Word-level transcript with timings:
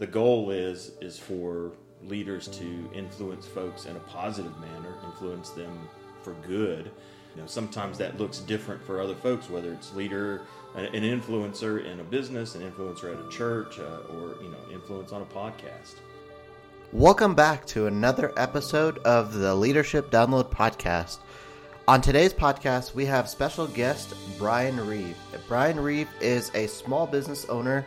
the 0.00 0.06
goal 0.06 0.50
is 0.50 0.92
is 1.02 1.18
for 1.18 1.72
leaders 2.04 2.48
to 2.48 2.90
influence 2.94 3.46
folks 3.46 3.84
in 3.84 3.94
a 3.94 4.00
positive 4.00 4.58
manner, 4.58 4.96
influence 5.04 5.50
them 5.50 5.78
for 6.22 6.32
good. 6.46 6.90
You 7.36 7.42
know, 7.42 7.46
sometimes 7.46 7.98
that 7.98 8.18
looks 8.18 8.38
different 8.38 8.82
for 8.82 9.02
other 9.02 9.14
folks, 9.14 9.50
whether 9.50 9.72
it's 9.74 9.94
leader, 9.94 10.40
an 10.74 10.86
influencer 10.92 11.84
in 11.84 12.00
a 12.00 12.04
business, 12.04 12.54
an 12.54 12.62
influencer 12.62 13.12
at 13.14 13.24
a 13.24 13.28
church, 13.28 13.78
uh, 13.78 14.14
or 14.14 14.42
you 14.42 14.48
know, 14.48 14.72
influence 14.72 15.12
on 15.12 15.20
a 15.20 15.26
podcast. 15.26 15.96
Welcome 16.92 17.34
back 17.34 17.66
to 17.66 17.86
another 17.86 18.32
episode 18.38 18.98
of 19.00 19.34
the 19.34 19.54
Leadership 19.54 20.10
Download 20.10 20.50
Podcast. 20.50 21.18
On 21.86 22.00
today's 22.00 22.32
podcast, 22.32 22.94
we 22.94 23.04
have 23.04 23.28
special 23.28 23.66
guest 23.66 24.14
Brian 24.38 24.80
Reeve. 24.86 25.16
Brian 25.46 25.78
Reeve 25.78 26.08
is 26.22 26.50
a 26.54 26.66
small 26.68 27.06
business 27.06 27.44
owner, 27.50 27.84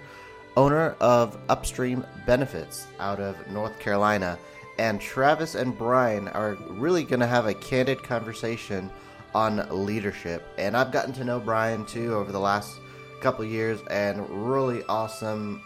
owner 0.55 0.95
of 0.99 1.37
Upstream 1.49 2.05
Benefits 2.25 2.87
out 2.99 3.19
of 3.19 3.35
North 3.51 3.79
Carolina. 3.79 4.37
And 4.79 4.99
Travis 4.99 5.55
and 5.55 5.77
Brian 5.77 6.27
are 6.29 6.57
really 6.69 7.03
going 7.03 7.19
to 7.19 7.27
have 7.27 7.45
a 7.45 7.53
candid 7.53 8.01
conversation 8.01 8.89
on 9.35 9.67
leadership. 9.85 10.45
And 10.57 10.75
I've 10.75 10.91
gotten 10.91 11.13
to 11.13 11.23
know 11.23 11.39
Brian 11.39 11.85
too 11.85 12.15
over 12.15 12.31
the 12.31 12.39
last 12.39 12.79
couple 13.21 13.45
years 13.45 13.79
and 13.89 14.27
really 14.29 14.83
awesome 14.85 15.61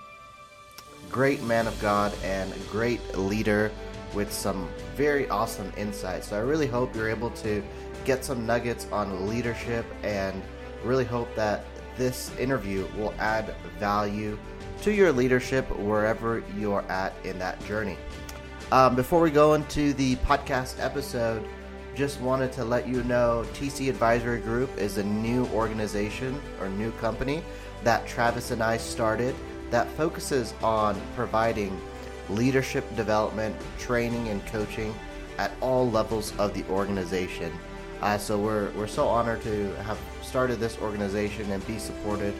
great 1.09 1.41
man 1.43 1.67
of 1.67 1.79
God 1.81 2.13
and 2.23 2.53
great 2.69 3.17
leader 3.17 3.71
with 4.13 4.31
some 4.31 4.69
very 4.95 5.27
awesome 5.29 5.71
insights. 5.77 6.29
So 6.29 6.37
I 6.37 6.41
really 6.41 6.67
hope 6.67 6.95
you're 6.95 7.09
able 7.09 7.29
to 7.31 7.63
get 8.05 8.23
some 8.23 8.45
nuggets 8.45 8.87
on 8.91 9.27
leadership 9.27 9.85
and 10.03 10.41
really 10.83 11.05
hope 11.05 11.33
that 11.35 11.65
this 11.97 12.35
interview 12.37 12.87
will 12.97 13.13
add 13.19 13.55
value 13.79 14.37
to 14.81 14.91
your 14.91 15.11
leadership 15.11 15.65
wherever 15.77 16.43
you're 16.57 16.83
at 16.83 17.13
in 17.23 17.37
that 17.39 17.63
journey. 17.65 17.97
Um, 18.71 18.95
before 18.95 19.21
we 19.21 19.31
go 19.31 19.53
into 19.53 19.93
the 19.93 20.15
podcast 20.17 20.83
episode, 20.83 21.47
just 21.95 22.21
wanted 22.21 22.51
to 22.53 22.63
let 22.63 22.87
you 22.87 23.03
know 23.03 23.45
TC 23.53 23.89
Advisory 23.89 24.39
Group 24.39 24.77
is 24.77 24.97
a 24.97 25.03
new 25.03 25.45
organization 25.47 26.39
or 26.59 26.69
new 26.69 26.91
company 26.93 27.43
that 27.83 28.05
Travis 28.05 28.51
and 28.51 28.61
I 28.61 28.77
started 28.77 29.35
that 29.71 29.87
focuses 29.91 30.53
on 30.61 30.99
providing 31.15 31.79
leadership 32.29 32.83
development, 32.95 33.55
training, 33.79 34.27
and 34.27 34.45
coaching 34.47 34.93
at 35.37 35.51
all 35.61 35.89
levels 35.89 36.37
of 36.37 36.53
the 36.53 36.63
organization. 36.65 37.51
Uh, 38.01 38.17
so 38.17 38.37
we're, 38.37 38.69
we're 38.71 38.87
so 38.87 39.07
honored 39.07 39.41
to 39.41 39.73
have 39.77 39.97
started 40.21 40.59
this 40.59 40.77
organization 40.79 41.49
and 41.51 41.65
be 41.65 41.79
supported 41.79 42.33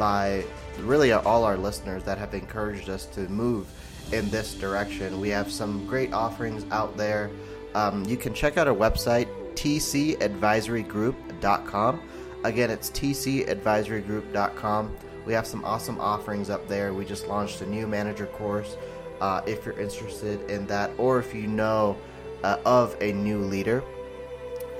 by 0.00 0.44
really 0.78 1.12
all 1.12 1.44
our 1.44 1.56
listeners 1.58 2.02
that 2.04 2.16
have 2.16 2.32
encouraged 2.32 2.88
us 2.88 3.04
to 3.04 3.28
move 3.28 3.68
in 4.12 4.30
this 4.30 4.54
direction. 4.54 5.20
We 5.20 5.28
have 5.28 5.52
some 5.52 5.84
great 5.86 6.14
offerings 6.14 6.64
out 6.70 6.96
there. 6.96 7.30
Um, 7.74 8.06
you 8.06 8.16
can 8.16 8.32
check 8.32 8.56
out 8.56 8.66
our 8.66 8.74
website, 8.74 9.28
tcadvisorygroup.com. 9.54 12.00
Again, 12.44 12.70
it's 12.70 12.88
tcadvisorygroup.com. 12.90 14.96
We 15.26 15.34
have 15.34 15.46
some 15.46 15.62
awesome 15.66 16.00
offerings 16.00 16.48
up 16.48 16.66
there. 16.66 16.94
We 16.94 17.04
just 17.04 17.28
launched 17.28 17.60
a 17.60 17.66
new 17.66 17.86
manager 17.86 18.24
course. 18.24 18.78
Uh, 19.20 19.42
if 19.46 19.66
you're 19.66 19.78
interested 19.78 20.40
in 20.50 20.66
that, 20.68 20.90
or 20.96 21.18
if 21.18 21.34
you 21.34 21.46
know 21.46 21.98
uh, 22.42 22.56
of 22.64 22.96
a 23.02 23.12
new 23.12 23.40
leader, 23.40 23.84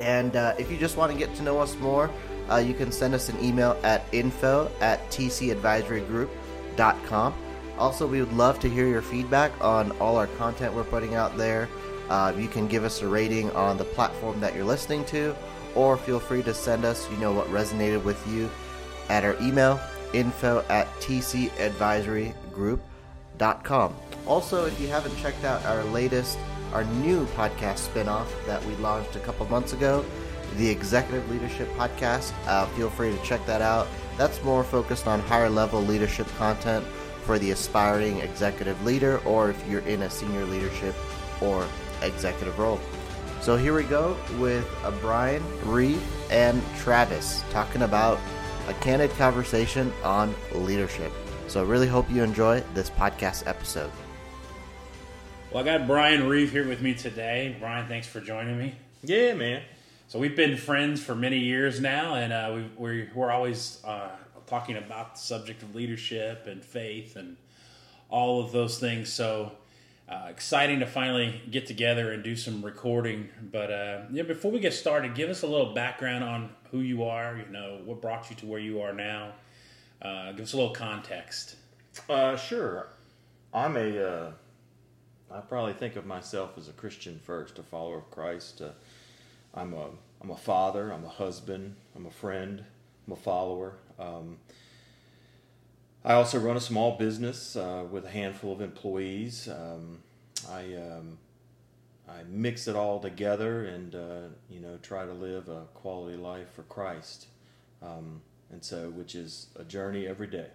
and 0.00 0.34
uh, 0.34 0.54
if 0.58 0.70
you 0.70 0.78
just 0.78 0.96
want 0.96 1.12
to 1.12 1.18
get 1.18 1.34
to 1.34 1.42
know 1.42 1.58
us 1.58 1.76
more, 1.76 2.10
uh, 2.50 2.56
you 2.56 2.74
can 2.74 2.90
send 2.90 3.14
us 3.14 3.28
an 3.28 3.38
email 3.42 3.78
at 3.82 4.04
info 4.12 4.70
at 4.80 5.08
tcadvisorygroup.com. 5.10 7.34
Also, 7.78 8.06
we 8.06 8.20
would 8.20 8.32
love 8.32 8.58
to 8.60 8.68
hear 8.68 8.86
your 8.86 9.02
feedback 9.02 9.52
on 9.62 9.92
all 9.92 10.16
our 10.16 10.26
content 10.26 10.74
we're 10.74 10.84
putting 10.84 11.14
out 11.14 11.34
there. 11.36 11.68
Uh, 12.10 12.32
you 12.36 12.48
can 12.48 12.66
give 12.66 12.84
us 12.84 13.00
a 13.02 13.08
rating 13.08 13.50
on 13.52 13.78
the 13.78 13.84
platform 13.84 14.41
that 14.41 14.54
you're 14.54 14.64
listening 14.64 15.04
to, 15.06 15.34
or 15.75 15.97
feel 15.97 16.20
free 16.20 16.42
to 16.42 16.52
send 16.52 16.84
us, 16.84 17.08
you 17.10 17.16
know, 17.19 17.32
what 17.32 17.47
resonated 17.47 18.02
with 18.02 18.20
you 18.28 18.50
at 19.08 19.25
our 19.25 19.36
email, 19.41 19.80
info 20.12 20.64
at 20.69 20.88
tcadvisorygroup.com. 21.00 23.94
Also, 24.26 24.66
if 24.66 24.78
you 24.80 24.88
haven't 24.88 25.16
checked 25.16 25.44
out 25.44 25.64
our 25.64 25.84
latest, 25.84 26.36
our 26.72 26.84
new 26.84 27.25
podcast 27.26 27.88
spinoff 27.88 28.26
that 28.46 28.64
we 28.66 28.75
launched 28.76 29.16
a 29.16 29.20
couple 29.20 29.46
months 29.46 29.72
ago, 29.72 30.04
the 30.56 30.69
Executive 30.69 31.28
Leadership 31.31 31.69
Podcast, 31.77 32.33
uh, 32.47 32.66
feel 32.69 32.91
free 32.91 33.16
to 33.16 33.22
check 33.22 33.44
that 33.47 33.62
out. 33.62 33.87
That's 34.16 34.43
more 34.43 34.65
focused 34.65 35.06
on 35.06 35.21
higher 35.21 35.49
level 35.50 35.81
leadership 35.81 36.27
content 36.37 36.84
for 37.25 37.38
the 37.38 37.50
aspiring 37.50 38.19
executive 38.19 38.83
leader 38.84 39.19
or 39.27 39.50
if 39.50 39.69
you're 39.69 39.81
in 39.83 40.03
a 40.03 40.11
senior 40.11 40.44
leadership 40.44 40.94
or 41.41 41.66
executive 42.03 42.59
role. 42.59 42.81
So 43.41 43.56
here 43.56 43.75
we 43.75 43.84
go 43.84 44.16
with 44.38 44.69
uh, 44.84 44.91
Brian, 45.00 45.43
Reeve, 45.65 46.03
and 46.31 46.62
Travis 46.77 47.43
talking 47.50 47.82
about 47.82 48.19
a 48.69 48.75
candid 48.75 49.11
conversation 49.12 49.93
on 50.05 50.34
leadership. 50.53 51.12
So, 51.49 51.61
I 51.61 51.65
really 51.67 51.88
hope 51.88 52.09
you 52.09 52.22
enjoy 52.22 52.62
this 52.75 52.91
podcast 52.91 53.49
episode. 53.49 53.91
Well, 55.50 55.65
I 55.65 55.78
got 55.78 55.88
Brian 55.88 56.28
Reeve 56.28 56.53
here 56.53 56.69
with 56.69 56.81
me 56.81 56.94
today. 56.94 57.56
Brian, 57.59 57.88
thanks 57.88 58.06
for 58.06 58.21
joining 58.21 58.56
me. 58.56 58.77
Yeah, 59.03 59.34
man. 59.34 59.62
So 60.10 60.19
we've 60.19 60.34
been 60.34 60.56
friends 60.56 61.00
for 61.00 61.15
many 61.15 61.38
years 61.38 61.81
now, 61.81 62.16
and 62.16 62.32
uh, 62.32 62.50
we, 62.53 62.69
we're, 62.76 63.10
we're 63.15 63.31
always 63.31 63.81
uh, 63.84 64.09
talking 64.48 64.76
about 64.76 65.15
the 65.15 65.21
subject 65.21 65.62
of 65.62 65.72
leadership 65.72 66.48
and 66.48 66.65
faith 66.65 67.15
and 67.15 67.37
all 68.09 68.43
of 68.43 68.50
those 68.50 68.81
things. 68.81 69.12
So 69.12 69.53
uh, 70.09 70.26
exciting 70.28 70.81
to 70.81 70.87
finally 70.87 71.41
get 71.53 71.66
together 71.66 72.10
and 72.10 72.25
do 72.25 72.34
some 72.34 72.60
recording. 72.60 73.28
But 73.53 73.70
uh, 73.70 74.00
yeah, 74.10 74.25
before 74.25 74.50
we 74.50 74.59
get 74.59 74.75
started, 74.75 75.15
give 75.15 75.31
us 75.31 75.43
a 75.43 75.47
little 75.47 75.75
background 75.75 76.25
on 76.25 76.50
who 76.72 76.81
you 76.81 77.04
are. 77.04 77.37
You 77.37 77.53
know, 77.53 77.78
what 77.84 78.03
brought 78.03 78.31
you 78.31 78.34
to 78.34 78.47
where 78.47 78.59
you 78.59 78.81
are 78.81 78.93
now. 78.93 79.34
Uh, 80.03 80.32
give 80.32 80.41
us 80.41 80.54
a 80.54 80.56
little 80.56 80.75
context. 80.75 81.54
Uh, 82.09 82.37
sure. 82.37 82.88
I'm 83.54 83.76
a. 83.76 84.04
Uh, 84.04 84.32
I 85.31 85.38
probably 85.38 85.75
think 85.75 85.94
of 85.94 86.04
myself 86.04 86.59
as 86.59 86.66
a 86.66 86.72
Christian 86.72 87.20
first, 87.22 87.60
a 87.60 87.62
follower 87.62 87.99
of 87.99 88.10
Christ. 88.10 88.60
Uh, 89.55 89.61
I'm 89.61 89.75
a. 89.75 89.91
I'm 90.22 90.31
a 90.31 90.37
father. 90.37 90.93
I'm 90.93 91.05
a 91.05 91.09
husband. 91.09 91.77
I'm 91.97 92.06
a 92.06 92.11
friend. 92.11 92.62
I'm 93.06 93.12
a 93.15 93.16
follower. 93.16 93.75
Um, 93.99 94.37
I 96.05 96.15
also 96.15 96.38
run 96.38 96.56
a 96.56 96.61
small 96.61 96.99
business 96.99 97.56
uh, 97.56 97.84
with 97.91 98.05
a 98.05 98.11
handful 98.11 98.53
of 98.53 98.61
employees. 98.61 99.49
Um, 99.49 99.99
I 100.50 100.75
um, 100.75 101.19
I 102.09 102.22
mix 102.28 102.69
it 102.69 102.77
all 102.77 103.00
together 103.00 103.65
and 103.66 103.94
uh, 103.94 104.21
you 104.49 104.61
know 104.61 104.78
try 104.83 105.05
to 105.05 105.12
live 105.12 105.49
a 105.49 105.62
quality 105.75 106.17
life 106.17 106.53
for 106.55 106.62
Christ, 106.65 107.27
um, 107.82 108.21
and 108.50 108.62
so 108.65 108.91
which 108.91 109.15
is 109.15 109.47
a 109.56 109.65
journey 109.65 110.06
every 110.06 110.27
day. 110.27 110.49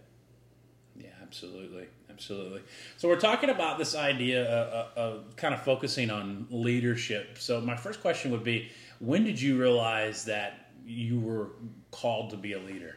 Yeah, 0.98 1.10
absolutely, 1.22 1.88
absolutely. 2.10 2.62
So 2.98 3.10
we're 3.10 3.20
talking 3.20 3.50
about 3.50 3.78
this 3.78 3.96
idea 3.96 4.46
of, 4.46 4.98
of 4.98 5.36
kind 5.36 5.54
of 5.54 5.62
focusing 5.62 6.10
on 6.10 6.48
leadership. 6.50 7.38
So 7.38 7.60
my 7.60 7.76
first 7.76 8.02
question 8.02 8.32
would 8.32 8.46
be, 8.46 8.70
when 9.00 9.24
did 9.24 9.40
you 9.40 9.60
realize 9.60 10.26
that 10.26 10.70
you 10.86 11.20
were 11.20 11.50
called 11.92 12.30
to 12.32 12.38
be 12.38 12.54
a 12.54 12.60
leader? 12.60 12.96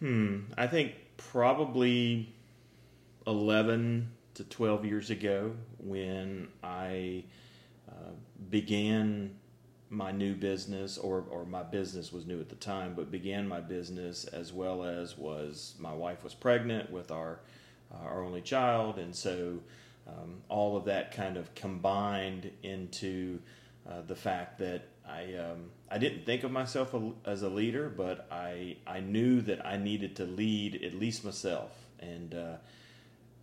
Hmm. 0.00 0.40
I 0.56 0.66
think 0.66 0.94
probably 1.16 2.34
11 3.26 4.10
to 4.34 4.44
12 4.44 4.84
years 4.84 5.10
ago 5.10 5.54
when 5.78 6.48
I 6.62 7.24
uh, 7.88 8.10
began 8.50 9.36
my 9.90 10.10
new 10.10 10.34
business, 10.34 10.98
or, 10.98 11.24
or 11.30 11.44
my 11.44 11.62
business 11.62 12.12
was 12.12 12.26
new 12.26 12.40
at 12.40 12.48
the 12.48 12.56
time, 12.56 12.94
but 12.94 13.10
began 13.10 13.46
my 13.46 13.60
business 13.60 14.24
as 14.24 14.52
well 14.52 14.82
as 14.82 15.16
was 15.16 15.74
my 15.78 15.92
wife 15.92 16.24
was 16.24 16.34
pregnant 16.34 16.90
with 16.90 17.10
our, 17.10 17.40
uh, 17.92 18.04
our 18.04 18.24
only 18.24 18.40
child. 18.40 18.98
And 18.98 19.14
so 19.14 19.60
um, 20.08 20.42
all 20.48 20.76
of 20.76 20.84
that 20.86 21.12
kind 21.12 21.36
of 21.36 21.54
combined 21.54 22.50
into 22.62 23.38
uh, 23.88 24.00
the 24.06 24.16
fact 24.16 24.58
that 24.58 24.82
I 25.06 25.34
um, 25.34 25.70
I 25.90 25.98
didn't 25.98 26.24
think 26.24 26.44
of 26.44 26.50
myself 26.50 26.94
as 27.26 27.42
a 27.42 27.48
leader, 27.48 27.88
but 27.88 28.26
I 28.30 28.76
I 28.86 29.00
knew 29.00 29.40
that 29.42 29.64
I 29.66 29.76
needed 29.76 30.16
to 30.16 30.24
lead 30.24 30.82
at 30.82 30.94
least 30.94 31.24
myself, 31.24 31.70
and 32.00 32.34
uh, 32.34 32.56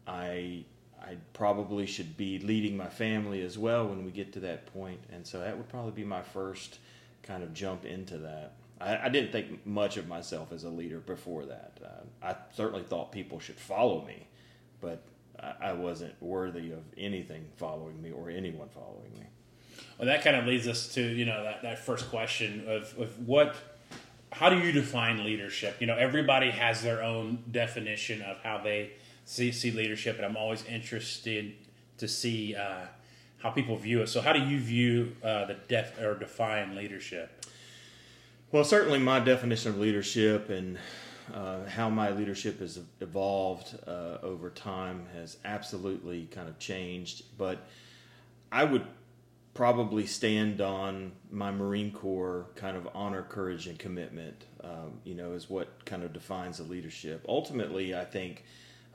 I 0.07 0.65
I 1.01 1.17
probably 1.33 1.85
should 1.85 2.17
be 2.17 2.39
leading 2.39 2.77
my 2.77 2.89
family 2.89 3.41
as 3.41 3.57
well 3.57 3.87
when 3.87 4.05
we 4.05 4.11
get 4.11 4.33
to 4.33 4.39
that 4.41 4.71
point, 4.73 4.99
and 5.11 5.25
so 5.25 5.39
that 5.39 5.57
would 5.57 5.69
probably 5.69 5.91
be 5.91 6.03
my 6.03 6.21
first 6.21 6.79
kind 7.23 7.43
of 7.43 7.53
jump 7.53 7.85
into 7.85 8.17
that. 8.17 8.53
I, 8.79 9.05
I 9.05 9.09
didn't 9.09 9.31
think 9.31 9.65
much 9.65 9.97
of 9.97 10.07
myself 10.07 10.51
as 10.51 10.63
a 10.63 10.69
leader 10.69 10.99
before 10.99 11.45
that. 11.45 11.77
Uh, 11.83 12.27
I 12.27 12.35
certainly 12.55 12.83
thought 12.83 13.11
people 13.11 13.39
should 13.39 13.59
follow 13.59 14.03
me, 14.05 14.27
but 14.79 15.03
I, 15.39 15.69
I 15.69 15.73
wasn't 15.73 16.21
worthy 16.21 16.71
of 16.71 16.83
anything 16.97 17.45
following 17.57 18.01
me 18.01 18.11
or 18.11 18.29
anyone 18.29 18.69
following 18.69 19.13
me. 19.19 19.27
Well, 20.01 20.07
that 20.07 20.23
kind 20.23 20.35
of 20.35 20.47
leads 20.47 20.67
us 20.67 20.91
to 20.95 21.01
you 21.03 21.25
know 21.25 21.43
that, 21.43 21.61
that 21.61 21.77
first 21.77 22.09
question 22.09 22.63
of, 22.67 22.97
of 22.97 23.27
what 23.27 23.55
how 24.31 24.49
do 24.49 24.57
you 24.57 24.71
define 24.71 25.23
leadership? 25.23 25.77
You 25.79 25.85
know, 25.85 25.95
everybody 25.95 26.49
has 26.49 26.81
their 26.81 27.03
own 27.03 27.43
definition 27.51 28.23
of 28.23 28.41
how 28.41 28.57
they 28.63 28.93
see, 29.25 29.51
see 29.51 29.69
leadership, 29.69 30.15
and 30.15 30.25
I'm 30.25 30.35
always 30.35 30.65
interested 30.65 31.53
to 31.99 32.07
see 32.07 32.55
uh, 32.55 32.87
how 33.43 33.51
people 33.51 33.77
view 33.77 34.01
it. 34.01 34.07
So, 34.07 34.21
how 34.21 34.33
do 34.33 34.39
you 34.39 34.59
view 34.59 35.15
uh, 35.23 35.45
the 35.45 35.57
def 35.67 35.99
or 35.99 36.17
define 36.17 36.75
leadership? 36.75 37.45
Well, 38.51 38.63
certainly 38.63 38.97
my 38.97 39.19
definition 39.19 39.71
of 39.71 39.77
leadership 39.77 40.49
and 40.49 40.79
uh, 41.31 41.65
how 41.67 41.91
my 41.91 42.09
leadership 42.09 42.59
has 42.59 42.79
evolved 43.01 43.77
uh, 43.85 44.17
over 44.23 44.49
time 44.49 45.05
has 45.13 45.37
absolutely 45.45 46.27
kind 46.31 46.49
of 46.49 46.57
changed. 46.57 47.21
But 47.37 47.67
I 48.51 48.63
would 48.63 48.83
probably 49.53 50.05
stand 50.05 50.61
on 50.61 51.11
my 51.29 51.51
Marine 51.51 51.91
Corps 51.91 52.47
kind 52.55 52.77
of 52.77 52.87
honor, 52.93 53.23
courage, 53.23 53.67
and 53.67 53.77
commitment. 53.77 54.45
Um, 54.63 54.99
you 55.03 55.15
know, 55.15 55.33
is 55.33 55.49
what 55.49 55.85
kind 55.85 56.03
of 56.03 56.13
defines 56.13 56.59
a 56.59 56.63
leadership. 56.63 57.25
Ultimately, 57.27 57.95
I 57.95 58.05
think 58.05 58.45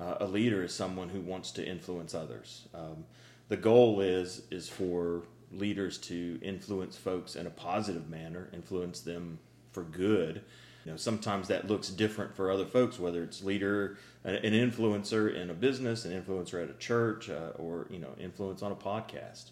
uh, 0.00 0.16
a 0.20 0.26
leader 0.26 0.62
is 0.64 0.74
someone 0.74 1.08
who 1.08 1.20
wants 1.20 1.50
to 1.52 1.66
influence 1.66 2.14
others. 2.14 2.68
Um, 2.74 3.04
the 3.48 3.56
goal 3.56 4.00
is 4.00 4.42
is 4.50 4.68
for 4.68 5.22
leaders 5.52 5.98
to 5.98 6.38
influence 6.42 6.96
folks 6.96 7.36
in 7.36 7.46
a 7.46 7.50
positive 7.50 8.08
manner, 8.08 8.48
influence 8.52 9.00
them 9.00 9.38
for 9.72 9.82
good. 9.82 10.42
You 10.84 10.92
know, 10.92 10.96
sometimes 10.96 11.48
that 11.48 11.66
looks 11.66 11.88
different 11.88 12.36
for 12.36 12.50
other 12.50 12.64
folks, 12.64 12.98
whether 12.98 13.22
it's 13.24 13.42
leader, 13.42 13.98
an 14.22 14.52
influencer 14.52 15.34
in 15.34 15.50
a 15.50 15.54
business, 15.54 16.04
an 16.04 16.12
influencer 16.12 16.62
at 16.62 16.70
a 16.70 16.78
church, 16.78 17.28
uh, 17.28 17.50
or 17.56 17.88
you 17.90 17.98
know, 17.98 18.14
influence 18.20 18.62
on 18.62 18.70
a 18.70 18.76
podcast. 18.76 19.50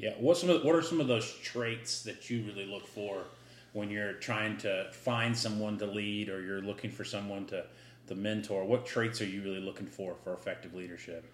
Yeah, 0.00 0.12
what 0.18 0.38
some 0.38 0.48
of, 0.48 0.64
what 0.64 0.74
are 0.74 0.82
some 0.82 1.00
of 1.00 1.08
those 1.08 1.30
traits 1.42 2.02
that 2.04 2.30
you 2.30 2.42
really 2.44 2.64
look 2.64 2.86
for 2.86 3.24
when 3.74 3.90
you're 3.90 4.14
trying 4.14 4.56
to 4.58 4.86
find 4.92 5.36
someone 5.36 5.78
to 5.78 5.86
lead, 5.86 6.30
or 6.30 6.40
you're 6.40 6.62
looking 6.62 6.90
for 6.90 7.04
someone 7.04 7.46
to 7.46 7.66
to 8.06 8.14
mentor? 8.14 8.64
What 8.64 8.86
traits 8.86 9.20
are 9.20 9.26
you 9.26 9.42
really 9.42 9.60
looking 9.60 9.86
for 9.86 10.16
for 10.24 10.32
effective 10.32 10.74
leadership? 10.74 11.24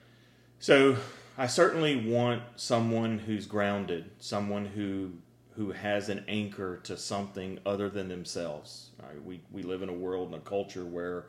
So, 0.58 0.96
I 1.38 1.46
certainly 1.46 2.10
want 2.10 2.42
someone 2.56 3.18
who's 3.18 3.46
grounded, 3.46 4.10
someone 4.18 4.66
who 4.66 5.12
who 5.54 5.70
has 5.70 6.08
an 6.08 6.24
anchor 6.26 6.78
to 6.78 6.96
something 6.96 7.60
other 7.64 7.88
than 7.88 8.08
themselves. 8.08 8.90
Right? 9.00 9.24
We 9.24 9.40
we 9.52 9.62
live 9.62 9.82
in 9.82 9.88
a 9.88 9.94
world 9.94 10.32
and 10.32 10.36
a 10.36 10.44
culture 10.44 10.84
where 10.84 11.26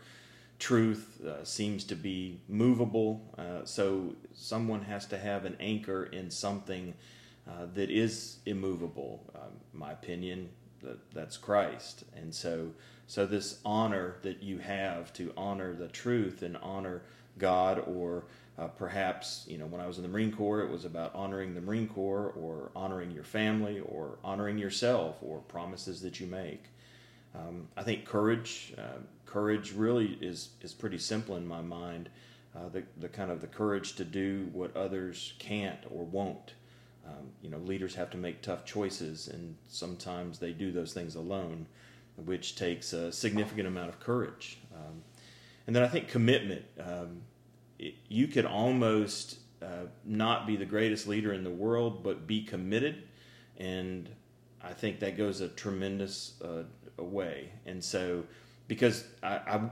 truth 0.57 1.23
uh, 1.23 1.43
seems 1.43 1.83
to 1.83 1.95
be 1.95 2.39
movable. 2.49 3.21
Uh, 3.37 3.63
so 3.63 4.15
someone 4.33 4.81
has 4.81 5.05
to 5.05 5.19
have 5.19 5.45
an 5.45 5.55
anchor 5.59 6.05
in 6.05 6.31
something 6.31 6.95
uh, 7.47 7.65
that 7.73 7.89
is 7.89 8.37
immovable. 8.45 9.23
Um, 9.35 9.51
my 9.73 9.91
opinion, 9.91 10.49
that, 10.83 10.97
that's 11.13 11.37
Christ. 11.37 12.03
And 12.15 12.33
so, 12.33 12.71
so 13.07 13.25
this 13.25 13.59
honor 13.63 14.17
that 14.23 14.43
you 14.43 14.57
have 14.59 15.13
to 15.13 15.33
honor 15.37 15.73
the 15.73 15.87
truth 15.87 16.41
and 16.41 16.57
honor 16.57 17.03
God 17.37 17.83
or 17.87 18.25
uh, 18.57 18.67
perhaps, 18.67 19.45
you 19.47 19.57
know, 19.57 19.67
when 19.67 19.79
I 19.79 19.87
was 19.87 19.97
in 19.97 20.03
the 20.03 20.09
Marine 20.09 20.31
Corps, 20.31 20.61
it 20.61 20.69
was 20.69 20.83
about 20.83 21.13
honoring 21.13 21.53
the 21.53 21.61
Marine 21.61 21.87
Corps 21.87 22.33
or 22.35 22.71
honoring 22.75 23.11
your 23.11 23.23
family 23.23 23.79
or 23.79 24.17
honoring 24.23 24.57
yourself 24.57 25.17
or 25.21 25.39
promises 25.39 26.01
that 26.01 26.19
you 26.19 26.25
make. 26.27 26.63
Um, 27.35 27.67
I 27.77 27.83
think 27.83 28.05
courage, 28.05 28.73
uh, 28.77 28.99
courage 29.25 29.73
really 29.73 30.17
is, 30.21 30.49
is 30.61 30.73
pretty 30.73 30.97
simple 30.97 31.35
in 31.35 31.47
my 31.47 31.61
mind. 31.61 32.09
Uh, 32.55 32.69
the, 32.69 32.83
the 32.97 33.07
kind 33.07 33.29
of 33.29 33.41
the 33.41 33.47
courage 33.47 33.95
to 33.95 34.03
do 34.03 34.49
what 34.51 34.75
others 34.75 35.33
can't 35.37 35.79
or 35.91 36.03
won't. 36.03 36.53
Um, 37.07 37.31
you 37.41 37.49
know, 37.49 37.57
leaders 37.59 37.95
have 37.95 38.09
to 38.11 38.17
make 38.17 38.41
tough 38.41 38.65
choices, 38.65 39.27
and 39.27 39.55
sometimes 39.67 40.39
they 40.39 40.51
do 40.51 40.71
those 40.71 40.93
things 40.93 41.15
alone, 41.15 41.67
which 42.17 42.55
takes 42.55 42.93
a 42.93 43.11
significant 43.11 43.67
amount 43.67 43.89
of 43.89 43.99
courage. 43.99 44.59
Um, 44.75 45.01
and 45.65 45.75
then 45.75 45.83
I 45.83 45.87
think 45.87 46.07
commitment. 46.07 46.65
Um, 46.79 47.21
it, 47.79 47.95
you 48.07 48.27
could 48.27 48.45
almost 48.45 49.37
uh, 49.61 49.85
not 50.05 50.47
be 50.47 50.55
the 50.55 50.65
greatest 50.65 51.07
leader 51.07 51.33
in 51.33 51.43
the 51.43 51.49
world, 51.49 52.03
but 52.03 52.27
be 52.27 52.43
committed. 52.43 53.03
And 53.57 54.09
I 54.63 54.73
think 54.73 54.99
that 54.99 55.17
goes 55.17 55.41
a 55.41 55.47
tremendous 55.47 56.33
uh, 56.43 56.63
way. 57.01 57.51
And 57.65 57.83
so, 57.83 58.23
because 58.67 59.05
I, 59.23 59.35
I, 59.35 59.69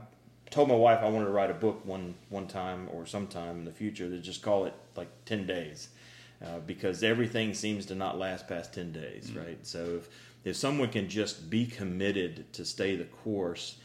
told 0.50 0.68
my 0.68 0.74
wife 0.74 1.00
I 1.02 1.08
wanted 1.08 1.26
to 1.26 1.32
write 1.32 1.50
a 1.50 1.54
book 1.54 1.84
one 1.84 2.14
one 2.28 2.46
time 2.46 2.88
or 2.92 3.04
sometime 3.04 3.58
in 3.58 3.64
the 3.64 3.72
future 3.72 4.08
to 4.08 4.18
just 4.18 4.42
call 4.42 4.64
it 4.64 4.74
like 4.96 5.08
ten 5.24 5.46
days, 5.46 5.88
uh, 6.44 6.58
because 6.66 7.02
everything 7.02 7.54
seems 7.54 7.86
to 7.86 7.94
not 7.94 8.18
last 8.18 8.48
past 8.48 8.74
ten 8.74 8.92
days, 8.92 9.30
mm-hmm. 9.30 9.38
right? 9.38 9.66
So 9.66 9.96
if 9.96 10.08
if 10.44 10.56
someone 10.56 10.88
can 10.88 11.08
just 11.08 11.50
be 11.50 11.66
committed 11.66 12.52
to 12.54 12.64
stay 12.64 12.96
the 12.96 13.04
course. 13.04 13.76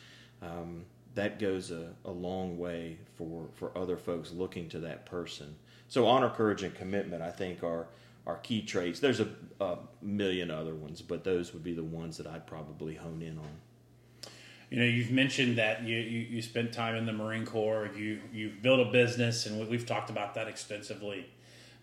Um, 0.41 0.85
that 1.13 1.39
goes 1.39 1.71
a, 1.71 1.89
a 2.05 2.11
long 2.11 2.57
way 2.57 2.97
for, 3.17 3.47
for 3.53 3.77
other 3.77 3.97
folks 3.97 4.31
looking 4.31 4.69
to 4.69 4.79
that 4.79 5.05
person. 5.05 5.55
So 5.87 6.07
honor, 6.07 6.29
courage, 6.29 6.63
and 6.63 6.73
commitment, 6.73 7.21
I 7.21 7.31
think, 7.31 7.63
are 7.63 7.87
are 8.25 8.37
key 8.37 8.61
traits. 8.61 8.99
There's 8.99 9.19
a, 9.19 9.27
a 9.59 9.77
million 10.01 10.51
other 10.51 10.75
ones, 10.75 11.01
but 11.01 11.23
those 11.23 11.53
would 11.53 11.63
be 11.63 11.73
the 11.73 11.83
ones 11.83 12.17
that 12.17 12.27
I'd 12.27 12.45
probably 12.45 12.95
hone 12.95 13.21
in 13.21 13.37
on. 13.37 14.31
You 14.69 14.79
know, 14.79 14.85
you've 14.85 15.11
mentioned 15.11 15.57
that 15.57 15.83
you, 15.83 15.97
you, 15.97 16.19
you 16.19 16.41
spent 16.41 16.71
time 16.71 16.95
in 16.95 17.05
the 17.05 17.11
Marine 17.11 17.45
Corps. 17.45 17.89
You 17.97 18.21
you've 18.31 18.61
built 18.61 18.79
a 18.79 18.91
business, 18.91 19.47
and 19.47 19.67
we've 19.67 19.85
talked 19.85 20.09
about 20.09 20.35
that 20.35 20.47
extensively, 20.47 21.25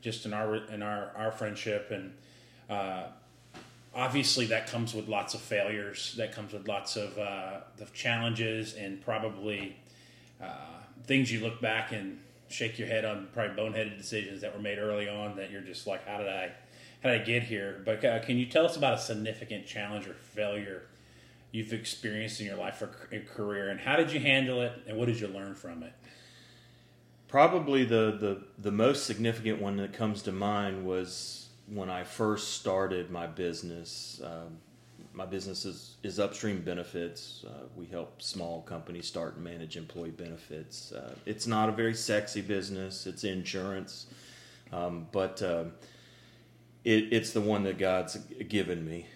just 0.00 0.26
in 0.26 0.32
our 0.32 0.56
in 0.56 0.82
our 0.82 1.12
our 1.16 1.30
friendship. 1.30 1.90
And 1.90 2.14
uh, 2.70 3.04
obviously 3.94 4.46
that 4.46 4.68
comes 4.68 4.94
with 4.94 5.08
lots 5.08 5.34
of 5.34 5.40
failures. 5.40 6.14
That 6.16 6.32
comes 6.32 6.52
with 6.52 6.68
lots 6.68 6.96
of, 6.96 7.18
uh, 7.18 7.60
of 7.80 7.92
challenges 7.92 8.74
and 8.74 9.00
probably 9.00 9.76
uh, 10.42 10.54
things 11.04 11.32
you 11.32 11.40
look 11.40 11.60
back 11.60 11.92
and 11.92 12.20
shake 12.48 12.78
your 12.78 12.88
head 12.88 13.04
on 13.04 13.28
probably 13.34 13.56
boneheaded 13.56 13.98
decisions 13.98 14.40
that 14.40 14.54
were 14.54 14.62
made 14.62 14.78
early 14.78 15.08
on 15.08 15.36
that 15.36 15.50
you're 15.50 15.60
just 15.60 15.86
like 15.86 16.06
how 16.06 16.16
did 16.16 16.28
i 16.28 16.50
how 17.02 17.10
did 17.10 17.20
i 17.20 17.24
get 17.24 17.42
here? 17.42 17.82
But 17.84 18.04
uh, 18.04 18.20
can 18.20 18.38
you 18.38 18.46
tell 18.46 18.64
us 18.64 18.76
about 18.76 18.94
a 18.94 18.98
significant 18.98 19.66
challenge 19.66 20.06
or 20.06 20.14
failure 20.14 20.82
you've 21.52 21.72
experienced 21.72 22.40
in 22.40 22.46
your 22.46 22.56
life 22.56 22.80
or 22.82 22.88
career 23.34 23.70
and 23.70 23.80
how 23.80 23.96
did 23.96 24.12
you 24.12 24.20
handle 24.20 24.60
it 24.62 24.72
and 24.86 24.96
what 24.96 25.06
did 25.06 25.18
you 25.18 25.28
learn 25.28 25.54
from 25.54 25.82
it 25.82 25.92
probably 27.28 27.84
the, 27.84 28.16
the, 28.18 28.42
the 28.58 28.72
most 28.72 29.06
significant 29.06 29.60
one 29.60 29.76
that 29.76 29.92
comes 29.92 30.22
to 30.22 30.32
mind 30.32 30.84
was 30.84 31.48
when 31.66 31.90
I 31.90 32.02
first 32.04 32.54
started 32.54 33.10
my 33.10 33.26
business, 33.26 34.20
um, 34.24 34.58
my 35.12 35.26
business 35.26 35.64
is, 35.64 35.96
is 36.02 36.18
upstream 36.18 36.62
benefits. 36.62 37.44
Uh, 37.46 37.64
we 37.76 37.86
help 37.86 38.22
small 38.22 38.62
companies 38.62 39.06
start 39.06 39.34
and 39.34 39.44
manage 39.44 39.76
employee 39.76 40.10
benefits. 40.10 40.92
Uh, 40.92 41.14
it's 41.26 41.46
not 41.46 41.68
a 41.68 41.72
very 41.72 41.94
sexy 41.94 42.40
business, 42.40 43.06
it's 43.06 43.24
insurance, 43.24 44.06
um, 44.72 45.06
but 45.12 45.42
uh, 45.42 45.64
it, 46.84 47.12
it's 47.12 47.32
the 47.32 47.40
one 47.40 47.64
that 47.64 47.78
God's 47.78 48.16
given 48.48 48.86
me. 48.86 49.06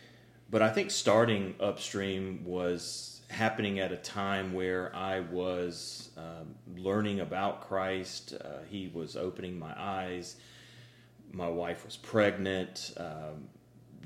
But 0.50 0.60
I 0.60 0.68
think 0.68 0.90
starting 0.90 1.54
upstream 1.60 2.44
was 2.44 3.11
happening 3.32 3.80
at 3.80 3.90
a 3.92 3.96
time 3.96 4.52
where 4.52 4.94
I 4.94 5.20
was 5.20 6.10
um, 6.16 6.54
learning 6.76 7.20
about 7.20 7.62
Christ. 7.62 8.34
Uh, 8.34 8.58
he 8.68 8.90
was 8.94 9.16
opening 9.16 9.58
my 9.58 9.74
eyes 9.76 10.36
my 11.32 11.48
wife 11.48 11.84
was 11.84 11.96
pregnant, 11.96 12.92
um, 12.98 13.48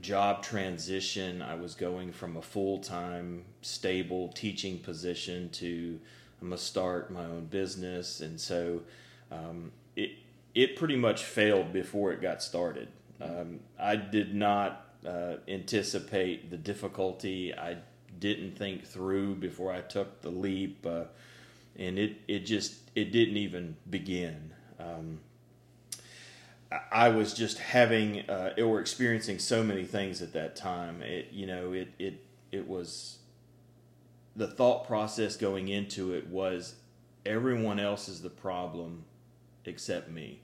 job 0.00 0.42
transition. 0.42 1.42
I 1.42 1.54
was 1.54 1.74
going 1.74 2.12
from 2.12 2.36
a 2.36 2.42
full 2.42 2.78
time, 2.78 3.44
stable 3.62 4.28
teaching 4.28 4.78
position 4.78 5.50
to 5.50 6.00
I'm 6.40 6.48
gonna 6.48 6.58
start 6.58 7.10
my 7.10 7.24
own 7.24 7.46
business, 7.46 8.20
and 8.20 8.40
so 8.40 8.82
um, 9.30 9.72
it 9.96 10.10
it 10.54 10.76
pretty 10.76 10.96
much 10.96 11.24
failed 11.24 11.72
before 11.72 12.12
it 12.12 12.22
got 12.22 12.42
started. 12.42 12.88
Um, 13.20 13.60
I 13.78 13.96
did 13.96 14.34
not 14.34 14.86
uh, 15.06 15.36
anticipate 15.48 16.50
the 16.50 16.56
difficulty. 16.56 17.54
I 17.54 17.78
didn't 18.18 18.56
think 18.56 18.84
through 18.84 19.36
before 19.36 19.72
I 19.72 19.80
took 19.80 20.22
the 20.22 20.30
leap, 20.30 20.84
uh, 20.86 21.04
and 21.76 21.98
it 21.98 22.16
it 22.28 22.40
just 22.40 22.74
it 22.94 23.12
didn't 23.12 23.36
even 23.36 23.76
begin. 23.88 24.52
Um, 24.78 25.20
I 26.90 27.08
was 27.10 27.32
just 27.32 27.58
having 27.58 28.28
uh, 28.28 28.54
or 28.58 28.80
experiencing 28.80 29.38
so 29.38 29.62
many 29.62 29.84
things 29.84 30.20
at 30.22 30.32
that 30.32 30.56
time. 30.56 31.02
It 31.02 31.28
you 31.32 31.46
know 31.46 31.72
it 31.72 31.88
it 31.98 32.24
it 32.52 32.66
was 32.68 33.18
the 34.34 34.46
thought 34.46 34.86
process 34.86 35.36
going 35.36 35.68
into 35.68 36.14
it 36.14 36.26
was 36.26 36.76
everyone 37.24 37.80
else 37.80 38.08
is 38.08 38.22
the 38.22 38.30
problem 38.30 39.04
except 39.64 40.10
me. 40.10 40.40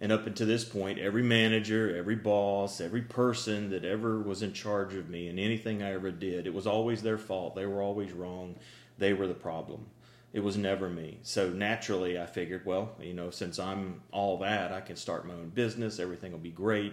And 0.00 0.10
up 0.12 0.26
until 0.26 0.46
this 0.46 0.64
point, 0.64 0.98
every 0.98 1.22
manager, 1.22 1.96
every 1.96 2.16
boss, 2.16 2.80
every 2.80 3.02
person 3.02 3.70
that 3.70 3.84
ever 3.84 4.20
was 4.20 4.42
in 4.42 4.52
charge 4.52 4.94
of 4.94 5.08
me 5.08 5.28
and 5.28 5.38
anything 5.38 5.82
I 5.82 5.92
ever 5.92 6.10
did, 6.10 6.46
it 6.46 6.54
was 6.54 6.66
always 6.66 7.02
their 7.02 7.18
fault. 7.18 7.54
They 7.54 7.66
were 7.66 7.80
always 7.80 8.12
wrong. 8.12 8.56
They 8.98 9.12
were 9.12 9.26
the 9.26 9.34
problem. 9.34 9.86
It 10.32 10.42
was 10.42 10.56
never 10.56 10.88
me. 10.88 11.18
So 11.22 11.48
naturally, 11.48 12.18
I 12.18 12.26
figured, 12.26 12.66
well, 12.66 12.96
you 13.00 13.14
know, 13.14 13.30
since 13.30 13.60
I'm 13.60 14.02
all 14.10 14.38
that, 14.38 14.72
I 14.72 14.80
can 14.80 14.96
start 14.96 15.26
my 15.26 15.34
own 15.34 15.50
business. 15.50 16.00
Everything 16.00 16.32
will 16.32 16.40
be 16.40 16.50
great 16.50 16.92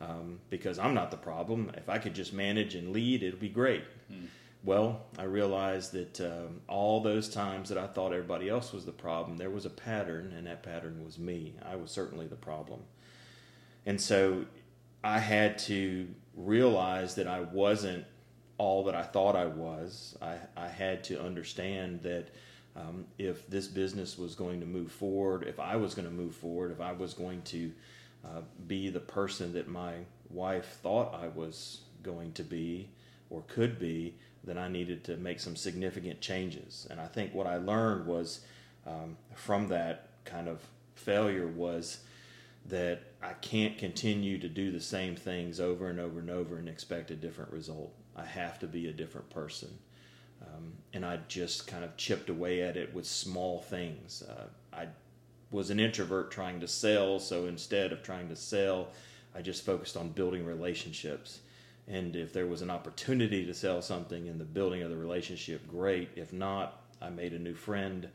um, 0.00 0.40
because 0.48 0.78
I'm 0.78 0.94
not 0.94 1.10
the 1.10 1.18
problem. 1.18 1.70
If 1.76 1.90
I 1.90 1.98
could 1.98 2.14
just 2.14 2.32
manage 2.32 2.74
and 2.74 2.92
lead, 2.92 3.22
it'll 3.22 3.38
be 3.38 3.50
great. 3.50 3.84
Mm. 4.10 4.26
Well, 4.68 5.06
I 5.18 5.22
realized 5.22 5.92
that 5.92 6.20
um, 6.20 6.60
all 6.68 7.00
those 7.00 7.30
times 7.30 7.70
that 7.70 7.78
I 7.78 7.86
thought 7.86 8.12
everybody 8.12 8.50
else 8.50 8.70
was 8.70 8.84
the 8.84 8.92
problem, 8.92 9.38
there 9.38 9.48
was 9.48 9.64
a 9.64 9.70
pattern, 9.70 10.34
and 10.36 10.46
that 10.46 10.62
pattern 10.62 11.02
was 11.02 11.18
me. 11.18 11.54
I 11.64 11.76
was 11.76 11.90
certainly 11.90 12.26
the 12.26 12.36
problem. 12.36 12.80
And 13.86 13.98
so 13.98 14.44
I 15.02 15.20
had 15.20 15.56
to 15.60 16.06
realize 16.36 17.14
that 17.14 17.26
I 17.26 17.40
wasn't 17.40 18.04
all 18.58 18.84
that 18.84 18.94
I 18.94 19.04
thought 19.04 19.36
I 19.36 19.46
was. 19.46 20.18
I, 20.20 20.36
I 20.54 20.68
had 20.68 21.02
to 21.04 21.18
understand 21.18 22.02
that 22.02 22.28
um, 22.76 23.06
if 23.16 23.48
this 23.48 23.68
business 23.68 24.18
was 24.18 24.34
going 24.34 24.60
to 24.60 24.66
move 24.66 24.92
forward, 24.92 25.46
if 25.48 25.58
I 25.58 25.76
was 25.76 25.94
going 25.94 26.06
to 26.06 26.14
move 26.14 26.34
forward, 26.34 26.72
if 26.72 26.80
I 26.82 26.92
was 26.92 27.14
going 27.14 27.40
to 27.44 27.72
uh, 28.22 28.42
be 28.66 28.90
the 28.90 29.00
person 29.00 29.54
that 29.54 29.66
my 29.66 29.94
wife 30.28 30.78
thought 30.82 31.14
I 31.14 31.28
was 31.28 31.80
going 32.02 32.32
to 32.32 32.42
be 32.42 32.90
or 33.30 33.42
could 33.48 33.78
be, 33.78 34.14
then 34.44 34.58
I 34.58 34.68
needed 34.68 35.04
to 35.04 35.16
make 35.16 35.40
some 35.40 35.56
significant 35.56 36.20
changes. 36.20 36.86
And 36.90 37.00
I 37.00 37.06
think 37.06 37.34
what 37.34 37.46
I 37.46 37.56
learned 37.56 38.06
was 38.06 38.40
um, 38.86 39.16
from 39.34 39.68
that 39.68 40.08
kind 40.24 40.48
of 40.48 40.60
failure 40.94 41.46
was 41.46 41.98
that 42.66 43.00
I 43.22 43.32
can't 43.34 43.78
continue 43.78 44.38
to 44.38 44.48
do 44.48 44.70
the 44.70 44.80
same 44.80 45.16
things 45.16 45.60
over 45.60 45.88
and 45.88 45.98
over 45.98 46.20
and 46.20 46.30
over 46.30 46.58
and 46.58 46.68
expect 46.68 47.10
a 47.10 47.16
different 47.16 47.50
result. 47.52 47.92
I 48.16 48.24
have 48.24 48.58
to 48.60 48.66
be 48.66 48.88
a 48.88 48.92
different 48.92 49.30
person. 49.30 49.70
Um, 50.42 50.72
and 50.92 51.04
I 51.04 51.18
just 51.28 51.66
kind 51.66 51.84
of 51.84 51.96
chipped 51.96 52.30
away 52.30 52.62
at 52.62 52.76
it 52.76 52.92
with 52.94 53.06
small 53.06 53.60
things. 53.60 54.22
Uh, 54.22 54.44
I 54.72 54.86
was 55.50 55.70
an 55.70 55.80
introvert 55.80 56.30
trying 56.30 56.60
to 56.60 56.68
sell, 56.68 57.18
so 57.18 57.46
instead 57.46 57.92
of 57.92 58.02
trying 58.02 58.28
to 58.28 58.36
sell, 58.36 58.88
I 59.34 59.42
just 59.42 59.64
focused 59.64 59.96
on 59.96 60.10
building 60.10 60.44
relationships. 60.44 61.40
And 61.88 62.14
if 62.14 62.34
there 62.34 62.46
was 62.46 62.60
an 62.60 62.70
opportunity 62.70 63.46
to 63.46 63.54
sell 63.54 63.80
something 63.80 64.26
in 64.26 64.38
the 64.38 64.44
building 64.44 64.82
of 64.82 64.90
the 64.90 64.96
relationship, 64.96 65.66
great. 65.66 66.10
If 66.16 66.32
not, 66.32 66.82
I 67.00 67.08
made 67.08 67.32
a 67.32 67.38
new 67.38 67.54
friend 67.54 68.08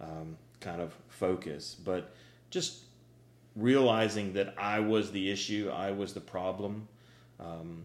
um, 0.00 0.38
kind 0.60 0.80
of 0.80 0.94
focus. 1.08 1.76
But 1.84 2.14
just 2.50 2.84
realizing 3.54 4.32
that 4.32 4.54
I 4.56 4.80
was 4.80 5.12
the 5.12 5.30
issue, 5.30 5.70
I 5.74 5.90
was 5.90 6.14
the 6.14 6.20
problem, 6.20 6.88
um, 7.38 7.84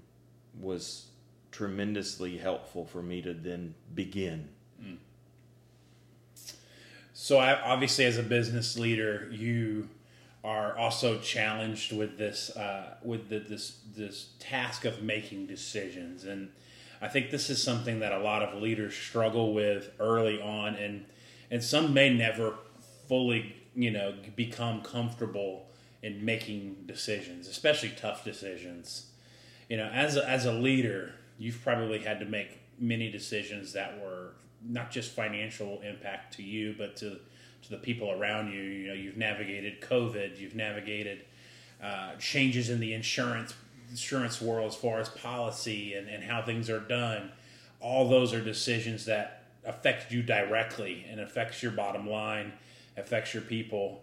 was 0.61 1.07
tremendously 1.51 2.37
helpful 2.37 2.85
for 2.85 3.01
me 3.03 3.21
to 3.21 3.33
then 3.33 3.75
begin. 3.93 4.47
Mm. 4.81 4.97
So, 7.13 7.37
I, 7.37 7.61
obviously, 7.61 8.05
as 8.05 8.17
a 8.17 8.23
business 8.23 8.77
leader, 8.77 9.27
you 9.31 9.89
are 10.43 10.77
also 10.77 11.19
challenged 11.19 11.93
with 11.95 12.17
this 12.17 12.55
uh, 12.55 12.95
with 13.03 13.29
the, 13.29 13.39
this 13.39 13.79
this 13.95 14.29
task 14.39 14.85
of 14.85 15.01
making 15.01 15.47
decisions, 15.47 16.25
and 16.25 16.49
I 17.01 17.07
think 17.07 17.31
this 17.31 17.49
is 17.49 17.61
something 17.61 17.99
that 17.99 18.11
a 18.11 18.19
lot 18.19 18.43
of 18.43 18.61
leaders 18.61 18.95
struggle 18.95 19.53
with 19.53 19.91
early 19.99 20.41
on, 20.41 20.75
and 20.75 21.05
and 21.49 21.63
some 21.63 21.93
may 21.93 22.13
never 22.13 22.55
fully 23.07 23.55
you 23.75 23.91
know 23.91 24.15
become 24.35 24.81
comfortable 24.81 25.67
in 26.01 26.23
making 26.25 26.83
decisions, 26.85 27.47
especially 27.47 27.93
tough 27.95 28.25
decisions. 28.25 29.07
You 29.69 29.77
know, 29.77 29.89
as 29.93 30.17
a, 30.17 30.29
as 30.29 30.45
a 30.45 30.51
leader, 30.51 31.13
you've 31.39 31.61
probably 31.63 31.99
had 31.99 32.19
to 32.19 32.25
make 32.25 32.59
many 32.77 33.09
decisions 33.09 33.71
that 33.73 33.99
were 34.01 34.33
not 34.61 34.91
just 34.91 35.11
financial 35.11 35.81
impact 35.81 36.35
to 36.35 36.43
you, 36.43 36.75
but 36.77 36.97
to 36.97 37.19
to 37.63 37.69
the 37.69 37.77
people 37.77 38.11
around 38.11 38.51
you. 38.51 38.61
You 38.61 38.87
know, 38.89 38.93
you've 38.93 39.17
navigated 39.17 39.81
COVID, 39.81 40.39
you've 40.39 40.55
navigated 40.55 41.21
uh, 41.81 42.15
changes 42.15 42.69
in 42.69 42.79
the 42.79 42.93
insurance 42.93 43.53
insurance 43.89 44.41
world 44.41 44.67
as 44.67 44.75
far 44.75 44.99
as 44.99 45.09
policy 45.09 45.93
and, 45.93 46.07
and 46.07 46.23
how 46.23 46.41
things 46.41 46.69
are 46.69 46.79
done. 46.79 47.31
All 47.79 48.09
those 48.09 48.33
are 48.33 48.41
decisions 48.41 49.05
that 49.05 49.43
affect 49.65 50.11
you 50.11 50.23
directly 50.23 51.05
and 51.09 51.19
affects 51.19 51.61
your 51.61 51.71
bottom 51.71 52.09
line, 52.09 52.53
affects 52.97 53.33
your 53.33 53.43
people. 53.43 54.01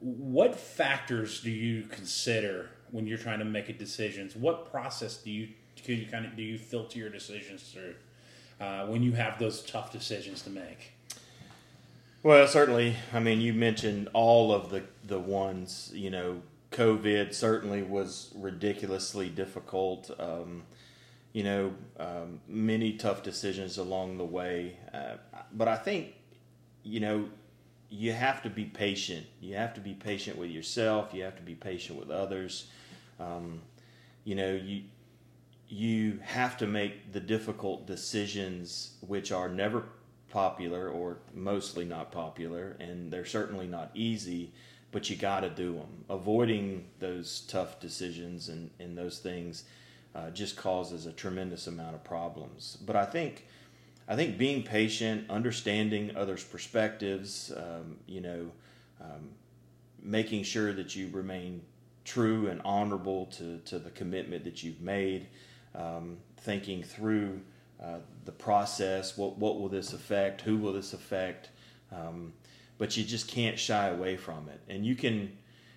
What 0.00 0.58
factors 0.58 1.40
do 1.40 1.50
you 1.50 1.84
consider 1.84 2.70
when 2.90 3.06
you're 3.06 3.18
trying 3.18 3.38
to 3.38 3.44
make 3.44 3.68
a 3.68 3.72
decisions? 3.72 4.34
What 4.34 4.70
process 4.70 5.18
do 5.18 5.30
you 5.30 5.48
can 5.76 5.96
you 5.96 6.06
kind 6.06 6.26
of 6.26 6.36
do 6.36 6.42
you 6.42 6.58
filter 6.58 6.98
your 6.98 7.10
decisions 7.10 7.62
through 7.62 7.94
uh, 8.60 8.86
when 8.86 9.02
you 9.02 9.12
have 9.12 9.38
those 9.38 9.62
tough 9.62 9.92
decisions 9.92 10.42
to 10.42 10.50
make? 10.50 10.92
Well, 12.28 12.46
certainly. 12.46 12.94
I 13.14 13.20
mean, 13.20 13.40
you 13.40 13.54
mentioned 13.54 14.10
all 14.12 14.52
of 14.52 14.68
the 14.68 14.82
the 15.02 15.18
ones. 15.18 15.90
You 15.94 16.10
know, 16.10 16.42
COVID 16.72 17.32
certainly 17.32 17.80
was 17.80 18.34
ridiculously 18.36 19.30
difficult. 19.30 20.10
Um, 20.20 20.64
you 21.32 21.42
know, 21.42 21.72
um, 21.98 22.42
many 22.46 22.98
tough 22.98 23.22
decisions 23.22 23.78
along 23.78 24.18
the 24.18 24.26
way. 24.26 24.76
Uh, 24.92 25.14
but 25.54 25.68
I 25.68 25.76
think, 25.76 26.16
you 26.82 27.00
know, 27.00 27.30
you 27.88 28.12
have 28.12 28.42
to 28.42 28.50
be 28.50 28.66
patient. 28.66 29.24
You 29.40 29.54
have 29.56 29.72
to 29.72 29.80
be 29.80 29.94
patient 29.94 30.36
with 30.36 30.50
yourself. 30.50 31.14
You 31.14 31.22
have 31.22 31.36
to 31.36 31.42
be 31.42 31.54
patient 31.54 31.98
with 31.98 32.10
others. 32.10 32.68
Um, 33.18 33.62
you 34.24 34.34
know, 34.34 34.52
you 34.52 34.82
you 35.66 36.20
have 36.22 36.58
to 36.58 36.66
make 36.66 37.10
the 37.10 37.20
difficult 37.20 37.86
decisions, 37.86 38.98
which 39.00 39.32
are 39.32 39.48
never 39.48 39.84
popular 40.30 40.88
or 40.88 41.18
mostly 41.34 41.84
not 41.84 42.12
popular, 42.12 42.76
and 42.80 43.10
they're 43.10 43.24
certainly 43.24 43.66
not 43.66 43.90
easy. 43.94 44.52
But 44.90 45.10
you 45.10 45.16
got 45.16 45.40
to 45.40 45.50
do 45.50 45.74
them. 45.74 46.04
Avoiding 46.08 46.86
those 46.98 47.42
tough 47.42 47.78
decisions 47.78 48.48
and, 48.48 48.70
and 48.80 48.96
those 48.96 49.18
things 49.18 49.64
uh, 50.14 50.30
just 50.30 50.56
causes 50.56 51.04
a 51.04 51.12
tremendous 51.12 51.66
amount 51.66 51.94
of 51.94 52.02
problems. 52.04 52.78
But 52.86 52.96
I 52.96 53.04
think 53.04 53.44
I 54.08 54.16
think 54.16 54.38
being 54.38 54.62
patient, 54.62 55.28
understanding 55.28 56.16
others' 56.16 56.42
perspectives, 56.42 57.52
um, 57.54 57.98
you 58.06 58.22
know, 58.22 58.50
um, 59.02 59.28
making 60.02 60.44
sure 60.44 60.72
that 60.72 60.96
you 60.96 61.10
remain 61.12 61.60
true 62.04 62.48
and 62.48 62.62
honorable 62.64 63.26
to, 63.26 63.58
to 63.66 63.78
the 63.78 63.90
commitment 63.90 64.44
that 64.44 64.62
you've 64.62 64.80
made, 64.80 65.26
um, 65.74 66.16
thinking 66.38 66.82
through 66.82 67.42
uh, 67.82 67.98
the 68.24 68.32
process, 68.32 69.16
what, 69.16 69.38
what 69.38 69.60
will 69.60 69.68
this 69.68 69.92
affect, 69.92 70.40
who 70.40 70.56
will 70.56 70.72
this 70.72 70.92
affect, 70.92 71.50
um, 71.92 72.32
but 72.76 72.96
you 72.96 73.04
just 73.04 73.28
can't 73.28 73.58
shy 73.58 73.88
away 73.88 74.16
from 74.16 74.48
it. 74.48 74.60
And 74.68 74.84
you 74.84 74.94
can 74.94 75.36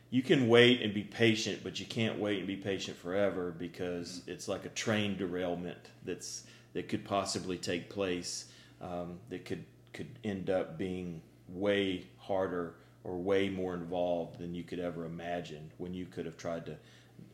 you 0.09 0.21
can 0.21 0.49
wait 0.49 0.81
and 0.81 0.93
be 0.93 1.03
patient, 1.03 1.61
but 1.63 1.79
you 1.79 1.85
can't 1.85 2.19
wait 2.19 2.39
and 2.39 2.47
be 2.47 2.57
patient 2.57 2.97
forever 2.97 3.55
because 3.57 4.23
it's 4.27 4.49
like 4.49 4.65
a 4.65 4.69
train 4.69 5.15
derailment 5.15 5.89
that's 6.03 6.43
that 6.73 6.89
could 6.89 7.05
possibly 7.05 7.57
take 7.57 7.89
place 7.89 8.45
um, 8.81 9.19
that 9.29 9.45
could 9.45 9.63
could 9.93 10.09
end 10.23 10.49
up 10.49 10.77
being 10.77 11.21
way 11.47 12.05
harder 12.17 12.75
or 13.03 13.17
way 13.17 13.49
more 13.49 13.73
involved 13.73 14.39
than 14.39 14.53
you 14.53 14.63
could 14.63 14.79
ever 14.79 15.05
imagine 15.05 15.71
when 15.77 15.93
you 15.93 16.05
could 16.05 16.25
have 16.25 16.37
tried 16.37 16.65
to 16.65 16.77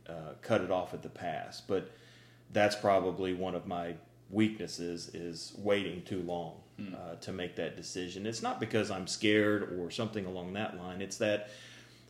uh, 0.07 0.33
cut 0.41 0.61
it 0.61 0.71
off 0.71 0.93
at 0.93 1.03
the 1.03 1.09
pass. 1.09 1.61
But 1.61 1.91
that's 2.53 2.75
probably 2.75 3.33
one 3.33 3.55
of 3.55 3.67
my 3.67 3.95
weaknesses 4.29 5.09
is 5.13 5.53
waiting 5.57 6.01
too 6.03 6.21
long 6.21 6.55
mm. 6.79 6.93
uh, 6.93 7.15
to 7.15 7.31
make 7.31 7.55
that 7.55 7.77
decision. 7.77 8.25
It's 8.25 8.41
not 8.41 8.59
because 8.59 8.91
I'm 8.91 9.07
scared 9.07 9.77
or 9.79 9.89
something 9.89 10.25
along 10.25 10.53
that 10.53 10.77
line. 10.77 11.01
It's 11.01 11.17
that 11.17 11.49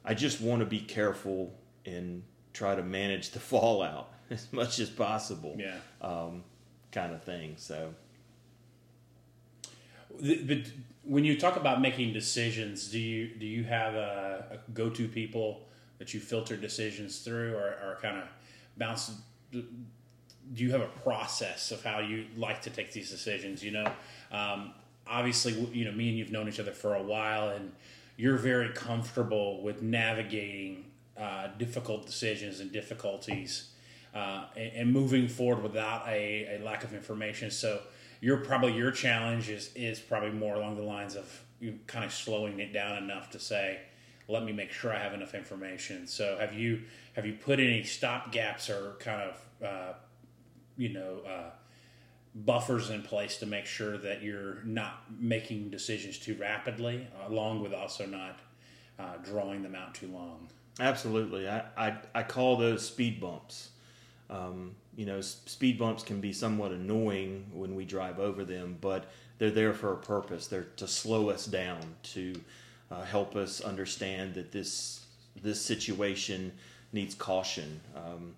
I 0.04 0.14
just 0.14 0.42
want 0.42 0.62
to 0.62 0.66
be 0.66 0.80
careful 0.80 1.54
and 1.86 2.24
try 2.54 2.76
to 2.76 2.84
manage 2.84 3.32
the 3.32 3.40
fallout 3.52 4.12
as 4.30 4.52
much 4.52 4.80
as 4.80 4.90
possible. 4.90 5.58
Yeah. 5.60 5.78
Um, 6.02 6.44
kind 6.92 7.14
of 7.14 7.24
thing. 7.24 7.56
So, 7.58 7.94
but 10.10 10.72
when 11.04 11.24
you 11.24 11.40
talk 11.40 11.56
about 11.56 11.82
making 11.82 12.14
decisions, 12.14 12.90
do 12.90 13.00
you 13.00 13.28
do 13.36 13.46
you 13.46 13.64
have 13.64 13.94
a, 13.94 14.46
a 14.52 14.72
go 14.72 14.90
to 14.90 15.08
people 15.08 15.68
that 16.00 16.14
you 16.14 16.20
filter 16.20 16.56
decisions 16.56 17.20
through, 17.20 17.54
or, 17.56 17.68
or 17.84 18.00
kind 18.02 18.18
of 18.18 18.24
bounce? 18.78 19.12
Do 20.54 20.64
you 20.64 20.72
have 20.72 20.82
a 20.82 20.88
process 21.04 21.72
of 21.72 21.84
how 21.84 22.00
you 22.00 22.26
like 22.36 22.62
to 22.64 22.70
take 22.70 22.92
these 22.92 23.10
decisions? 23.10 23.64
You 23.64 23.72
know, 23.72 23.92
um, 24.32 24.74
obviously, 25.06 25.54
you 25.74 25.86
know 25.86 25.92
me 25.92 26.10
and 26.10 26.18
you've 26.18 26.32
known 26.32 26.48
each 26.48 26.60
other 26.60 26.72
for 26.72 26.96
a 26.96 27.04
while, 27.04 27.50
and 27.50 27.72
you're 28.16 28.38
very 28.38 28.70
comfortable 28.70 29.62
with 29.62 29.82
navigating 29.82 30.86
uh, 31.18 31.48
difficult 31.58 32.06
decisions 32.06 32.60
and 32.60 32.72
difficulties 32.72 33.72
uh, 34.14 34.46
and, 34.56 34.72
and, 34.76 34.94
moving 34.94 35.28
forward 35.28 35.64
without 35.64 36.08
a, 36.08 36.58
a, 36.58 36.64
lack 36.64 36.84
of 36.84 36.94
information. 36.94 37.52
So 37.52 37.82
your 38.22 38.38
probably 38.38 38.74
your 38.74 38.92
challenge 38.92 39.50
is 39.50 39.72
is 39.76 40.00
probably 40.00 40.32
more 40.32 40.56
along 40.56 40.76
the 40.76 40.84
lines 40.84 41.16
of 41.16 41.42
you 41.60 41.80
kind 41.88 42.06
of 42.06 42.14
slowing 42.14 42.60
it 42.60 42.72
down 42.72 43.02
enough 43.02 43.32
to 43.32 43.40
say, 43.40 43.80
let 44.28 44.44
me 44.44 44.52
make 44.52 44.72
sure 44.72 44.94
I 44.94 45.00
have 45.00 45.14
enough 45.14 45.34
information. 45.34 46.08
So 46.08 46.38
have 46.40 46.54
you 46.54 46.84
have 47.14 47.26
you 47.26 47.34
put 47.34 47.60
any 47.60 47.84
stop 47.84 48.32
gaps 48.32 48.70
or 48.70 48.96
kind 49.00 49.22
of 49.22 49.66
uh, 49.66 49.94
you 50.78 50.90
know 50.90 51.20
uh, 51.28 51.50
buffers 52.36 52.90
in 52.90 53.02
place 53.02 53.38
to 53.40 53.46
make 53.46 53.66
sure 53.66 53.98
that 53.98 54.22
you're 54.22 54.62
not 54.64 55.04
making 55.20 55.70
decisions 55.70 56.20
too 56.20 56.36
rapidly, 56.36 57.08
along 57.28 57.62
with 57.62 57.74
also 57.74 58.06
not 58.06 58.40
uh, 59.00 59.18
drawing 59.24 59.64
them 59.64 59.76
out 59.76 59.94
too 59.96 60.08
long? 60.08 60.48
Absolutely, 60.80 61.48
I, 61.50 61.64
I 61.78 61.98
I 62.16 62.24
call 62.24 62.58
those 62.58 62.86
speed 62.86 63.20
bumps 63.20 63.70
Um, 64.30 64.76
you 64.96 65.06
know, 65.06 65.22
speed 65.22 65.78
bumps 65.80 66.04
can 66.04 66.20
be 66.22 66.34
somewhat 66.34 66.72
annoying 66.72 67.46
when 67.54 67.76
we 67.76 67.86
drive 67.86 68.20
over 68.20 68.44
them, 68.44 68.78
but 68.82 69.06
they're 69.38 69.52
there 69.52 69.74
for 69.74 69.94
a 69.94 69.98
purpose. 69.98 70.48
They're 70.48 70.68
to 70.78 70.88
slow 70.88 71.30
us 71.30 71.46
down, 71.46 71.82
to 72.14 72.34
uh, 72.92 73.04
help 73.04 73.36
us 73.36 73.62
understand 73.62 74.34
that 74.36 74.52
this 74.52 75.06
this 75.42 75.62
situation 75.62 76.52
needs 76.92 77.16
caution. 77.16 77.80
Um, 77.96 78.36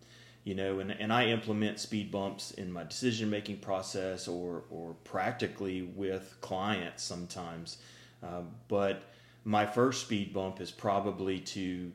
you 0.49 0.55
know, 0.55 0.79
and, 0.79 0.89
and 0.89 1.13
I 1.13 1.27
implement 1.27 1.79
speed 1.79 2.09
bumps 2.09 2.49
in 2.49 2.71
my 2.71 2.83
decision 2.83 3.29
making 3.29 3.57
process 3.57 4.27
or 4.27 4.63
or 4.71 4.95
practically 5.03 5.83
with 5.83 6.37
clients 6.41 7.03
sometimes. 7.03 7.77
Uh, 8.23 8.41
but 8.67 9.03
my 9.43 9.67
first 9.67 10.01
speed 10.01 10.33
bump 10.33 10.59
is 10.59 10.71
probably 10.71 11.39
to 11.39 11.91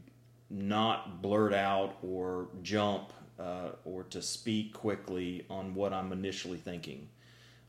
not 0.50 1.20
blurt 1.20 1.52
out 1.52 1.96
or 2.00 2.46
jump 2.62 3.12
uh, 3.40 3.70
or 3.84 4.04
to 4.04 4.22
speak 4.22 4.72
quickly 4.72 5.44
on 5.50 5.74
what 5.74 5.92
I'm 5.92 6.12
initially 6.12 6.58
thinking. 6.58 7.08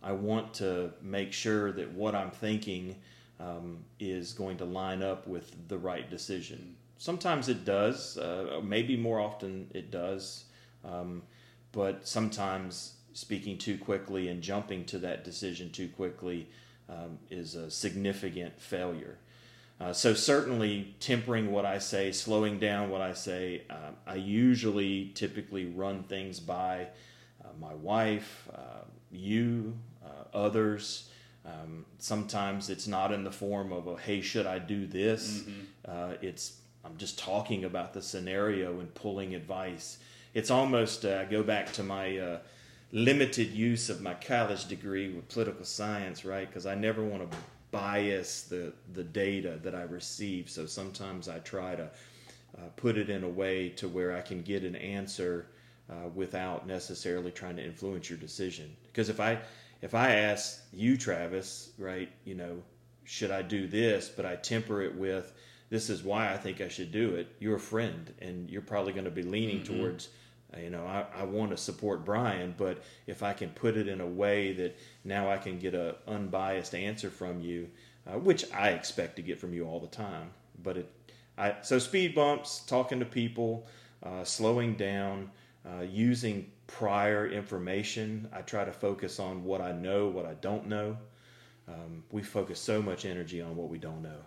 I 0.04 0.12
want 0.12 0.54
to 0.56 0.94
make 1.02 1.34
sure 1.34 1.72
that 1.72 1.92
what 1.94 2.14
I'm 2.14 2.30
thinking 2.30 2.96
um, 3.40 3.80
is 4.00 4.34
going 4.34 4.58
to 4.58 4.66
line 4.66 5.02
up 5.02 5.26
with 5.26 5.68
the 5.68 5.80
right 5.80 6.08
decision. 6.12 6.76
Sometimes 7.00 7.50
it 7.50 7.66
does, 7.66 8.20
uh, 8.20 8.62
maybe 8.64 8.96
more 8.96 9.20
often 9.20 9.68
it 9.74 9.90
does, 9.90 10.46
um, 10.90 11.24
but 11.72 12.08
sometimes 12.08 12.94
speaking 13.14 13.58
too 13.58 13.78
quickly 13.78 14.28
and 14.28 14.42
jumping 14.42 14.86
to 14.86 15.00
that 15.00 15.24
decision 15.24 15.72
too 15.72 15.88
quickly 15.90 16.48
um, 16.90 17.18
is 17.30 17.56
a 17.56 17.72
significant 17.72 18.60
failure. 18.60 19.18
Uh, 19.80 19.92
so 19.92 20.14
certainly 20.14 20.96
tempering 21.00 21.52
what 21.52 21.66
I 21.66 21.80
say, 21.80 22.12
slowing 22.12 22.60
down 22.60 22.90
what 22.90 23.02
I 23.02 23.14
say. 23.14 23.64
Uh, 23.70 23.92
I 24.08 24.16
usually 24.16 25.12
typically 25.16 25.66
run 25.66 26.04
things 26.04 26.40
by 26.40 26.88
uh, 27.44 27.50
my 27.60 27.74
wife, 27.74 28.48
uh, 28.54 28.86
you, 29.12 29.78
uh, 30.06 30.38
others. 30.38 31.10
Um, 31.46 31.86
sometimes 32.00 32.70
it's 32.70 32.88
not 32.88 33.12
in 33.12 33.24
the 33.24 33.32
form 33.32 33.74
of 33.74 33.88
a 33.88 33.98
"Hey, 33.98 34.22
should 34.22 34.46
I 34.46 34.60
do 34.60 34.88
this?" 34.88 35.42
Mm-hmm. 35.42 35.52
Uh, 35.86 36.14
it's 36.22 36.58
I'm 36.86 36.98
just 36.98 37.20
talking 37.20 37.66
about 37.66 37.94
the 37.94 38.02
scenario 38.02 38.80
and 38.80 38.94
pulling 38.94 39.36
advice. 39.36 39.98
It's 40.36 40.52
almost 40.52 41.04
I 41.06 41.26
go 41.26 41.42
back 41.42 41.74
to 41.74 41.84
my 41.84 42.40
limited 42.92 43.52
use 43.52 43.90
of 43.90 44.02
my 44.02 44.14
college 44.14 44.68
degree 44.68 45.12
with 45.14 45.28
political 45.28 45.66
science, 45.66 46.24
right? 46.24 46.48
Because 46.48 46.66
I 46.66 46.76
never 46.76 47.04
want 47.04 47.30
to 47.30 47.38
bias 47.72 48.44
the 48.44 48.74
the 48.94 49.04
data 49.04 49.60
that 49.64 49.76
I 49.76 49.82
receive. 49.82 50.50
So 50.50 50.66
sometimes 50.66 51.28
I 51.28 51.40
try 51.40 51.76
to 51.76 51.90
uh, 52.58 52.70
put 52.76 52.98
it 52.98 53.10
in 53.10 53.24
a 53.24 53.30
way 53.30 53.70
to 53.70 53.88
where 53.88 54.16
I 54.16 54.22
can 54.22 54.42
get 54.42 54.64
an 54.64 54.76
answer 54.76 55.48
uh, 55.90 56.10
without 56.14 56.68
necessarily 56.68 57.32
trying 57.32 57.58
to 57.58 57.66
influence 57.66 58.10
your 58.10 58.20
decision. 58.20 58.76
Because 58.88 59.10
if 59.10 59.20
I 59.20 59.40
if 59.82 59.94
I 59.94 60.16
ask 60.16 60.64
you, 60.72 60.98
Travis, 60.98 61.72
right, 61.78 62.10
you 62.24 62.36
know, 62.36 62.64
should 63.04 63.32
I 63.32 63.42
do 63.42 63.68
this, 63.68 64.10
but 64.10 64.26
I 64.26 64.36
temper 64.36 64.82
it 64.82 64.96
with 64.96 65.34
this 65.70 65.90
is 65.90 66.04
why 66.04 66.32
I 66.32 66.38
think 66.38 66.62
I 66.62 66.70
should 66.70 66.92
do 66.92 67.16
it. 67.16 67.28
You're 67.40 67.56
a 67.56 67.60
friend, 67.60 68.14
and 68.22 68.50
you're 68.50 68.62
probably 68.62 68.94
going 68.94 69.06
to 69.06 69.12
be 69.12 69.24
leaning 69.24 69.62
mm-hmm. 69.62 69.80
towards 69.80 70.10
you 70.62 70.70
know, 70.70 70.86
I, 70.86 71.06
I 71.22 71.24
want 71.24 71.52
to 71.52 71.58
support 71.58 72.06
Brian, 72.06 72.56
but 72.58 72.84
if 73.08 73.24
I 73.24 73.34
can 73.34 73.50
put 73.50 73.78
it 73.78 73.88
in 73.88 74.02
a 74.02 74.08
way 74.08 74.54
that 74.54 74.78
now 75.04 75.30
I 75.30 75.38
can 75.38 75.60
get 75.60 75.74
a 75.74 75.96
unbiased 76.08 76.76
answer 76.76 77.10
from 77.10 77.42
you, 77.42 77.70
uh, 78.08 78.18
which 78.18 78.52
I 78.54 78.70
expect 78.70 79.16
to 79.18 79.22
get 79.22 79.40
from 79.40 79.54
you 79.54 79.66
all 79.66 79.80
the 79.80 79.88
time. 79.88 80.32
But 80.62 80.78
it, 80.78 80.92
I 81.38 81.56
so 81.62 81.80
speed 81.80 82.16
bumps, 82.16 82.60
talking 82.66 83.00
to 83.00 83.06
people, 83.06 83.68
uh, 84.04 84.24
slowing 84.24 84.76
down, 84.76 85.32
uh, 85.66 85.82
using 85.82 86.52
prior 86.68 87.28
information. 87.28 88.30
I 88.34 88.42
try 88.42 88.66
to 88.66 88.72
focus 88.72 89.20
on 89.20 89.44
what 89.44 89.62
I 89.62 89.72
know, 89.72 90.08
what 90.08 90.26
I 90.26 90.36
don't 90.36 90.68
know. 90.68 90.98
Um, 91.68 92.04
we 92.12 92.22
focus 92.22 92.60
so 92.60 92.82
much 92.82 93.06
energy 93.06 93.42
on 93.42 93.56
what 93.56 93.70
we 93.70 93.80
don't 93.80 94.04
know. 94.04 94.20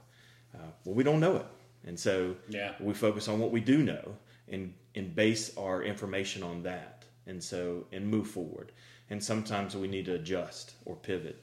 Uh, 0.55 0.71
well, 0.85 0.95
we 0.95 1.05
don't 1.05 1.21
know 1.21 1.37
it, 1.37 1.47
and 1.87 1.99
so 1.99 2.35
yeah. 2.49 2.73
we 2.81 2.93
focus 2.95 3.29
on 3.29 3.39
what 3.39 3.53
we 3.53 3.61
do 3.61 3.79
know 3.79 4.17
and 4.51 4.75
and 4.95 5.15
base 5.15 5.57
our 5.57 5.83
information 5.83 6.43
on 6.43 6.63
that. 6.63 7.05
And 7.27 7.43
so 7.43 7.87
and 7.93 8.07
move 8.07 8.29
forward. 8.29 8.73
And 9.11 9.23
sometimes 9.23 9.77
we 9.77 9.89
need 9.89 10.07
to 10.07 10.15
adjust 10.15 10.75
or 10.85 10.97
pivot. 10.97 11.43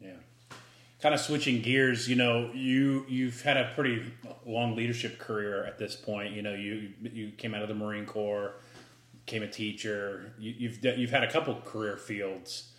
Yeah. 0.00 0.10
Kind 1.00 1.14
of 1.14 1.20
switching 1.20 1.62
gears 1.62 2.08
you 2.08 2.16
know 2.16 2.50
you 2.54 3.04
you've 3.08 3.42
had 3.42 3.56
a 3.56 3.70
pretty 3.74 4.02
long 4.46 4.76
leadership 4.76 5.18
career 5.18 5.64
at 5.64 5.78
this 5.78 5.94
point. 5.96 6.32
You 6.32 6.42
know 6.42 6.54
you 6.54 6.90
you 7.02 7.30
came 7.32 7.54
out 7.54 7.62
of 7.62 7.68
the 7.68 7.74
marine 7.74 8.06
corps 8.06 8.54
became 9.24 9.42
a 9.42 9.48
teacher. 9.48 10.32
You, 10.38 10.54
you've, 10.58 10.84
you've 10.98 11.10
had 11.10 11.22
a 11.22 11.30
couple 11.30 11.54
career 11.64 11.96
fields. 11.96 12.70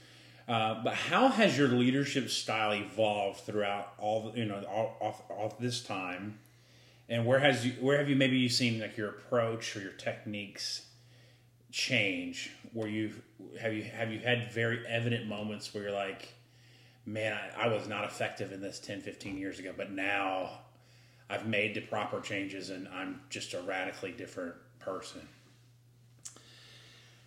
Uh, 0.47 0.83
but 0.83 0.93
how 0.93 1.29
has 1.29 1.57
your 1.57 1.69
leadership 1.69 2.29
style 2.29 2.73
evolved 2.73 3.41
throughout 3.41 3.93
all 3.97 4.33
you 4.35 4.43
know 4.43 4.61
all, 4.69 4.97
all, 4.99 5.25
all 5.29 5.55
this 5.59 5.81
time 5.81 6.37
and 7.09 7.25
where 7.25 7.39
has 7.39 7.65
you 7.65 7.73
where 7.73 7.97
have 7.97 8.09
you 8.09 8.15
maybe 8.15 8.37
you 8.37 8.49
seen 8.49 8.79
like 8.79 8.97
your 8.97 9.09
approach 9.09 9.75
or 9.75 9.81
your 9.81 9.91
techniques 9.91 10.87
change? 11.71 12.51
Where 12.71 12.87
you 12.87 13.13
have 13.59 13.73
you 13.73 13.83
have 13.83 14.11
you 14.11 14.19
had 14.19 14.51
very 14.51 14.85
evident 14.87 15.27
moments 15.27 15.73
where 15.73 15.83
you're 15.83 15.91
like 15.91 16.33
man 17.05 17.37
I, 17.57 17.65
I, 17.65 17.67
was 17.67 17.87
not 17.87 18.05
effective 18.05 18.53
in 18.53 18.61
this 18.61 18.79
10 18.79 19.01
15 19.01 19.37
years 19.37 19.59
ago 19.59 19.73
but 19.75 19.91
now 19.91 20.59
i've 21.29 21.45
made 21.45 21.75
the 21.75 21.81
proper 21.81 22.21
changes 22.21 22.69
and 22.69 22.87
i'm 22.87 23.19
just 23.29 23.53
a 23.53 23.61
radically 23.61 24.13
different 24.13 24.55
person 24.79 25.27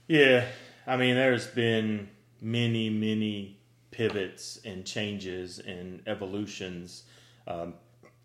yeah. 0.09 0.47
I 0.87 0.97
mean 0.97 1.17
there's 1.17 1.49
been 1.49 2.09
many 2.41 2.91
many 2.91 3.59
pivots 3.91 4.61
and 4.65 4.85
changes 4.85 5.59
and 5.59 6.01
evolutions 6.07 7.05
um, 7.49 7.75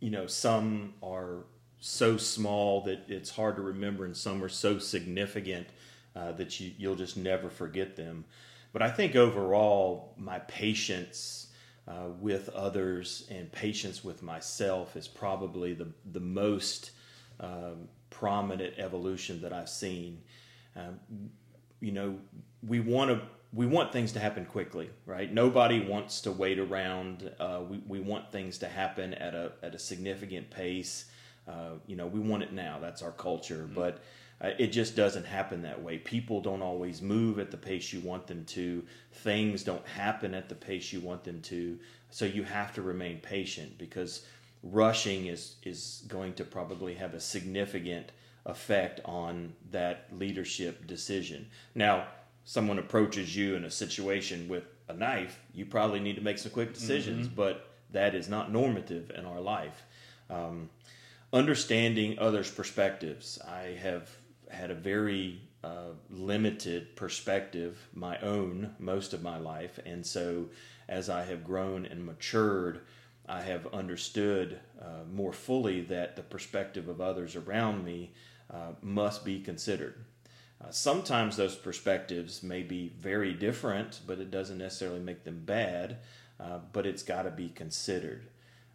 you 0.02 0.10
know, 0.10 0.28
some 0.28 0.96
are 1.02 1.46
so 1.80 2.18
small 2.18 2.82
that 2.82 3.04
it's 3.08 3.30
hard 3.30 3.56
to 3.56 3.62
remember, 3.62 4.04
and 4.04 4.18
some 4.18 4.44
are 4.44 4.50
so 4.50 4.78
significant 4.80 5.68
uh, 6.16 6.34
that 6.34 6.60
you, 6.60 6.74
you'll 6.78 6.96
just 6.96 7.16
never 7.16 7.50
forget 7.50 7.96
them. 7.96 8.26
But 8.74 8.82
I 8.82 8.90
think 8.90 9.16
overall, 9.16 10.14
my 10.18 10.40
patience 10.40 11.48
uh, 11.88 12.10
with 12.20 12.50
others 12.50 13.28
and 13.32 13.52
patience 13.52 14.04
with 14.04 14.22
myself 14.22 14.96
is 14.96 15.08
probably 15.08 15.74
the 15.74 15.88
the 16.12 16.20
most 16.20 16.92
um, 17.40 17.88
prominent 18.10 18.76
evolution 18.78 19.42
that 19.42 19.54
I've 19.54 19.70
seen. 19.70 20.22
Um, 20.76 21.00
you 21.80 21.92
know, 21.92 22.18
we 22.66 22.80
want 22.80 23.12
to 23.12 23.22
we 23.54 23.66
want 23.66 23.92
things 23.92 24.14
to 24.14 24.20
happen 24.20 24.46
quickly, 24.46 24.90
right? 25.06 25.32
Nobody 25.32 25.82
wants 25.82 26.22
to 26.22 26.32
wait 26.32 26.58
around. 26.58 27.32
Uh, 27.40 27.62
we, 27.70 27.82
we 27.88 28.00
want 28.00 28.32
things 28.32 28.58
to 28.60 28.68
happen 28.68 29.14
at 29.16 29.34
a 29.34 29.52
at 29.62 29.76
a 29.76 29.80
significant 29.80 30.50
pace. 30.50 31.06
Uh, 31.48 31.74
you 31.86 31.96
know, 31.96 32.08
we 32.08 32.20
want 32.20 32.44
it 32.44 32.54
now. 32.54 32.80
That's 32.80 33.02
our 33.02 33.12
culture, 33.12 33.64
mm-hmm. 33.66 33.76
but 33.76 34.00
uh, 34.42 34.52
it 34.58 34.68
just 34.68 34.96
doesn't 34.96 35.26
happen 35.26 35.62
that 35.64 35.82
way. 35.82 35.98
People 35.98 36.40
don't 36.40 36.62
always 36.62 37.02
move 37.02 37.40
at 37.40 37.52
the 37.52 37.58
pace 37.58 37.92
you 37.92 38.00
want 38.00 38.26
them 38.26 38.46
to. 38.46 38.84
Things 39.12 39.64
don't 39.64 39.86
happen 39.86 40.34
at 40.34 40.48
the 40.48 40.56
pace 40.56 40.94
you 40.94 41.02
want 41.02 41.24
them 41.24 41.42
to. 41.44 41.78
So 42.10 42.26
you 42.26 42.44
have 42.44 42.74
to 42.76 42.82
remain 42.82 43.20
patient 43.20 43.78
because 43.78 44.26
rushing 44.64 45.26
is 45.26 45.56
is 45.64 46.04
going 46.08 46.34
to 46.36 46.46
probably 46.46 46.96
have 46.96 47.14
a 47.14 47.20
significant 47.20 48.12
effect 48.46 49.02
on 49.06 49.54
that 49.72 50.08
leadership 50.14 50.88
decision. 50.88 51.48
Now 51.76 52.08
someone 52.44 52.80
approaches 52.80 53.36
you 53.36 53.56
in 53.56 53.66
a 53.66 53.72
situation 53.72 54.48
with 54.48 54.64
a 54.88 54.94
knife, 54.94 55.40
you 55.54 55.66
probably 55.66 56.00
need 56.00 56.16
to 56.16 56.22
make 56.22 56.38
some 56.38 56.52
quick 56.52 56.74
decisions, 56.74 57.28
mm-hmm. 57.28 57.36
but 57.36 57.70
that 57.92 58.16
is 58.16 58.28
not 58.30 58.52
normative 58.52 59.12
in 59.12 59.26
our 59.26 59.40
life. 59.40 59.84
Um, 60.30 60.70
understanding 61.34 62.18
others' 62.20 62.52
perspectives. 62.52 63.40
I 63.48 63.78
have 63.82 64.10
had 64.50 64.72
a 64.72 64.76
very 64.76 65.42
uh, 65.64 65.92
limited 66.10 66.96
perspective, 66.96 67.88
my 67.94 68.18
own, 68.20 68.76
most 68.80 69.14
of 69.14 69.22
my 69.22 69.38
life. 69.38 69.80
And 69.86 70.06
so 70.06 70.48
as 70.90 71.10
I 71.10 71.24
have 71.24 71.44
grown 71.44 71.86
and 71.86 72.06
matured, 72.06 72.82
I 73.28 73.42
have 73.42 73.74
understood 73.74 74.60
uh, 74.82 75.06
more 75.14 75.32
fully 75.32 75.82
that 75.82 76.16
the 76.16 76.24
perspective 76.24 76.90
of 76.90 77.00
others 77.00 77.36
around 77.36 77.86
me 77.86 78.12
uh, 78.52 78.72
must 78.82 79.24
be 79.24 79.40
considered. 79.40 80.04
Uh, 80.62 80.70
sometimes 80.70 81.38
those 81.38 81.56
perspectives 81.56 82.44
may 82.44 82.62
be 82.62 82.92
very 83.00 83.34
different, 83.34 84.02
but 84.06 84.20
it 84.20 84.30
doesn't 84.30 84.58
necessarily 84.58 85.00
make 85.00 85.24
them 85.24 85.42
bad. 85.46 85.98
Uh, 86.40 86.60
but 86.74 86.86
it's 86.88 87.04
got 87.04 87.24
to 87.24 87.32
be 87.32 87.50
considered. 87.50 88.24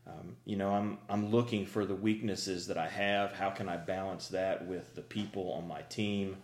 Um, 0.07 0.37
you 0.45 0.55
know, 0.57 0.71
I'm 0.71 0.99
I'm 1.09 1.33
looking 1.33 1.67
for 1.67 1.85
the 1.85 1.97
weaknesses 1.97 2.69
that 2.69 2.79
I 2.79 2.87
have. 2.87 3.33
How 3.33 3.51
can 3.51 3.69
I 3.69 3.77
balance 3.77 4.29
that 4.29 4.67
with 4.67 4.95
the 4.95 5.03
people 5.03 5.53
on 5.53 5.67
my 5.67 5.83
team? 5.83 6.37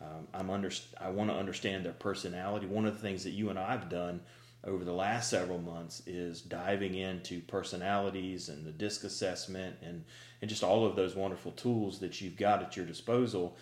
Um, 0.00 0.28
I'm 0.32 0.50
under, 0.50 0.70
I 1.00 1.10
want 1.10 1.30
to 1.30 1.36
understand 1.36 1.84
their 1.84 1.92
personality. 1.92 2.66
One 2.66 2.86
of 2.86 2.94
the 2.94 3.00
things 3.00 3.24
that 3.24 3.30
you 3.30 3.50
and 3.50 3.58
I 3.58 3.72
have 3.72 3.88
done 3.88 4.20
over 4.64 4.84
the 4.84 4.92
last 4.92 5.30
several 5.30 5.58
months 5.58 6.02
is 6.06 6.40
diving 6.40 6.94
into 6.94 7.40
personalities 7.40 8.48
and 8.48 8.64
the 8.64 8.70
disc 8.70 9.02
assessment 9.04 9.76
and, 9.82 10.04
and 10.40 10.48
just 10.48 10.62
all 10.62 10.86
of 10.86 10.94
those 10.94 11.16
wonderful 11.16 11.52
tools 11.52 11.98
that 12.00 12.20
you've 12.20 12.36
got 12.36 12.62
at 12.62 12.76
your 12.76 12.86
disposal 12.86 13.56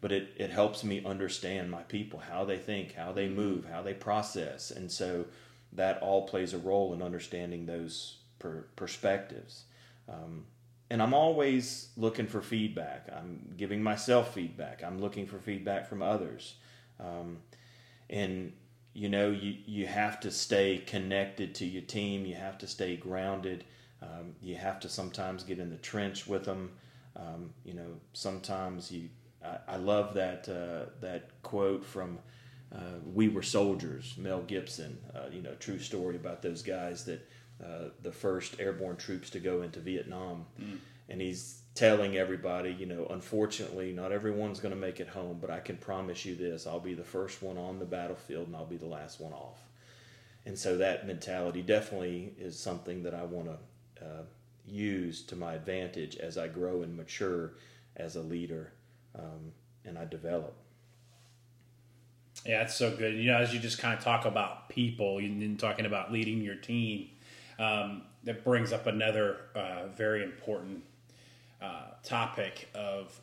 but 0.00 0.12
it, 0.12 0.32
it 0.36 0.50
helps 0.50 0.82
me 0.82 1.04
understand 1.04 1.70
my 1.70 1.82
people, 1.82 2.18
how 2.18 2.44
they 2.44 2.56
think, 2.56 2.94
how 2.94 3.12
they 3.12 3.28
move, 3.28 3.66
how 3.70 3.82
they 3.82 3.94
process. 3.94 4.70
And 4.70 4.90
so 4.90 5.26
that 5.72 6.00
all 6.02 6.26
plays 6.26 6.52
a 6.52 6.58
role 6.58 6.92
in 6.94 7.02
understanding 7.02 7.66
those 7.66 8.16
per, 8.38 8.66
perspectives. 8.76 9.64
Um, 10.08 10.44
and 10.90 11.00
I'm 11.00 11.14
always 11.14 11.90
looking 11.96 12.26
for 12.26 12.42
feedback. 12.42 13.08
I'm 13.14 13.54
giving 13.56 13.82
myself 13.82 14.34
feedback. 14.34 14.82
I'm 14.82 15.00
looking 15.00 15.26
for 15.26 15.38
feedback 15.38 15.88
from 15.88 16.02
others. 16.02 16.54
Um, 16.98 17.38
and 18.08 18.52
you 18.92 19.08
know, 19.08 19.30
you, 19.30 19.54
you 19.66 19.86
have 19.86 20.18
to 20.20 20.30
stay 20.30 20.82
connected 20.84 21.54
to 21.56 21.64
your 21.64 21.82
team. 21.82 22.26
You 22.26 22.34
have 22.34 22.58
to 22.58 22.66
stay 22.66 22.96
grounded. 22.96 23.64
Um, 24.02 24.34
you 24.42 24.56
have 24.56 24.80
to 24.80 24.88
sometimes 24.88 25.44
get 25.44 25.58
in 25.58 25.70
the 25.70 25.76
trench 25.76 26.26
with 26.26 26.44
them. 26.44 26.72
Um, 27.14 27.50
you 27.64 27.74
know, 27.74 28.00
sometimes 28.12 28.90
you. 28.90 29.08
I, 29.44 29.58
I 29.68 29.76
love 29.76 30.14
that 30.14 30.48
uh, 30.48 30.90
that 31.00 31.30
quote 31.42 31.84
from 31.84 32.18
uh, 32.74 32.98
"We 33.12 33.28
Were 33.28 33.42
Soldiers," 33.42 34.14
Mel 34.18 34.42
Gibson. 34.42 34.98
Uh, 35.14 35.28
you 35.32 35.42
know, 35.42 35.54
true 35.54 35.78
story 35.78 36.16
about 36.16 36.42
those 36.42 36.62
guys 36.62 37.04
that 37.04 37.28
uh, 37.64 37.90
the 38.02 38.12
first 38.12 38.58
airborne 38.58 38.96
troops 38.96 39.30
to 39.30 39.40
go 39.40 39.62
into 39.62 39.80
Vietnam, 39.80 40.46
mm. 40.60 40.78
and 41.08 41.20
he's 41.20 41.62
telling 41.74 42.16
everybody, 42.16 42.72
you 42.72 42.86
know, 42.86 43.06
unfortunately, 43.10 43.92
not 43.92 44.12
everyone's 44.12 44.60
going 44.60 44.74
to 44.74 44.80
make 44.80 45.00
it 45.00 45.08
home, 45.08 45.38
but 45.40 45.50
I 45.50 45.60
can 45.60 45.76
promise 45.76 46.24
you 46.24 46.34
this: 46.34 46.66
I'll 46.66 46.80
be 46.80 46.94
the 46.94 47.04
first 47.04 47.42
one 47.42 47.58
on 47.58 47.78
the 47.78 47.84
battlefield, 47.84 48.46
and 48.46 48.56
I'll 48.56 48.66
be 48.66 48.76
the 48.76 48.86
last 48.86 49.20
one 49.20 49.32
off. 49.32 49.60
And 50.46 50.58
so 50.58 50.78
that 50.78 51.06
mentality 51.06 51.62
definitely 51.62 52.32
is 52.38 52.58
something 52.58 53.02
that 53.02 53.14
I 53.14 53.24
want 53.24 53.48
to 53.48 54.04
uh, 54.04 54.22
use 54.66 55.22
to 55.22 55.36
my 55.36 55.54
advantage 55.54 56.16
as 56.16 56.38
I 56.38 56.48
grow 56.48 56.82
and 56.82 56.96
mature 56.96 57.52
as 57.96 58.16
a 58.16 58.22
leader, 58.22 58.72
um, 59.18 59.52
and 59.84 59.98
I 59.98 60.04
develop. 60.04 60.54
Yeah, 62.46 62.62
it's 62.62 62.74
so 62.74 62.94
good. 62.96 63.14
You 63.16 63.32
know, 63.32 63.38
as 63.38 63.52
you 63.52 63.60
just 63.60 63.78
kind 63.78 63.96
of 63.96 64.02
talk 64.02 64.24
about 64.24 64.68
people 64.68 65.18
and 65.18 65.58
talking 65.58 65.84
about 65.84 66.10
leading 66.12 66.40
your 66.40 66.54
team, 66.54 67.10
um, 67.58 68.02
that 68.24 68.44
brings 68.44 68.72
up 68.72 68.86
another 68.86 69.36
uh, 69.54 69.88
very 69.88 70.22
important 70.22 70.82
uh, 71.60 71.88
topic 72.02 72.68
of 72.74 73.18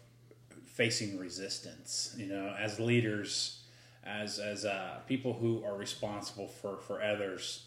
facing 0.66 1.18
resistance. 1.18 2.14
You 2.18 2.28
know, 2.28 2.56
as 2.60 2.80
leaders, 2.80 3.62
as 4.04 4.38
as 4.40 4.66
uh, 4.66 5.00
people 5.08 5.34
who 5.34 5.64
are 5.66 5.76
responsible 5.76 6.48
for 6.48 6.78
for 6.78 7.02
others, 7.02 7.66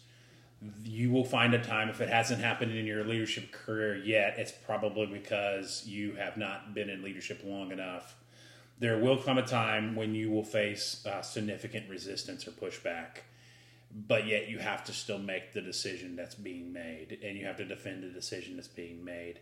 you 0.83 1.11
will 1.11 1.25
find 1.25 1.53
a 1.53 1.63
time 1.63 1.89
if 1.89 2.01
it 2.01 2.09
hasn't 2.09 2.41
happened 2.41 2.71
in 2.75 2.85
your 2.85 3.03
leadership 3.03 3.51
career 3.51 3.95
yet. 3.95 4.35
It's 4.37 4.51
probably 4.51 5.07
because 5.07 5.83
you 5.87 6.13
have 6.15 6.37
not 6.37 6.73
been 6.73 6.89
in 6.89 7.01
leadership 7.01 7.41
long 7.43 7.71
enough. 7.71 8.15
There 8.79 8.97
will 8.97 9.17
come 9.17 9.37
a 9.37 9.45
time 9.45 9.95
when 9.95 10.15
you 10.15 10.31
will 10.31 10.43
face 10.43 11.05
uh, 11.05 11.21
significant 11.21 11.89
resistance 11.89 12.47
or 12.47 12.51
pushback 12.51 13.19
but 13.93 14.27
yet 14.27 14.49
you 14.49 14.57
have 14.57 14.83
to 14.85 14.93
still 14.93 15.19
make 15.19 15.53
the 15.53 15.61
decision 15.61 16.15
that's 16.15 16.35
being 16.35 16.71
made 16.71 17.17
and 17.23 17.37
you 17.37 17.45
have 17.45 17.57
to 17.57 17.65
defend 17.65 18.03
the 18.03 18.07
decision 18.07 18.55
that's 18.55 18.67
being 18.67 19.03
made 19.03 19.39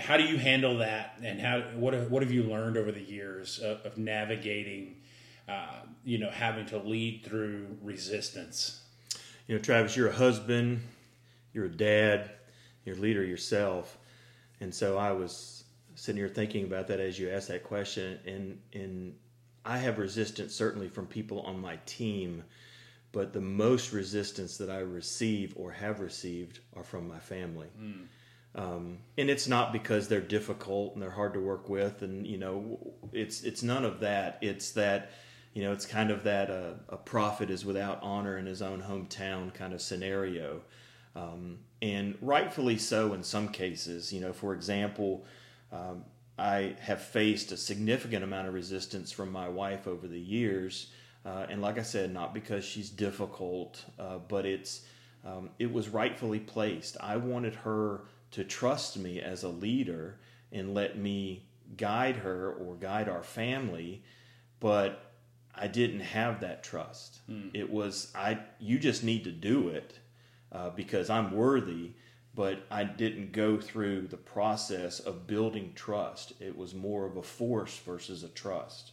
how 0.00 0.16
do 0.16 0.24
you 0.24 0.36
handle 0.36 0.78
that 0.78 1.18
and 1.22 1.40
how 1.40 1.60
what 1.76 1.94
what 2.10 2.22
have 2.22 2.32
you 2.32 2.42
learned 2.42 2.76
over 2.76 2.92
the 2.92 3.02
years 3.02 3.58
of, 3.58 3.84
of 3.86 3.96
navigating 3.96 4.96
uh, 5.48 5.80
you 6.04 6.18
know 6.18 6.30
having 6.30 6.66
to 6.66 6.78
lead 6.78 7.24
through 7.24 7.66
resistance 7.82 8.82
you 9.48 9.56
know 9.56 9.60
travis 9.60 9.96
you're 9.96 10.08
a 10.08 10.12
husband 10.12 10.80
you're 11.52 11.64
a 11.64 11.68
dad 11.68 12.30
you're 12.84 12.96
a 12.96 13.00
leader 13.00 13.24
yourself 13.24 13.98
and 14.60 14.72
so 14.72 14.96
i 14.96 15.10
was 15.10 15.64
sitting 15.96 16.20
here 16.20 16.28
thinking 16.28 16.64
about 16.64 16.86
that 16.86 17.00
as 17.00 17.18
you 17.18 17.28
asked 17.28 17.48
that 17.48 17.64
question 17.64 18.20
and 18.24 18.60
and 18.72 19.16
i 19.64 19.76
have 19.76 19.98
resistance 19.98 20.54
certainly 20.54 20.88
from 20.88 21.06
people 21.06 21.40
on 21.40 21.60
my 21.60 21.76
team 21.86 22.44
but 23.12 23.32
the 23.32 23.40
most 23.40 23.92
resistance 23.92 24.56
that 24.58 24.70
I 24.70 24.78
receive 24.78 25.54
or 25.56 25.72
have 25.72 26.00
received 26.00 26.60
are 26.76 26.84
from 26.84 27.08
my 27.08 27.18
family. 27.18 27.68
Mm. 27.80 28.06
Um, 28.54 28.98
and 29.16 29.30
it's 29.30 29.48
not 29.48 29.72
because 29.72 30.08
they're 30.08 30.20
difficult 30.20 30.94
and 30.94 31.02
they're 31.02 31.10
hard 31.10 31.34
to 31.34 31.40
work 31.40 31.68
with, 31.68 32.02
and 32.02 32.26
you 32.26 32.38
know, 32.38 32.94
it's 33.12 33.42
it's 33.42 33.62
none 33.62 33.84
of 33.84 34.00
that. 34.00 34.38
It's 34.40 34.72
that 34.72 35.12
you 35.54 35.62
know, 35.62 35.72
it's 35.72 35.86
kind 35.86 36.10
of 36.10 36.24
that 36.24 36.50
uh, 36.50 36.74
a 36.88 36.96
prophet 36.96 37.50
is 37.50 37.64
without 37.64 38.00
honor 38.02 38.38
in 38.38 38.46
his 38.46 38.62
own 38.62 38.82
hometown 38.82 39.52
kind 39.52 39.72
of 39.72 39.80
scenario, 39.80 40.62
um, 41.16 41.58
and 41.82 42.16
rightfully 42.20 42.78
so 42.78 43.12
in 43.14 43.22
some 43.22 43.48
cases. 43.48 44.12
You 44.12 44.20
know, 44.20 44.32
for 44.32 44.54
example. 44.54 45.24
Um, 45.70 46.04
I 46.40 46.76
have 46.78 47.02
faced 47.02 47.50
a 47.50 47.56
significant 47.56 48.22
amount 48.22 48.46
of 48.46 48.54
resistance 48.54 49.10
from 49.10 49.32
my 49.32 49.48
wife 49.48 49.88
over 49.88 50.06
the 50.06 50.20
years 50.20 50.86
uh, 51.24 51.46
and 51.50 51.60
like 51.60 51.78
I 51.78 51.82
said, 51.82 52.12
not 52.12 52.32
because 52.32 52.64
she's 52.64 52.88
difficult, 52.88 53.84
uh, 53.98 54.18
but 54.28 54.46
it's 54.46 54.86
um, 55.26 55.50
it 55.58 55.70
was 55.70 55.88
rightfully 55.88 56.40
placed. 56.40 56.96
I 57.00 57.16
wanted 57.16 57.54
her 57.56 58.02
to 58.30 58.44
trust 58.44 58.96
me 58.96 59.20
as 59.20 59.42
a 59.42 59.48
leader 59.48 60.18
and 60.52 60.74
let 60.74 60.96
me 60.96 61.44
guide 61.76 62.16
her 62.16 62.52
or 62.52 62.76
guide 62.76 63.08
our 63.08 63.22
family, 63.22 64.02
but 64.60 65.07
I 65.60 65.66
didn't 65.66 66.00
have 66.00 66.40
that 66.40 66.62
trust. 66.62 67.20
Hmm. 67.26 67.48
It 67.54 67.70
was 67.70 68.12
I. 68.14 68.38
You 68.58 68.78
just 68.78 69.04
need 69.04 69.24
to 69.24 69.32
do 69.32 69.68
it 69.68 69.98
uh, 70.52 70.70
because 70.70 71.10
I'm 71.10 71.32
worthy. 71.32 71.92
But 72.34 72.66
I 72.70 72.84
didn't 72.84 73.32
go 73.32 73.58
through 73.58 74.02
the 74.08 74.16
process 74.16 75.00
of 75.00 75.26
building 75.26 75.72
trust. 75.74 76.34
It 76.40 76.56
was 76.56 76.72
more 76.72 77.04
of 77.04 77.16
a 77.16 77.22
force 77.22 77.76
versus 77.78 78.22
a 78.22 78.28
trust. 78.28 78.92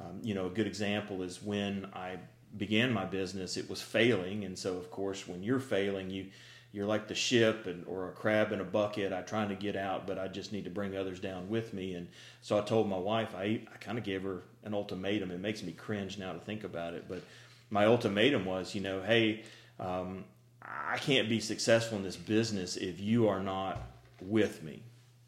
Um, 0.00 0.20
you 0.22 0.32
know, 0.32 0.46
a 0.46 0.50
good 0.50 0.66
example 0.66 1.22
is 1.22 1.42
when 1.42 1.88
I 1.92 2.16
began 2.56 2.92
my 2.92 3.04
business, 3.04 3.56
it 3.56 3.68
was 3.68 3.82
failing, 3.82 4.44
and 4.44 4.58
so 4.58 4.76
of 4.76 4.90
course, 4.90 5.28
when 5.28 5.42
you're 5.42 5.60
failing, 5.60 6.10
you 6.10 6.26
you're 6.72 6.86
like 6.86 7.06
the 7.06 7.14
ship 7.14 7.66
and 7.66 7.84
or 7.86 8.08
a 8.08 8.12
crab 8.12 8.52
in 8.52 8.60
a 8.60 8.64
bucket. 8.64 9.12
I'm 9.12 9.26
trying 9.26 9.50
to 9.50 9.54
get 9.54 9.76
out, 9.76 10.06
but 10.06 10.18
I 10.18 10.28
just 10.28 10.52
need 10.52 10.64
to 10.64 10.70
bring 10.70 10.96
others 10.96 11.20
down 11.20 11.50
with 11.50 11.74
me. 11.74 11.94
And 11.94 12.08
so 12.40 12.58
I 12.58 12.62
told 12.62 12.88
my 12.88 12.98
wife, 12.98 13.34
I 13.36 13.60
I 13.72 13.76
kind 13.80 13.98
of 13.98 14.04
gave 14.04 14.22
her 14.22 14.42
an 14.64 14.74
ultimatum. 14.74 15.30
It 15.30 15.40
makes 15.40 15.62
me 15.62 15.72
cringe 15.72 16.18
now 16.18 16.32
to 16.32 16.38
think 16.38 16.64
about 16.64 16.94
it, 16.94 17.04
but 17.08 17.22
my 17.70 17.86
ultimatum 17.86 18.44
was, 18.44 18.74
you 18.74 18.80
know, 18.80 19.02
hey, 19.02 19.42
um, 19.80 20.24
I 20.62 20.98
can't 20.98 21.28
be 21.28 21.40
successful 21.40 21.98
in 21.98 22.04
this 22.04 22.16
business 22.16 22.76
if 22.76 23.00
you 23.00 23.28
are 23.28 23.40
not 23.40 23.80
with 24.20 24.62
me. 24.62 24.82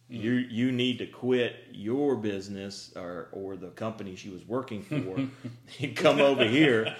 You 0.08 0.32
you 0.32 0.70
need 0.70 0.98
to 0.98 1.06
quit 1.06 1.56
your 1.72 2.14
business 2.14 2.92
or 2.94 3.28
or 3.32 3.56
the 3.56 3.68
company 3.68 4.14
she 4.14 4.28
was 4.28 4.46
working 4.46 4.82
for 4.82 5.16
and 5.80 5.96
come 5.96 6.20
over 6.20 6.44
here 6.44 6.94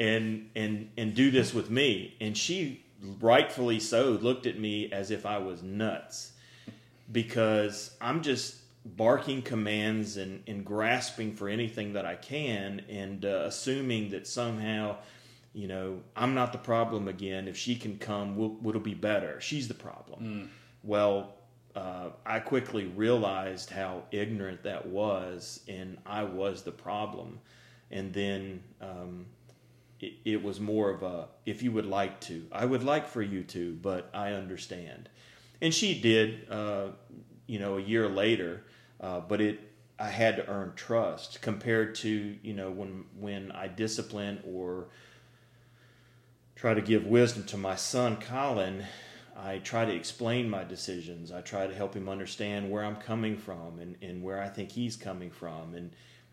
and 0.00 0.50
and 0.56 0.90
and 0.98 1.14
do 1.14 1.30
this 1.30 1.54
with 1.54 1.70
me. 1.70 2.16
And 2.20 2.36
she 2.36 2.84
rightfully 3.20 3.78
so 3.78 4.10
looked 4.10 4.46
at 4.46 4.58
me 4.58 4.90
as 4.92 5.10
if 5.12 5.24
I 5.24 5.38
was 5.38 5.62
nuts 5.62 6.32
because 7.10 7.96
I'm 8.00 8.22
just 8.22 8.56
barking 8.96 9.42
commands 9.42 10.16
and, 10.16 10.42
and 10.46 10.64
grasping 10.64 11.34
for 11.34 11.48
anything 11.48 11.92
that 11.92 12.06
I 12.06 12.14
can 12.14 12.82
and 12.88 13.24
uh, 13.24 13.44
assuming 13.46 14.10
that 14.10 14.26
somehow 14.26 14.96
you 15.52 15.68
know 15.68 16.00
I'm 16.16 16.34
not 16.34 16.52
the 16.52 16.58
problem 16.58 17.08
again. 17.08 17.48
If 17.48 17.56
she 17.56 17.76
can 17.76 17.98
come, 17.98 18.36
we'll, 18.36 18.56
it'll 18.66 18.80
be 18.80 18.94
better. 18.94 19.40
She's 19.40 19.68
the 19.68 19.74
problem. 19.74 20.22
Mm. 20.22 20.48
Well, 20.82 21.34
uh, 21.78 22.10
I 22.26 22.40
quickly 22.40 22.86
realized 22.86 23.70
how 23.70 24.02
ignorant 24.10 24.64
that 24.64 24.86
was, 24.86 25.60
and 25.68 25.98
I 26.04 26.24
was 26.24 26.62
the 26.62 26.72
problem. 26.72 27.40
And 27.90 28.12
then 28.12 28.62
um, 28.80 29.26
it, 30.00 30.14
it, 30.24 30.42
was 30.42 30.60
more 30.60 30.90
of 30.90 31.02
a, 31.02 31.28
if 31.46 31.62
you 31.62 31.70
would 31.72 31.86
like 31.86 32.20
to, 32.22 32.46
I 32.50 32.64
would 32.64 32.82
like 32.82 33.06
for 33.06 33.22
you 33.22 33.44
to, 33.44 33.74
but 33.74 34.10
I 34.12 34.32
understand. 34.32 35.08
And 35.60 35.72
she 35.72 36.00
did, 36.00 36.50
uh, 36.50 36.88
you 37.46 37.58
know, 37.58 37.78
a 37.78 37.80
year 37.80 38.08
later, 38.08 38.64
uh, 39.00 39.20
but 39.20 39.40
it, 39.40 39.60
I 39.98 40.08
had 40.08 40.36
to 40.36 40.48
earn 40.48 40.72
trust 40.76 41.42
compared 41.42 41.94
to, 41.96 42.36
you 42.42 42.54
know, 42.54 42.70
when 42.70 43.04
when 43.18 43.52
I 43.52 43.68
discipline 43.68 44.40
or 44.46 44.88
try 46.56 46.74
to 46.74 46.80
give 46.80 47.06
wisdom 47.06 47.44
to 47.44 47.56
my 47.56 47.76
son 47.76 48.16
Colin 48.16 48.84
I 49.40 49.58
try 49.58 49.84
to 49.84 49.94
explain 49.94 50.50
my 50.50 50.64
decisions. 50.64 51.30
I 51.30 51.42
try 51.42 51.66
to 51.66 51.74
help 51.74 51.94
him 51.94 52.08
understand 52.08 52.70
where 52.70 52.84
I'm 52.84 52.96
coming 52.96 53.36
from 53.36 53.78
and, 53.78 53.96
and 54.02 54.22
where 54.22 54.42
I 54.42 54.48
think 54.48 54.72
he's 54.72 54.96
coming 54.96 55.30
from. 55.30 55.74
And, 55.74 55.92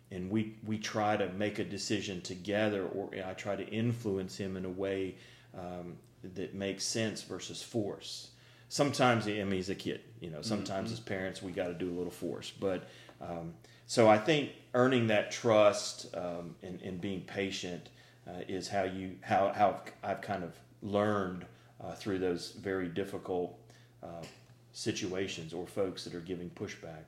and 0.10 0.30
we, 0.30 0.56
we 0.66 0.80
try 0.80 1.16
to 1.16 1.30
make 1.34 1.60
a 1.60 1.64
decision 1.64 2.22
together, 2.22 2.88
or 2.88 3.12
I 3.24 3.34
try 3.34 3.56
to 3.56 3.68
influence 3.68 4.38
him 4.38 4.58
in 4.58 4.66
a 4.66 4.70
way 4.70 5.16
um, 5.56 5.98
that 6.34 6.56
makes 6.56 6.84
sense 6.84 7.22
versus 7.22 7.62
force. 7.62 8.30
Sometimes, 8.76 9.26
I 9.26 9.32
mean, 9.32 9.52
he's 9.52 9.70
a 9.70 9.76
kid, 9.76 10.02
you 10.20 10.30
know, 10.30 10.42
sometimes 10.42 10.90
mm-hmm. 10.90 10.96
as 10.96 11.00
parents, 11.00 11.42
we 11.42 11.54
got 11.54 11.68
to 11.68 11.74
do 11.74 11.90
a 11.90 11.96
little 11.96 12.12
force. 12.12 12.52
But 12.52 12.90
um, 13.22 13.54
so 13.88 14.10
I 14.10 14.18
think 14.18 14.50
earning 14.74 15.08
that 15.08 15.32
trust 15.32 16.14
um, 16.14 16.56
and, 16.62 16.82
and 16.82 17.00
being 17.00 17.22
patient 17.22 17.88
uh, 18.28 18.42
is 18.50 18.68
how 18.68 18.84
you, 18.84 19.16
how, 19.22 19.54
how 19.56 19.80
I've 20.04 20.20
kind 20.20 20.44
of 20.44 20.52
learned 20.82 21.46
uh, 21.82 21.94
through 21.94 22.20
those 22.20 22.52
very 22.52 22.90
difficult 22.90 23.58
uh, 24.04 24.26
situations 24.74 25.54
or 25.54 25.66
folks 25.66 26.04
that 26.04 26.14
are 26.14 26.20
giving 26.20 26.50
pushback. 26.50 27.06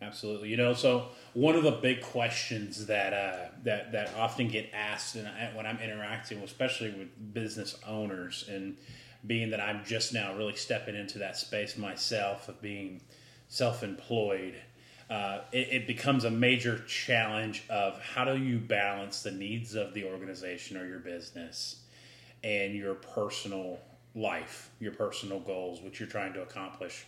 Absolutely. 0.00 0.50
You 0.50 0.56
know, 0.56 0.72
so 0.72 1.08
one 1.34 1.56
of 1.56 1.64
the 1.64 1.72
big 1.72 2.00
questions 2.00 2.86
that 2.86 3.12
uh, 3.12 3.48
that 3.64 3.90
that 3.90 4.14
often 4.16 4.46
get 4.46 4.70
asked, 4.72 5.16
and 5.16 5.26
I, 5.26 5.50
when 5.56 5.66
I'm 5.66 5.80
interacting, 5.80 6.38
especially 6.44 6.92
with 6.92 7.34
business 7.34 7.76
owners, 7.84 8.48
and 8.48 8.76
being 9.28 9.50
that 9.50 9.60
I'm 9.60 9.84
just 9.84 10.12
now 10.12 10.34
really 10.34 10.56
stepping 10.56 10.96
into 10.96 11.18
that 11.18 11.36
space 11.36 11.76
myself 11.76 12.48
of 12.48 12.60
being 12.60 13.02
self-employed, 13.48 14.56
uh, 15.08 15.40
it, 15.52 15.68
it, 15.70 15.86
becomes 15.86 16.24
a 16.24 16.30
major 16.30 16.82
challenge 16.86 17.64
of 17.70 17.98
how 18.00 18.24
do 18.24 18.36
you 18.36 18.58
balance 18.58 19.22
the 19.22 19.30
needs 19.30 19.74
of 19.74 19.94
the 19.94 20.04
organization 20.04 20.76
or 20.76 20.86
your 20.86 20.98
business 20.98 21.76
and 22.44 22.74
your 22.74 22.94
personal 22.94 23.78
life, 24.14 24.70
your 24.80 24.92
personal 24.92 25.40
goals, 25.40 25.80
which 25.80 26.00
you're 26.00 26.08
trying 26.08 26.32
to 26.34 26.42
accomplish 26.42 27.06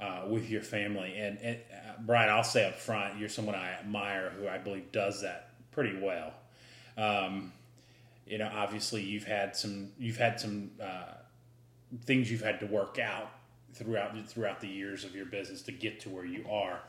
uh, 0.00 0.22
with 0.28 0.50
your 0.50 0.62
family. 0.62 1.16
And, 1.16 1.38
and 1.38 1.58
uh, 1.72 1.92
Brian, 2.00 2.28
I'll 2.28 2.42
say 2.42 2.66
up 2.66 2.76
front, 2.76 3.18
you're 3.18 3.28
someone 3.28 3.54
I 3.54 3.72
admire 3.72 4.30
who 4.30 4.48
I 4.48 4.58
believe 4.58 4.90
does 4.90 5.22
that 5.22 5.50
pretty 5.70 5.98
well. 6.00 6.32
Um, 6.96 7.52
you 8.26 8.38
know, 8.38 8.50
obviously 8.52 9.02
you've 9.02 9.24
had 9.24 9.56
some 9.56 9.90
you've 9.98 10.18
had 10.18 10.38
some 10.40 10.70
uh, 10.82 11.14
things 12.04 12.30
you've 12.30 12.42
had 12.42 12.60
to 12.60 12.66
work 12.66 12.98
out 12.98 13.30
throughout 13.74 14.16
throughout 14.28 14.60
the 14.60 14.68
years 14.68 15.04
of 15.04 15.14
your 15.14 15.26
business 15.26 15.62
to 15.62 15.72
get 15.72 16.00
to 16.00 16.08
where 16.08 16.24
you 16.24 16.44
are. 16.50 16.80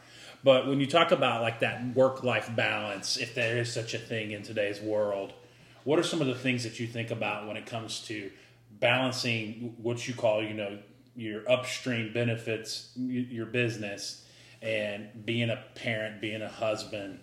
But 0.44 0.68
when 0.68 0.80
you 0.80 0.88
talk 0.88 1.12
about 1.12 1.42
like 1.42 1.60
that 1.60 1.96
work 1.96 2.24
life 2.24 2.50
balance, 2.56 3.18
if 3.18 3.36
there 3.36 3.58
is 3.58 3.72
such 3.72 3.94
a 3.94 4.00
thing 4.00 4.32
in 4.32 4.42
today's 4.42 4.80
world, 4.80 5.34
what 5.84 6.00
are 6.00 6.04
some 6.04 6.22
of 6.22 6.28
the 6.28 6.36
things 6.36 6.64
that 6.64 6.80
you 6.80 6.88
think 6.88 7.12
about 7.12 7.48
when 7.48 7.58
it 7.58 7.66
comes 7.66 8.02
to 8.08 8.32
balancing 8.80 9.76
what 9.82 10.08
you 10.08 10.14
call, 10.14 10.44
you 10.44 10.54
know, 10.54 10.78
your 11.16 11.50
upstream 11.50 12.14
benefits, 12.14 12.92
your 12.96 13.46
business, 13.46 14.26
and 14.62 15.26
being 15.26 15.50
a 15.50 15.64
parent, 15.76 16.22
being 16.22 16.42
a 16.42 16.50
husband 16.50 17.20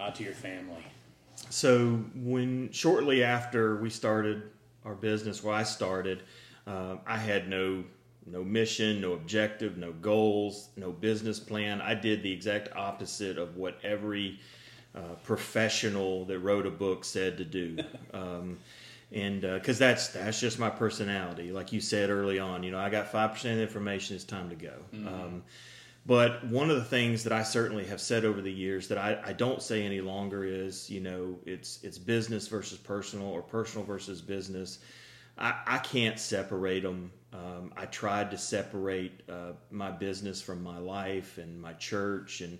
uh, 0.00 0.10
to 0.10 0.22
your 0.22 0.32
family? 0.32 0.84
So 1.50 2.04
when 2.14 2.72
shortly 2.72 3.22
after 3.22 3.76
we 3.76 3.90
started 3.90 4.42
our 4.84 4.94
business, 4.94 5.42
where 5.42 5.54
I 5.54 5.62
started, 5.62 6.22
uh, 6.66 6.96
I 7.06 7.18
had 7.18 7.48
no 7.48 7.84
no 8.26 8.42
mission, 8.42 9.02
no 9.02 9.12
objective, 9.12 9.76
no 9.76 9.92
goals, 9.92 10.70
no 10.76 10.92
business 10.92 11.38
plan. 11.38 11.82
I 11.82 11.94
did 11.94 12.22
the 12.22 12.32
exact 12.32 12.74
opposite 12.74 13.36
of 13.36 13.56
what 13.56 13.78
every 13.82 14.40
uh, 14.94 15.14
professional 15.24 16.24
that 16.24 16.38
wrote 16.38 16.66
a 16.66 16.70
book 16.70 17.04
said 17.04 17.38
to 17.38 17.44
do. 17.44 17.78
Um, 18.14 18.58
and 19.12 19.40
because 19.40 19.80
uh, 19.82 19.86
that's 19.86 20.08
that's 20.08 20.40
just 20.40 20.58
my 20.58 20.70
personality. 20.70 21.52
Like 21.52 21.72
you 21.72 21.80
said 21.80 22.10
early 22.10 22.38
on, 22.38 22.62
you 22.62 22.70
know, 22.70 22.78
I 22.78 22.90
got 22.90 23.10
five 23.10 23.32
percent 23.32 23.52
of 23.52 23.58
the 23.58 23.62
information. 23.64 24.16
It's 24.16 24.24
time 24.24 24.48
to 24.50 24.56
go. 24.56 24.72
Mm-hmm. 24.92 25.08
Um, 25.08 25.42
but 26.06 26.44
one 26.46 26.70
of 26.70 26.76
the 26.76 26.84
things 26.84 27.24
that 27.24 27.32
I 27.32 27.42
certainly 27.42 27.84
have 27.86 28.00
said 28.00 28.24
over 28.24 28.40
the 28.40 28.52
years 28.52 28.88
that 28.88 28.98
I, 28.98 29.18
I, 29.24 29.32
don't 29.32 29.62
say 29.62 29.84
any 29.84 30.02
longer 30.02 30.44
is, 30.44 30.90
you 30.90 31.00
know, 31.00 31.38
it's 31.46 31.78
it's 31.82 31.96
business 31.96 32.46
versus 32.46 32.78
personal 32.78 33.28
or 33.28 33.40
personal 33.40 33.86
versus 33.86 34.20
business. 34.20 34.80
I, 35.38 35.54
I 35.66 35.78
can't 35.78 36.18
separate 36.18 36.82
them. 36.82 37.12
Um, 37.32 37.72
I 37.76 37.86
tried 37.86 38.30
to 38.30 38.38
separate 38.38 39.22
uh, 39.28 39.52
my 39.70 39.90
business 39.90 40.40
from 40.40 40.62
my 40.62 40.78
life 40.78 41.38
and 41.38 41.60
my 41.60 41.72
church, 41.74 42.40
and 42.40 42.58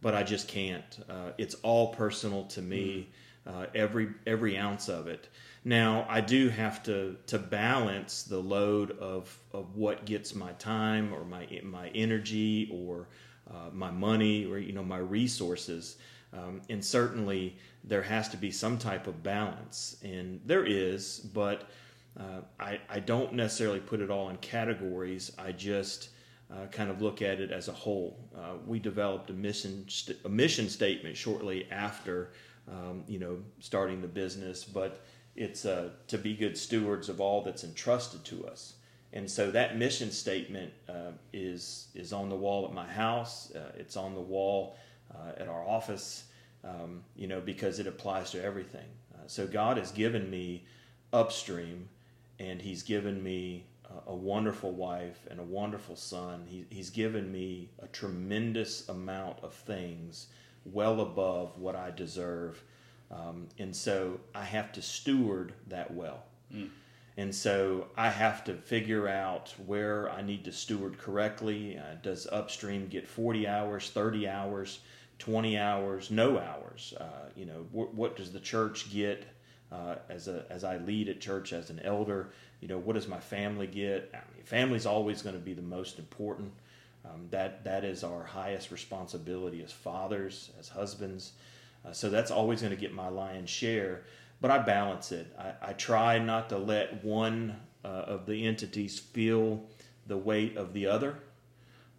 but 0.00 0.14
I 0.14 0.22
just 0.22 0.48
can't. 0.48 1.04
Uh, 1.08 1.32
it's 1.38 1.54
all 1.56 1.94
personal 1.94 2.44
to 2.44 2.62
me, 2.62 3.08
mm-hmm. 3.46 3.58
uh, 3.58 3.66
every 3.74 4.08
every 4.26 4.56
ounce 4.56 4.88
of 4.88 5.08
it. 5.08 5.28
Now 5.64 6.06
I 6.08 6.20
do 6.22 6.48
have 6.48 6.82
to 6.84 7.16
to 7.26 7.38
balance 7.38 8.22
the 8.22 8.38
load 8.38 8.92
of 8.92 9.38
of 9.52 9.76
what 9.76 10.06
gets 10.06 10.34
my 10.34 10.52
time 10.52 11.12
or 11.12 11.24
my 11.24 11.46
my 11.62 11.88
energy 11.94 12.70
or 12.72 13.08
uh, 13.50 13.70
my 13.72 13.90
money 13.90 14.46
or 14.46 14.58
you 14.58 14.72
know 14.72 14.84
my 14.84 14.98
resources, 14.98 15.96
um, 16.32 16.62
and 16.70 16.82
certainly 16.82 17.58
there 17.82 18.02
has 18.02 18.30
to 18.30 18.38
be 18.38 18.50
some 18.50 18.78
type 18.78 19.06
of 19.06 19.22
balance, 19.22 19.96
and 20.02 20.40
there 20.46 20.64
is, 20.64 21.18
but. 21.18 21.68
Uh, 22.18 22.42
I, 22.60 22.80
I 22.88 23.00
don't 23.00 23.32
necessarily 23.34 23.80
put 23.80 24.00
it 24.00 24.10
all 24.10 24.28
in 24.30 24.36
categories. 24.36 25.32
I 25.38 25.52
just 25.52 26.10
uh, 26.52 26.66
kind 26.66 26.90
of 26.90 27.02
look 27.02 27.22
at 27.22 27.40
it 27.40 27.50
as 27.50 27.68
a 27.68 27.72
whole. 27.72 28.28
Uh, 28.36 28.54
we 28.66 28.78
developed 28.78 29.30
a 29.30 29.32
mission 29.32 29.84
st- 29.88 30.18
a 30.24 30.28
mission 30.28 30.68
statement 30.68 31.16
shortly 31.16 31.66
after 31.70 32.32
um, 32.70 33.02
you 33.08 33.18
know 33.18 33.38
starting 33.58 34.00
the 34.00 34.08
business, 34.08 34.64
but 34.64 35.04
it's 35.34 35.64
uh, 35.64 35.90
to 36.06 36.18
be 36.18 36.34
good 36.34 36.56
stewards 36.56 37.08
of 37.08 37.20
all 37.20 37.42
that's 37.42 37.64
entrusted 37.64 38.24
to 38.26 38.46
us. 38.46 38.74
And 39.12 39.28
so 39.28 39.50
that 39.50 39.76
mission 39.76 40.10
statement 40.12 40.72
uh, 40.88 41.12
is 41.32 41.88
is 41.94 42.12
on 42.12 42.28
the 42.28 42.36
wall 42.36 42.64
at 42.66 42.72
my 42.72 42.86
house. 42.86 43.52
It's 43.76 43.96
on 43.96 44.14
the 44.14 44.20
wall 44.20 44.76
at 45.36 45.48
our 45.48 45.66
office. 45.66 46.24
Um, 46.64 47.04
you 47.14 47.26
know, 47.26 47.42
because 47.42 47.78
it 47.78 47.86
applies 47.86 48.30
to 48.30 48.42
everything. 48.42 48.86
So 49.26 49.46
God 49.46 49.76
has 49.76 49.90
given 49.90 50.30
me 50.30 50.64
upstream, 51.12 51.88
and 52.38 52.60
He's 52.60 52.82
given 52.82 53.22
me 53.22 53.66
a, 53.84 54.10
a 54.10 54.14
wonderful 54.14 54.72
wife 54.72 55.26
and 55.30 55.40
a 55.40 55.44
wonderful 55.44 55.96
son. 55.96 56.44
He, 56.46 56.66
he's 56.70 56.90
given 56.90 57.30
me 57.30 57.70
a 57.80 57.86
tremendous 57.88 58.88
amount 58.88 59.38
of 59.42 59.54
things, 59.54 60.28
well 60.64 61.00
above 61.00 61.58
what 61.58 61.76
I 61.76 61.90
deserve 61.90 62.62
um, 63.10 63.48
and 63.58 63.74
so 63.74 64.20
I 64.34 64.44
have 64.44 64.72
to 64.72 64.82
steward 64.82 65.54
that 65.68 65.92
well. 65.92 66.24
Mm. 66.52 66.70
And 67.16 67.32
so 67.34 67.86
I 67.96 68.08
have 68.08 68.42
to 68.44 68.54
figure 68.54 69.06
out 69.06 69.54
where 69.66 70.10
I 70.10 70.22
need 70.22 70.44
to 70.46 70.52
steward 70.52 70.98
correctly. 70.98 71.78
Uh, 71.78 71.94
does 72.02 72.26
upstream 72.32 72.88
get 72.88 73.06
40 73.06 73.46
hours, 73.46 73.90
30 73.90 74.28
hours, 74.28 74.80
20 75.20 75.56
hours, 75.56 76.10
no 76.10 76.38
hours? 76.38 76.92
Uh, 76.98 77.28
you 77.36 77.46
know, 77.46 77.66
wh- 77.72 77.94
what 77.94 78.16
does 78.16 78.32
the 78.32 78.40
church 78.40 78.92
get 78.92 79.24
uh, 79.74 79.96
as 80.08 80.28
a 80.28 80.44
as 80.50 80.64
I 80.64 80.76
lead 80.78 81.08
at 81.08 81.20
church 81.20 81.52
as 81.52 81.70
an 81.70 81.80
elder? 81.80 82.30
You 82.60 82.68
know, 82.68 82.78
what 82.78 82.94
does 82.94 83.08
my 83.08 83.20
family 83.20 83.66
get? 83.66 84.10
I 84.14 84.18
mean, 84.34 84.44
family's 84.44 84.86
always 84.86 85.22
going 85.22 85.34
to 85.34 85.40
be 85.40 85.54
the 85.54 85.62
most 85.62 85.98
important. 85.98 86.52
Um, 87.04 87.26
that 87.30 87.64
that 87.64 87.84
is 87.84 88.02
our 88.02 88.22
highest 88.22 88.70
responsibility 88.70 89.62
as 89.62 89.72
fathers, 89.72 90.50
as 90.58 90.68
husbands. 90.68 91.32
Uh, 91.84 91.92
so 91.92 92.08
that's 92.08 92.30
always 92.30 92.60
going 92.60 92.74
to 92.74 92.80
get 92.80 92.94
my 92.94 93.08
lion's 93.08 93.50
share. 93.50 94.04
But 94.40 94.50
I 94.50 94.58
balance 94.58 95.12
it. 95.12 95.26
I, 95.38 95.70
I 95.70 95.72
try 95.74 96.18
not 96.18 96.48
to 96.50 96.58
let 96.58 97.04
one 97.04 97.56
uh, 97.84 97.88
of 97.88 98.26
the 98.26 98.46
entities 98.46 98.98
feel 98.98 99.62
the 100.06 100.16
weight 100.16 100.56
of 100.56 100.72
the 100.72 100.86
other. 100.86 101.18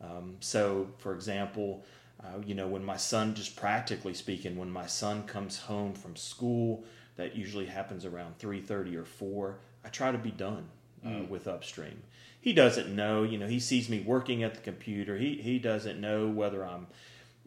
Um, 0.01 0.37
so, 0.39 0.87
for 0.97 1.13
example, 1.13 1.83
uh, 2.25 2.39
you 2.45 2.55
know, 2.55 2.67
when 2.67 2.83
my 2.83 2.97
son, 2.97 3.33
just 3.33 3.55
practically 3.55 4.13
speaking, 4.13 4.57
when 4.57 4.69
my 4.69 4.85
son 4.85 5.23
comes 5.23 5.59
home 5.59 5.93
from 5.93 6.15
school, 6.15 6.83
that 7.17 7.35
usually 7.35 7.65
happens 7.65 8.05
around 8.05 8.37
three 8.37 8.61
thirty 8.61 8.95
or 8.95 9.05
four. 9.05 9.59
I 9.83 9.89
try 9.89 10.11
to 10.11 10.17
be 10.17 10.31
done 10.31 10.67
uh, 11.05 11.09
mm. 11.09 11.29
with 11.29 11.47
upstream. 11.47 12.01
He 12.39 12.53
doesn't 12.53 12.93
know, 12.93 13.23
you 13.23 13.37
know, 13.37 13.47
he 13.47 13.59
sees 13.59 13.89
me 13.89 14.01
working 14.01 14.43
at 14.43 14.53
the 14.55 14.61
computer. 14.61 15.17
He 15.17 15.35
he 15.35 15.59
doesn't 15.59 15.99
know 15.99 16.27
whether 16.27 16.65
I'm 16.65 16.87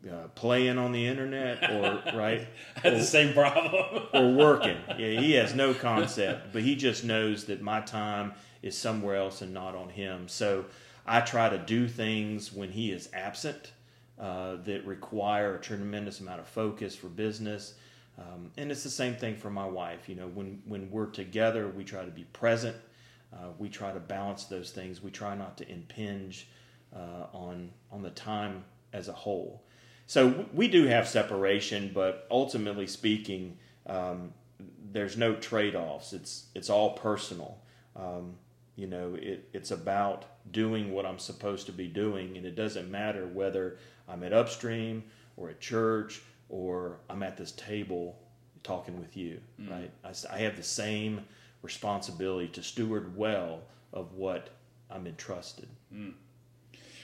uh, 0.08 0.28
playing 0.34 0.78
on 0.78 0.92
the 0.92 1.06
internet 1.06 1.70
or 1.70 2.02
right 2.16 2.46
or, 2.84 2.90
the 2.92 3.02
same 3.02 3.32
problem 3.32 4.06
or 4.14 4.32
working 4.32 4.76
yeah 4.96 5.20
he 5.20 5.32
has 5.32 5.56
no 5.56 5.74
concept 5.74 6.52
but 6.52 6.62
he 6.62 6.76
just 6.76 7.02
knows 7.02 7.46
that 7.46 7.60
my 7.60 7.80
time 7.80 8.32
is 8.62 8.78
somewhere 8.78 9.16
else 9.16 9.42
and 9.42 9.52
not 9.52 9.74
on 9.74 9.88
him 9.88 10.28
so 10.28 10.64
i 11.04 11.20
try 11.20 11.48
to 11.48 11.58
do 11.58 11.88
things 11.88 12.52
when 12.52 12.70
he 12.70 12.92
is 12.92 13.08
absent 13.12 13.72
uh, 14.18 14.56
that 14.64 14.84
require 14.84 15.56
a 15.56 15.60
tremendous 15.60 16.20
amount 16.20 16.40
of 16.40 16.48
focus 16.48 16.96
for 16.96 17.08
business. 17.08 17.74
Um, 18.18 18.50
and 18.56 18.72
it's 18.72 18.82
the 18.82 18.90
same 18.90 19.14
thing 19.14 19.36
for 19.36 19.50
my 19.50 19.66
wife. 19.66 20.08
You 20.08 20.16
know 20.16 20.28
when 20.28 20.62
when 20.66 20.90
we're 20.90 21.06
together 21.06 21.68
we 21.68 21.84
try 21.84 22.04
to 22.04 22.10
be 22.10 22.24
present. 22.24 22.76
Uh, 23.32 23.48
we 23.58 23.68
try 23.68 23.92
to 23.92 24.00
balance 24.00 24.44
those 24.44 24.70
things. 24.70 25.02
We 25.02 25.10
try 25.10 25.36
not 25.36 25.58
to 25.58 25.70
impinge 25.70 26.48
uh, 26.94 27.26
on 27.32 27.70
on 27.92 28.02
the 28.02 28.10
time 28.10 28.64
as 28.92 29.08
a 29.08 29.12
whole. 29.12 29.62
So 30.06 30.46
we 30.54 30.68
do 30.68 30.86
have 30.86 31.06
separation, 31.06 31.90
but 31.92 32.26
ultimately 32.30 32.86
speaking, 32.86 33.58
um, 33.86 34.32
there's 34.90 35.16
no 35.16 35.34
trade 35.34 35.76
offs. 35.76 36.12
It's 36.12 36.46
it's 36.54 36.70
all 36.70 36.92
personal. 36.94 37.58
Um, 37.94 38.36
you 38.74 38.86
know, 38.86 39.16
it, 39.16 39.48
it's 39.52 39.70
about 39.70 40.24
doing 40.50 40.92
what 40.92 41.04
I'm 41.04 41.18
supposed 41.18 41.66
to 41.66 41.72
be 41.72 41.88
doing, 41.88 42.36
and 42.36 42.46
it 42.46 42.54
doesn't 42.54 42.90
matter 42.90 43.26
whether 43.26 43.76
I'm 44.08 44.22
at 44.24 44.32
upstream 44.32 45.04
or 45.36 45.50
at 45.50 45.60
church 45.60 46.22
or 46.48 46.98
I'm 47.08 47.22
at 47.22 47.36
this 47.36 47.52
table 47.52 48.18
talking 48.62 48.98
with 48.98 49.16
you. 49.16 49.40
Mm. 49.60 49.70
Right? 49.70 49.90
I, 50.04 50.34
I 50.34 50.38
have 50.38 50.56
the 50.56 50.62
same 50.62 51.24
responsibility 51.62 52.48
to 52.48 52.62
steward 52.62 53.16
well 53.16 53.60
of 53.92 54.14
what 54.14 54.50
I'm 54.90 55.06
entrusted. 55.06 55.68
Mm. 55.94 56.14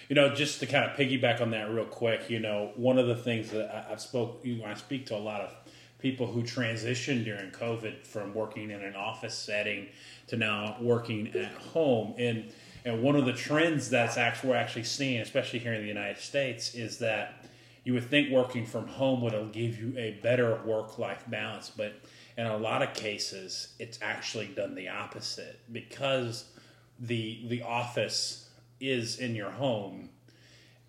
You 0.08 0.16
know, 0.16 0.34
just 0.34 0.60
to 0.60 0.66
kind 0.66 0.90
of 0.90 0.96
piggyback 0.96 1.40
on 1.40 1.50
that 1.52 1.70
real 1.70 1.86
quick, 1.86 2.28
you 2.28 2.38
know, 2.38 2.72
one 2.76 2.98
of 2.98 3.06
the 3.06 3.16
things 3.16 3.50
that 3.50 3.88
I've 3.90 4.00
spoke, 4.00 4.40
you 4.42 4.56
know, 4.56 4.66
I 4.66 4.74
speak 4.74 5.06
to 5.06 5.16
a 5.16 5.18
lot 5.18 5.40
of 5.40 5.54
people 5.98 6.26
who 6.26 6.42
transitioned 6.42 7.24
during 7.24 7.50
COVID 7.50 8.06
from 8.06 8.34
working 8.34 8.70
in 8.70 8.82
an 8.82 8.94
office 8.94 9.34
setting 9.34 9.86
to 10.26 10.36
now 10.36 10.76
working 10.78 11.34
at 11.34 11.52
home, 11.52 12.14
and 12.18 12.52
and 12.84 13.02
one 13.02 13.16
of 13.16 13.24
the 13.24 13.32
trends 13.32 13.88
that's 13.88 14.16
actually 14.16 14.50
we're 14.50 14.56
actually 14.56 14.84
seeing, 14.84 15.20
especially 15.20 15.58
here 15.58 15.72
in 15.72 15.80
the 15.80 15.88
United 15.88 16.18
States, 16.18 16.74
is 16.74 16.98
that 16.98 17.44
you 17.84 17.94
would 17.94 18.08
think 18.08 18.30
working 18.30 18.66
from 18.66 18.86
home 18.86 19.22
would 19.22 19.52
give 19.52 19.78
you 19.78 19.94
a 19.96 20.18
better 20.22 20.60
work 20.64 20.98
life 20.98 21.24
balance, 21.28 21.70
but 21.74 21.94
in 22.36 22.46
a 22.46 22.56
lot 22.56 22.82
of 22.82 22.92
cases, 22.94 23.74
it's 23.78 23.98
actually 24.02 24.46
done 24.46 24.74
the 24.74 24.88
opposite 24.88 25.60
because 25.72 26.46
the 26.98 27.40
the 27.48 27.62
office 27.62 28.48
is 28.80 29.18
in 29.18 29.34
your 29.34 29.50
home. 29.50 30.10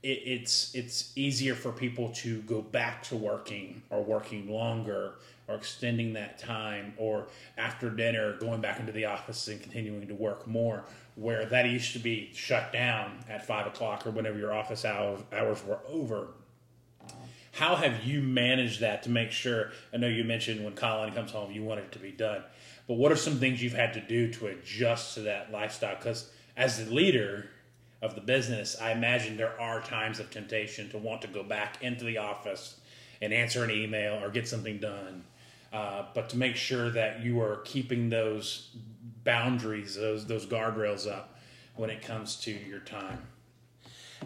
It, 0.03 0.21
it's 0.25 0.73
it's 0.73 1.11
easier 1.15 1.55
for 1.55 1.71
people 1.71 2.09
to 2.15 2.41
go 2.41 2.61
back 2.61 3.03
to 3.03 3.15
working 3.15 3.83
or 3.89 4.01
working 4.01 4.49
longer 4.49 5.15
or 5.47 5.55
extending 5.55 6.13
that 6.13 6.39
time 6.39 6.93
or 6.97 7.27
after 7.57 7.89
dinner 7.89 8.35
going 8.37 8.61
back 8.61 8.79
into 8.79 8.91
the 8.91 9.05
office 9.05 9.47
and 9.47 9.61
continuing 9.61 10.07
to 10.07 10.15
work 10.15 10.47
more 10.47 10.85
where 11.15 11.45
that 11.45 11.65
used 11.65 11.93
to 11.93 11.99
be 11.99 12.29
shut 12.33 12.71
down 12.73 13.19
at 13.29 13.45
five 13.45 13.67
o'clock 13.67 14.05
or 14.05 14.11
whenever 14.11 14.37
your 14.37 14.53
office 14.53 14.85
hours, 14.85 15.21
hours 15.31 15.63
were 15.63 15.79
over 15.87 16.27
how 17.55 17.77
have 17.77 18.03
you 18.03 18.21
managed 18.21 18.81
that 18.81 19.03
to 19.03 19.09
make 19.09 19.31
sure? 19.31 19.71
I 19.93 19.97
know 19.97 20.07
you 20.07 20.25
mentioned 20.25 20.63
when 20.65 20.75
Colin 20.75 21.13
comes 21.13 21.31
home, 21.31 21.53
you 21.53 21.63
want 21.63 21.79
it 21.79 21.93
to 21.93 21.99
be 21.99 22.11
done, 22.11 22.43
but 22.85 22.95
what 22.95 23.13
are 23.13 23.15
some 23.15 23.39
things 23.39 23.63
you've 23.63 23.71
had 23.71 23.93
to 23.93 24.01
do 24.01 24.31
to 24.33 24.47
adjust 24.47 25.13
to 25.13 25.21
that 25.21 25.53
lifestyle? 25.53 25.95
Because 25.95 26.29
as 26.57 26.83
the 26.83 26.93
leader 26.93 27.49
of 28.01 28.13
the 28.13 28.19
business, 28.19 28.75
I 28.79 28.91
imagine 28.91 29.37
there 29.37 29.59
are 29.59 29.79
times 29.81 30.19
of 30.19 30.29
temptation 30.29 30.89
to 30.89 30.97
want 30.97 31.21
to 31.21 31.29
go 31.29 31.43
back 31.43 31.81
into 31.81 32.03
the 32.03 32.17
office 32.17 32.75
and 33.21 33.31
answer 33.31 33.63
an 33.63 33.71
email 33.71 34.21
or 34.21 34.29
get 34.29 34.49
something 34.49 34.77
done. 34.79 35.23
Uh, 35.73 36.05
but 36.13 36.29
to 36.29 36.37
make 36.37 36.55
sure 36.55 36.89
that 36.89 37.21
you 37.21 37.41
are 37.41 37.57
keeping 37.65 38.09
those 38.09 38.69
boundaries, 39.23 39.95
those 39.95 40.25
those 40.25 40.45
guardrails 40.45 41.09
up 41.11 41.37
when 41.75 41.89
it 41.89 42.01
comes 42.01 42.37
to 42.37 42.51
your 42.51 42.79
time. 42.79 43.19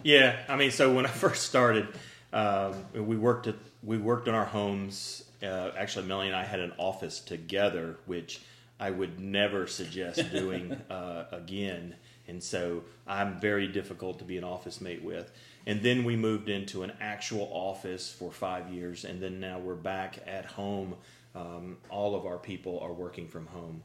Yeah, 0.02 0.36
I 0.48 0.56
mean, 0.56 0.70
so 0.70 0.92
when 0.92 1.06
I 1.06 1.08
first 1.24 1.44
started, 1.44 1.88
um, 2.32 2.74
we 2.94 3.16
worked 3.16 3.46
at 3.46 3.56
we 3.82 3.98
worked 3.98 4.28
in 4.28 4.34
our 4.34 4.44
homes. 4.44 5.24
Uh, 5.42 5.70
actually, 5.76 6.06
Melanie 6.06 6.28
and 6.28 6.36
I 6.36 6.44
had 6.44 6.60
an 6.60 6.72
office 6.78 7.20
together, 7.20 7.96
which 8.06 8.42
I 8.78 8.90
would 8.90 9.18
never 9.18 9.66
suggest 9.66 10.30
doing 10.32 10.72
uh, 10.90 11.24
again. 11.32 11.94
And 12.28 12.42
so 12.42 12.84
I'm 13.06 13.40
very 13.40 13.66
difficult 13.66 14.18
to 14.20 14.24
be 14.24 14.38
an 14.38 14.44
office 14.44 14.80
mate 14.80 15.02
with. 15.02 15.32
And 15.66 15.82
then 15.82 16.04
we 16.04 16.16
moved 16.16 16.48
into 16.48 16.82
an 16.82 16.92
actual 17.00 17.50
office 17.52 18.12
for 18.12 18.30
five 18.30 18.72
years, 18.72 19.04
and 19.04 19.20
then 19.20 19.40
now 19.40 19.58
we're 19.58 19.74
back 19.74 20.18
at 20.26 20.44
home. 20.44 20.94
Um, 21.34 21.78
all 21.88 22.14
of 22.14 22.26
our 22.26 22.38
people 22.38 22.80
are 22.80 22.92
working 22.92 23.28
from 23.28 23.46
home. 23.46 23.82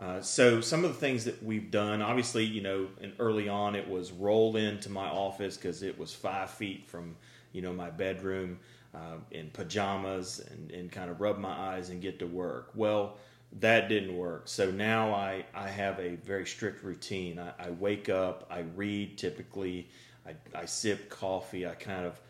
Uh, 0.00 0.20
so 0.20 0.60
some 0.60 0.84
of 0.84 0.92
the 0.92 0.98
things 0.98 1.24
that 1.24 1.42
we've 1.42 1.70
done, 1.70 2.02
obviously, 2.02 2.44
you 2.44 2.60
know, 2.60 2.88
and 3.00 3.12
early 3.18 3.48
on 3.48 3.74
it 3.74 3.88
was 3.88 4.12
roll 4.12 4.56
into 4.56 4.88
my 4.88 5.08
office 5.08 5.56
because 5.56 5.82
it 5.82 5.98
was 5.98 6.14
five 6.14 6.50
feet 6.50 6.86
from 6.86 7.16
you 7.52 7.62
know, 7.62 7.72
my 7.72 7.90
bedroom 7.90 8.58
uh, 8.94 9.16
in 9.30 9.50
pajamas 9.50 10.40
and, 10.50 10.70
and 10.70 10.92
kind 10.92 11.10
of 11.10 11.20
rub 11.20 11.38
my 11.38 11.52
eyes 11.52 11.90
and 11.90 12.00
get 12.00 12.18
to 12.18 12.26
work. 12.26 12.70
Well, 12.74 13.16
that 13.60 13.88
didn't 13.88 14.16
work. 14.16 14.48
So 14.48 14.70
now 14.70 15.14
I, 15.14 15.44
I 15.54 15.68
have 15.68 15.98
a 15.98 16.16
very 16.16 16.46
strict 16.46 16.84
routine. 16.84 17.38
I, 17.38 17.52
I 17.58 17.70
wake 17.70 18.08
up, 18.08 18.46
I 18.50 18.60
read 18.76 19.16
typically, 19.16 19.88
I, 20.26 20.34
I 20.54 20.66
sip 20.66 21.08
coffee, 21.08 21.66
I 21.66 21.74
kind 21.74 22.04
of, 22.04 22.20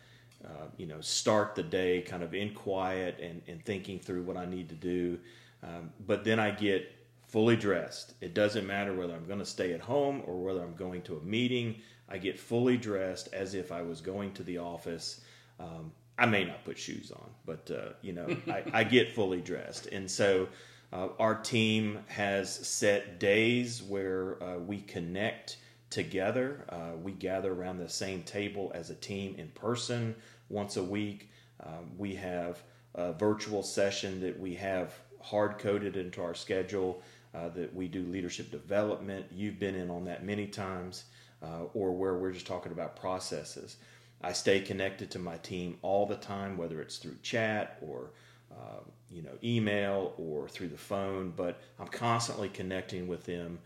uh, 0.45 0.67
you 0.77 0.85
know, 0.85 1.01
start 1.01 1.55
the 1.55 1.63
day 1.63 2.01
kind 2.01 2.23
of 2.23 2.33
in 2.33 2.53
quiet 2.53 3.19
and, 3.21 3.41
and 3.47 3.63
thinking 3.65 3.99
through 3.99 4.23
what 4.23 4.37
I 4.37 4.45
need 4.45 4.69
to 4.69 4.75
do. 4.75 5.19
Um, 5.63 5.91
but 6.05 6.23
then 6.23 6.39
I 6.39 6.51
get 6.51 6.91
fully 7.27 7.55
dressed. 7.55 8.13
It 8.21 8.33
doesn't 8.33 8.65
matter 8.65 8.93
whether 8.93 9.13
I'm 9.13 9.25
going 9.25 9.39
to 9.39 9.45
stay 9.45 9.73
at 9.73 9.81
home 9.81 10.23
or 10.25 10.41
whether 10.41 10.61
I'm 10.61 10.75
going 10.75 11.01
to 11.03 11.17
a 11.17 11.21
meeting. 11.21 11.75
I 12.07 12.17
get 12.17 12.39
fully 12.39 12.77
dressed 12.77 13.29
as 13.33 13.53
if 13.53 13.71
I 13.71 13.81
was 13.81 14.01
going 14.01 14.33
to 14.33 14.43
the 14.43 14.57
office. 14.57 15.21
Um, 15.59 15.91
I 16.17 16.25
may 16.25 16.43
not 16.43 16.65
put 16.65 16.77
shoes 16.77 17.11
on, 17.11 17.29
but 17.45 17.69
uh, 17.71 17.93
you 18.01 18.13
know, 18.13 18.27
I, 18.47 18.63
I, 18.73 18.83
get 18.83 19.13
fully 19.13 19.41
dressed, 19.41 19.87
and 19.87 20.09
so 20.09 20.49
uh, 20.91 21.09
our 21.19 21.35
team 21.35 21.99
has 22.07 22.53
set 22.67 23.19
days 23.19 23.83
where 23.83 24.41
uh, 24.43 24.57
we 24.57 24.81
connect 24.81 25.57
together. 25.89 26.65
Uh, 26.69 26.97
we 27.01 27.11
gather 27.11 27.53
around 27.53 27.77
the 27.77 27.89
same 27.89 28.23
table 28.23 28.71
as 28.75 28.89
a 28.89 28.95
team 28.95 29.35
in 29.37 29.47
person 29.49 30.15
once 30.49 30.77
a 30.77 30.83
week. 30.83 31.31
Um, 31.63 31.91
we 31.97 32.15
have 32.15 32.61
a 32.95 33.13
virtual 33.13 33.63
session 33.63 34.21
that 34.21 34.39
we 34.39 34.55
have 34.55 34.93
hard 35.21 35.57
coded 35.57 35.97
into 35.97 36.21
our 36.21 36.33
schedule. 36.33 37.01
Uh, 37.35 37.47
that 37.49 37.71
we 37.75 37.87
do 37.87 38.01
leadership 38.05 38.49
development. 38.49 39.23
You've 39.31 39.59
been 39.59 39.75
in 39.75 39.91
on 39.91 40.05
that 40.05 40.25
many 40.25 40.47
times 40.47 41.03
uh, 41.43 41.65
or 41.75 41.91
where 41.91 42.15
we're 42.15 42.31
just 42.31 42.47
talking 42.47 42.71
about 42.71 42.95
processes. 42.95 43.77
I 44.21 44.33
stay 44.33 44.59
connected 44.59 45.11
to 45.11 45.19
my 45.19 45.37
team 45.37 45.77
all 45.83 46.07
the 46.07 46.15
time, 46.15 46.57
whether 46.57 46.81
it's 46.81 46.97
through 46.97 47.17
chat 47.21 47.77
or 47.81 48.11
uh, 48.51 48.81
you 49.11 49.21
know 49.21 49.37
email 49.43 50.13
or 50.17 50.49
through 50.49 50.69
the 50.69 50.77
phone. 50.77 51.31
But 51.35 51.61
I'm 51.79 51.87
constantly 51.87 52.49
connecting 52.49 53.07
with 53.07 53.25
them 53.25 53.59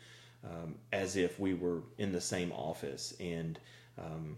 um, 0.43 0.75
as 0.91 1.15
if 1.15 1.39
we 1.39 1.53
were 1.53 1.82
in 1.97 2.12
the 2.12 2.21
same 2.21 2.51
office, 2.51 3.13
and 3.19 3.60
um, 3.97 4.38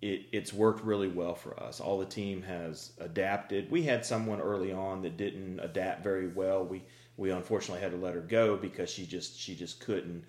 it, 0.00 0.26
it's 0.32 0.52
worked 0.52 0.84
really 0.84 1.08
well 1.08 1.34
for 1.34 1.58
us. 1.60 1.80
All 1.80 1.98
the 1.98 2.06
team 2.06 2.42
has 2.42 2.92
adapted. 2.98 3.70
We 3.70 3.82
had 3.82 4.04
someone 4.06 4.40
early 4.40 4.72
on 4.72 5.02
that 5.02 5.16
didn't 5.16 5.60
adapt 5.60 6.02
very 6.02 6.28
well. 6.28 6.64
We 6.64 6.82
we 7.16 7.30
unfortunately 7.30 7.82
had 7.82 7.90
to 7.90 7.98
let 7.98 8.14
her 8.14 8.20
go 8.20 8.56
because 8.56 8.90
she 8.90 9.04
just 9.04 9.38
she 9.38 9.54
just 9.54 9.80
couldn't 9.80 10.24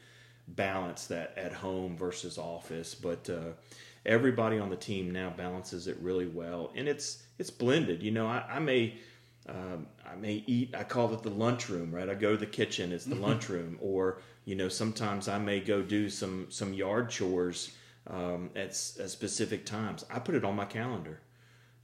balance 0.47 1.05
that 1.07 1.37
at 1.37 1.53
home 1.53 1.95
versus 1.95 2.37
office. 2.37 2.95
But 2.95 3.29
uh, 3.29 3.51
everybody 4.05 4.57
on 4.57 4.69
the 4.69 4.75
team 4.75 5.11
now 5.11 5.29
balances 5.29 5.87
it 5.87 5.97
really 6.01 6.27
well, 6.27 6.71
and 6.75 6.87
it's 6.87 7.23
it's 7.37 7.51
blended. 7.51 8.01
You 8.03 8.11
know, 8.11 8.27
I, 8.27 8.43
I 8.49 8.59
may. 8.59 8.95
Um, 9.47 9.87
I 10.05 10.15
may 10.15 10.43
eat. 10.45 10.75
I 10.75 10.83
call 10.83 11.11
it 11.11 11.23
the 11.23 11.31
lunchroom, 11.31 11.93
right? 11.95 12.07
I 12.07 12.13
go 12.13 12.31
to 12.31 12.37
the 12.37 12.45
kitchen. 12.45 12.91
It's 12.91 13.05
the 13.05 13.15
lunchroom, 13.27 13.79
or 13.81 14.21
you 14.49 14.55
know, 14.55 14.67
sometimes 14.67 15.27
I 15.27 15.37
may 15.37 15.59
go 15.59 15.83
do 15.83 16.09
some 16.09 16.47
some 16.49 16.73
yard 16.73 17.11
chores 17.11 17.71
um, 18.07 18.49
at, 18.55 18.69
at 18.69 19.09
specific 19.11 19.63
times. 19.63 20.03
I 20.09 20.17
put 20.17 20.33
it 20.33 20.43
on 20.43 20.55
my 20.55 20.65
calendar. 20.65 21.21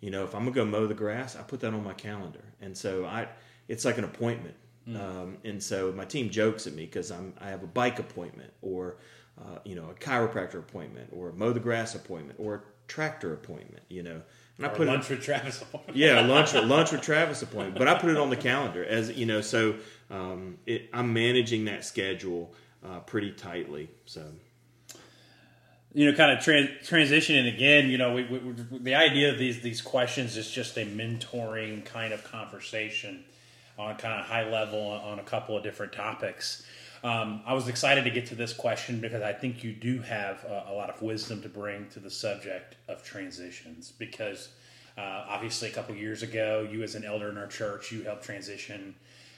You 0.01 0.10
know, 0.10 0.23
if 0.23 0.34
I'm 0.34 0.45
gonna 0.45 0.56
go 0.56 0.65
mow 0.65 0.88
the 0.88 0.95
grass, 0.95 1.36
I 1.36 1.43
put 1.43 1.60
that 1.60 1.75
on 1.75 1.84
my 1.84 1.93
calendar, 1.93 2.43
and 2.60 2.75
so 2.75 3.06
I, 3.06 3.28
it's 3.67 3.86
like 3.86 3.99
an 3.99 4.04
appointment. 4.04 4.56
Mm. 4.89 4.99
Um, 4.99 5.38
and 5.43 5.62
so 5.62 5.91
my 5.91 6.06
team 6.06 6.32
jokes 6.32 6.65
at 6.65 6.73
me 6.73 6.88
because 6.88 7.12
I'm 7.12 7.36
I 7.39 7.49
have 7.49 7.62
a 7.62 7.67
bike 7.67 7.99
appointment 7.99 8.51
or 8.63 8.97
uh, 9.39 9.60
you 9.63 9.75
know 9.75 9.91
a 9.91 9.93
chiropractor 9.93 10.58
appointment 10.58 11.12
or 11.15 11.30
a 11.30 11.34
mow 11.34 11.54
the 11.54 11.60
grass 11.60 11.93
appointment 11.93 12.39
or 12.39 12.56
a 12.56 12.62
tractor 12.88 13.32
appointment. 13.36 13.84
You 13.89 14.01
know, 14.01 14.21
and 14.58 14.65
I 14.65 14.70
put 14.70 14.88
lunch 14.88 15.12
it, 15.12 15.18
with 15.18 15.26
Travis 15.26 15.62
appointment. 15.62 15.98
yeah, 15.98 16.22
lunch 16.22 16.54
lunch 16.54 16.91
with 16.91 17.02
Travis 17.02 17.41
appointment. 17.41 17.78
But 17.78 17.88
I 17.88 17.98
put 17.98 18.10
it 18.10 18.18
on 18.18 18.30
the 18.30 18.38
calendar 18.38 18.86
as 18.86 19.12
you 19.12 19.26
know. 19.26 19.41
So 19.41 19.76
um, 20.10 20.58
it, 20.65 20.89
I'm 20.94 21.13
managing 21.13 21.65
that 21.65 21.84
schedule 21.86 22.54
uh, 22.84 23.00
pretty 23.00 23.32
tightly. 23.32 23.89
So 24.06 24.24
you 25.96 26.12
know, 26.12 26.18
kind 26.18 26.38
of 26.38 26.44
transitioning 26.44 27.54
again, 27.54 27.89
you 27.89 27.98
know, 27.98 28.13
we, 28.13 28.24
we, 28.26 28.39
the 28.80 28.96
idea 28.96 29.32
of 29.32 29.39
these 29.39 29.62
these 29.62 29.82
questions 29.82 30.36
is 30.36 30.52
just 30.52 30.78
a 30.78 30.86
mentoring 30.86 31.86
kind 31.86 32.13
of 32.13 32.24
conversation 32.24 33.24
on 33.80 33.96
kind 33.96 34.20
of 34.20 34.26
high 34.26 34.50
level 34.50 34.80
on 34.80 35.20
a 35.20 35.24
couple 35.24 35.58
of 35.58 35.63
different 35.63 35.94
topics. 35.94 36.65
Um, 37.03 37.41
I 37.45 37.53
was 37.53 37.67
excited 37.67 38.03
to 38.05 38.10
get 38.10 38.25
to 38.27 38.36
this 38.36 38.53
question 38.53 38.99
because 38.99 39.21
I 39.21 39.34
think 39.34 39.63
you 39.63 39.73
do 39.73 39.99
have 40.01 40.43
a, 40.45 40.67
a 40.69 40.73
lot 40.73 40.89
of 40.89 41.01
wisdom 41.01 41.41
to 41.41 41.49
bring 41.49 41.88
to 41.89 41.99
the 41.99 42.10
subject 42.10 42.75
of 42.88 43.03
transitions. 43.03 43.91
Because 43.91 44.49
uh, 44.97 45.25
obviously, 45.27 45.69
a 45.69 45.71
couple 45.71 45.95
years 45.95 46.23
ago, 46.23 46.67
you 46.69 46.84
as 46.84 46.95
an 46.95 47.03
elder 47.03 47.29
in 47.29 47.38
our 47.38 47.47
church, 47.47 47.91
you 47.91 48.03
helped 48.03 48.23
transition 48.23 48.95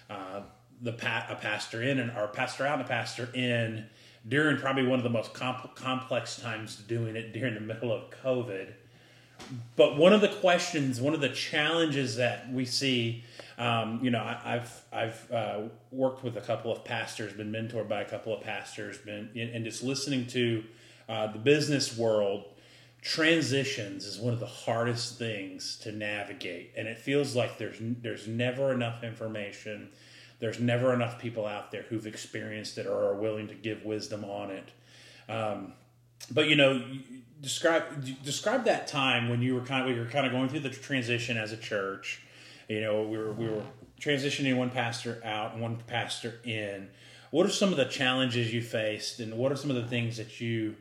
uh, 0.09 0.41
the 0.81 0.93
pa- 0.93 1.27
a 1.29 1.35
pastor 1.35 1.81
in 1.81 1.99
and 1.99 2.11
our 2.11 2.27
pastor 2.27 2.65
out 2.65 2.79
and 2.79 2.83
a 2.83 2.87
pastor 2.87 3.29
in 3.33 3.85
during 4.27 4.57
probably 4.57 4.85
one 4.85 4.99
of 4.99 5.03
the 5.03 5.09
most 5.09 5.33
comp- 5.33 5.75
complex 5.75 6.39
times 6.39 6.75
doing 6.87 7.15
it 7.15 7.33
during 7.33 7.53
the 7.53 7.59
middle 7.59 7.91
of 7.91 8.09
COVID. 8.23 8.67
But 9.75 9.97
one 9.97 10.13
of 10.13 10.21
the 10.21 10.29
questions, 10.29 10.99
one 10.99 11.13
of 11.13 11.21
the 11.21 11.29
challenges 11.29 12.15
that 12.17 12.51
we 12.51 12.65
see 12.65 13.23
um, 13.57 13.99
you 14.03 14.11
know, 14.11 14.19
I, 14.19 14.53
have 14.53 14.81
I've 14.93 15.31
uh, 15.31 15.61
worked 15.91 16.23
with 16.23 16.37
a 16.37 16.41
couple 16.41 16.71
of 16.71 16.85
pastors, 16.85 17.33
been 17.33 17.51
mentored 17.51 17.89
by 17.89 18.01
a 18.01 18.05
couple 18.05 18.35
of 18.35 18.41
pastors, 18.43 18.99
been 18.99 19.29
and 19.35 19.65
just 19.65 19.83
listening 19.83 20.27
to 20.27 20.63
uh, 21.09 21.27
the 21.27 21.39
business 21.39 21.97
world. 21.97 22.45
Transitions 23.01 24.05
is 24.05 24.19
one 24.19 24.33
of 24.33 24.39
the 24.39 24.45
hardest 24.45 25.17
things 25.17 25.77
to 25.83 25.91
navigate, 25.91 26.73
and 26.77 26.87
it 26.87 26.99
feels 26.99 27.35
like 27.35 27.57
there's 27.57 27.77
there's 27.79 28.27
never 28.27 28.71
enough 28.71 29.03
information. 29.03 29.89
There's 30.39 30.59
never 30.59 30.93
enough 30.93 31.17
people 31.17 31.47
out 31.47 31.71
there 31.71 31.81
who've 31.83 32.05
experienced 32.05 32.77
it 32.77 32.85
or 32.85 33.05
are 33.05 33.15
willing 33.15 33.47
to 33.47 33.55
give 33.55 33.83
wisdom 33.83 34.23
on 34.23 34.51
it. 34.51 34.71
Um, 35.27 35.73
but 36.29 36.47
you 36.47 36.55
know, 36.55 36.83
describe 37.41 37.83
describe 38.23 38.65
that 38.65 38.87
time 38.87 39.29
when 39.29 39.41
you 39.41 39.55
were 39.55 39.61
kind 39.61 39.89
of 39.89 39.95
we 39.95 39.99
were 39.99 40.09
kind 40.09 40.27
of 40.27 40.31
going 40.31 40.49
through 40.49 40.59
the 40.59 40.69
transition 40.69 41.37
as 41.37 41.51
a 41.51 41.57
church 41.57 42.21
you 42.67 42.81
know, 42.81 43.03
we 43.03 43.17
were 43.17 43.31
we 43.31 43.47
were 43.47 43.63
transitioning 43.99 44.57
one 44.57 44.69
pastor 44.69 45.21
out 45.23 45.53
and 45.53 45.61
one 45.61 45.77
pastor 45.87 46.39
in. 46.43 46.89
What 47.31 47.45
are 47.45 47.51
some 47.51 47.71
of 47.71 47.77
the 47.77 47.85
challenges 47.85 48.53
you 48.53 48.61
faced, 48.61 49.19
and 49.19 49.33
what 49.37 49.51
are 49.51 49.55
some 49.55 49.69
of 49.69 49.75
the 49.75 49.87
things 49.87 50.17
that 50.17 50.39
you 50.39 50.75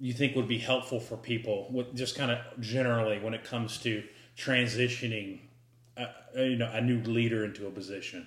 you 0.00 0.12
think 0.12 0.34
would 0.36 0.48
be 0.48 0.58
helpful 0.58 1.00
for 1.00 1.16
people, 1.16 1.68
with 1.70 1.94
just 1.94 2.16
kind 2.16 2.30
of 2.30 2.38
generally 2.60 3.18
when 3.18 3.34
it 3.34 3.44
comes 3.44 3.78
to 3.78 4.02
transitioning, 4.36 5.40
uh, 5.96 6.06
you 6.36 6.56
know, 6.56 6.70
a 6.72 6.80
new 6.80 7.00
leader 7.02 7.44
into 7.44 7.66
a 7.66 7.70
position? 7.70 8.26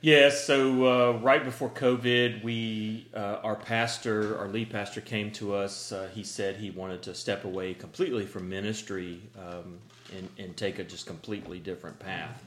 Yeah, 0.00 0.28
so 0.28 0.86
uh, 0.86 1.18
right 1.20 1.42
before 1.42 1.70
COVID, 1.70 2.44
we 2.44 3.06
uh, 3.14 3.38
our 3.42 3.56
pastor, 3.56 4.38
our 4.38 4.48
lead 4.48 4.70
pastor, 4.70 5.00
came 5.00 5.32
to 5.32 5.54
us. 5.54 5.92
Uh, 5.92 6.08
he 6.14 6.22
said 6.22 6.56
he 6.56 6.70
wanted 6.70 7.02
to 7.04 7.14
step 7.14 7.44
away 7.44 7.74
completely 7.74 8.26
from 8.26 8.48
ministry 8.48 9.22
um, 9.38 9.78
and, 10.16 10.28
and 10.38 10.56
take 10.56 10.78
a 10.78 10.84
just 10.84 11.06
completely 11.06 11.58
different 11.58 11.98
path. 11.98 12.44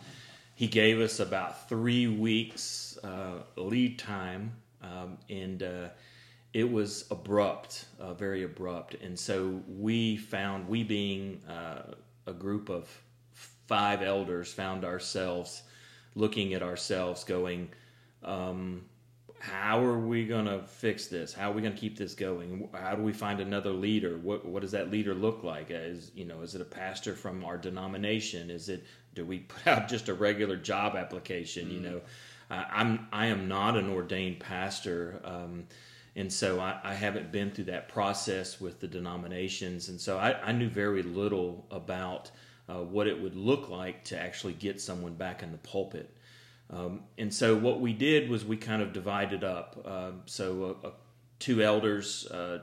He 0.55 0.67
gave 0.67 0.99
us 0.99 1.19
about 1.19 1.69
three 1.69 2.07
weeks 2.07 2.97
uh, 3.03 3.43
lead 3.55 3.99
time, 3.99 4.51
um, 4.81 5.17
and 5.29 5.61
uh, 5.61 5.89
it 6.53 6.69
was 6.69 7.05
abrupt, 7.11 7.85
uh, 7.99 8.13
very 8.13 8.43
abrupt. 8.43 8.95
And 8.95 9.17
so 9.17 9.61
we 9.67 10.17
found, 10.17 10.67
we 10.67 10.83
being 10.83 11.41
a 11.47 12.33
group 12.33 12.69
of 12.69 12.89
five 13.67 14.01
elders, 14.01 14.51
found 14.51 14.83
ourselves 14.83 15.63
looking 16.15 16.53
at 16.55 16.63
ourselves, 16.63 17.23
going, 17.23 17.69
um, 18.23 18.83
"How 19.39 19.83
are 19.83 19.99
we 19.99 20.25
going 20.25 20.45
to 20.45 20.63
fix 20.63 21.07
this? 21.07 21.33
How 21.33 21.51
are 21.51 21.53
we 21.53 21.61
going 21.61 21.73
to 21.73 21.79
keep 21.79 21.97
this 21.97 22.13
going? 22.13 22.69
How 22.73 22.95
do 22.95 23.03
we 23.03 23.13
find 23.13 23.39
another 23.39 23.71
leader? 23.71 24.17
What 24.17 24.45
what 24.45 24.61
does 24.61 24.71
that 24.71 24.91
leader 24.91 25.13
look 25.13 25.43
like? 25.43 25.67
Is 25.69 26.11
you 26.15 26.25
know, 26.25 26.41
is 26.41 26.55
it 26.55 26.61
a 26.61 26.65
pastor 26.65 27.13
from 27.13 27.43
our 27.43 27.57
denomination? 27.57 28.49
Is 28.49 28.69
it 28.69 28.85
do 29.13 29.25
we 29.25 29.39
put 29.39 29.67
out 29.67 29.87
just 29.89 30.09
a 30.09 30.13
regular 30.13 30.57
job 30.57 30.95
application? 30.95 31.65
Mm-hmm. 31.65 31.73
You 31.73 31.89
know, 31.89 32.01
uh, 32.51 32.63
I'm 32.69 33.07
I 33.11 33.27
am 33.27 33.47
not 33.47 33.77
an 33.77 33.89
ordained 33.89 34.39
pastor. 34.39 35.21
Um, 35.23 35.67
and 36.15 36.33
so 36.33 36.59
I, 36.59 36.79
I, 36.83 36.93
haven't 36.95 37.31
been 37.31 37.51
through 37.51 37.65
that 37.65 37.89
process 37.89 38.59
with 38.59 38.79
the 38.79 38.87
denominations, 38.87 39.89
and 39.89 40.01
so 40.01 40.17
I, 40.17 40.33
I 40.41 40.51
knew 40.51 40.67
very 40.67 41.03
little 41.03 41.67
about 41.69 42.31
uh, 42.67 42.81
what 42.81 43.05
it 43.07 43.21
would 43.21 43.35
look 43.35 43.69
like 43.69 44.03
to 44.05 44.19
actually 44.19 44.53
get 44.53 44.81
someone 44.81 45.13
back 45.13 45.43
in 45.43 45.51
the 45.51 45.59
pulpit. 45.59 46.16
Um, 46.69 47.01
and 47.17 47.33
so 47.33 47.55
what 47.55 47.79
we 47.79 47.93
did 47.93 48.29
was 48.29 48.43
we 48.43 48.57
kind 48.57 48.81
of 48.81 48.93
divided 48.93 49.43
up. 49.43 49.81
Uh, 49.85 50.11
so 50.25 50.77
uh, 50.83 50.87
uh 50.87 50.91
two 51.39 51.61
elders 51.61 52.27
uh, 52.27 52.59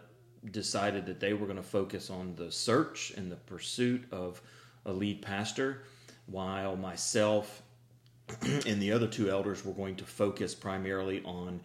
decided 0.50 1.06
that 1.06 1.20
they 1.20 1.32
were 1.32 1.46
going 1.46 1.56
to 1.56 1.62
focus 1.62 2.10
on 2.10 2.34
the 2.36 2.50
search 2.50 3.12
and 3.16 3.30
the 3.30 3.36
pursuit 3.36 4.04
of 4.12 4.42
a 4.84 4.92
lead 4.92 5.22
pastor, 5.22 5.84
while 6.26 6.76
myself 6.76 7.62
and 8.66 8.82
the 8.82 8.92
other 8.92 9.06
two 9.06 9.30
elders 9.30 9.64
were 9.64 9.72
going 9.72 9.96
to 9.96 10.04
focus 10.04 10.54
primarily 10.54 11.22
on 11.24 11.60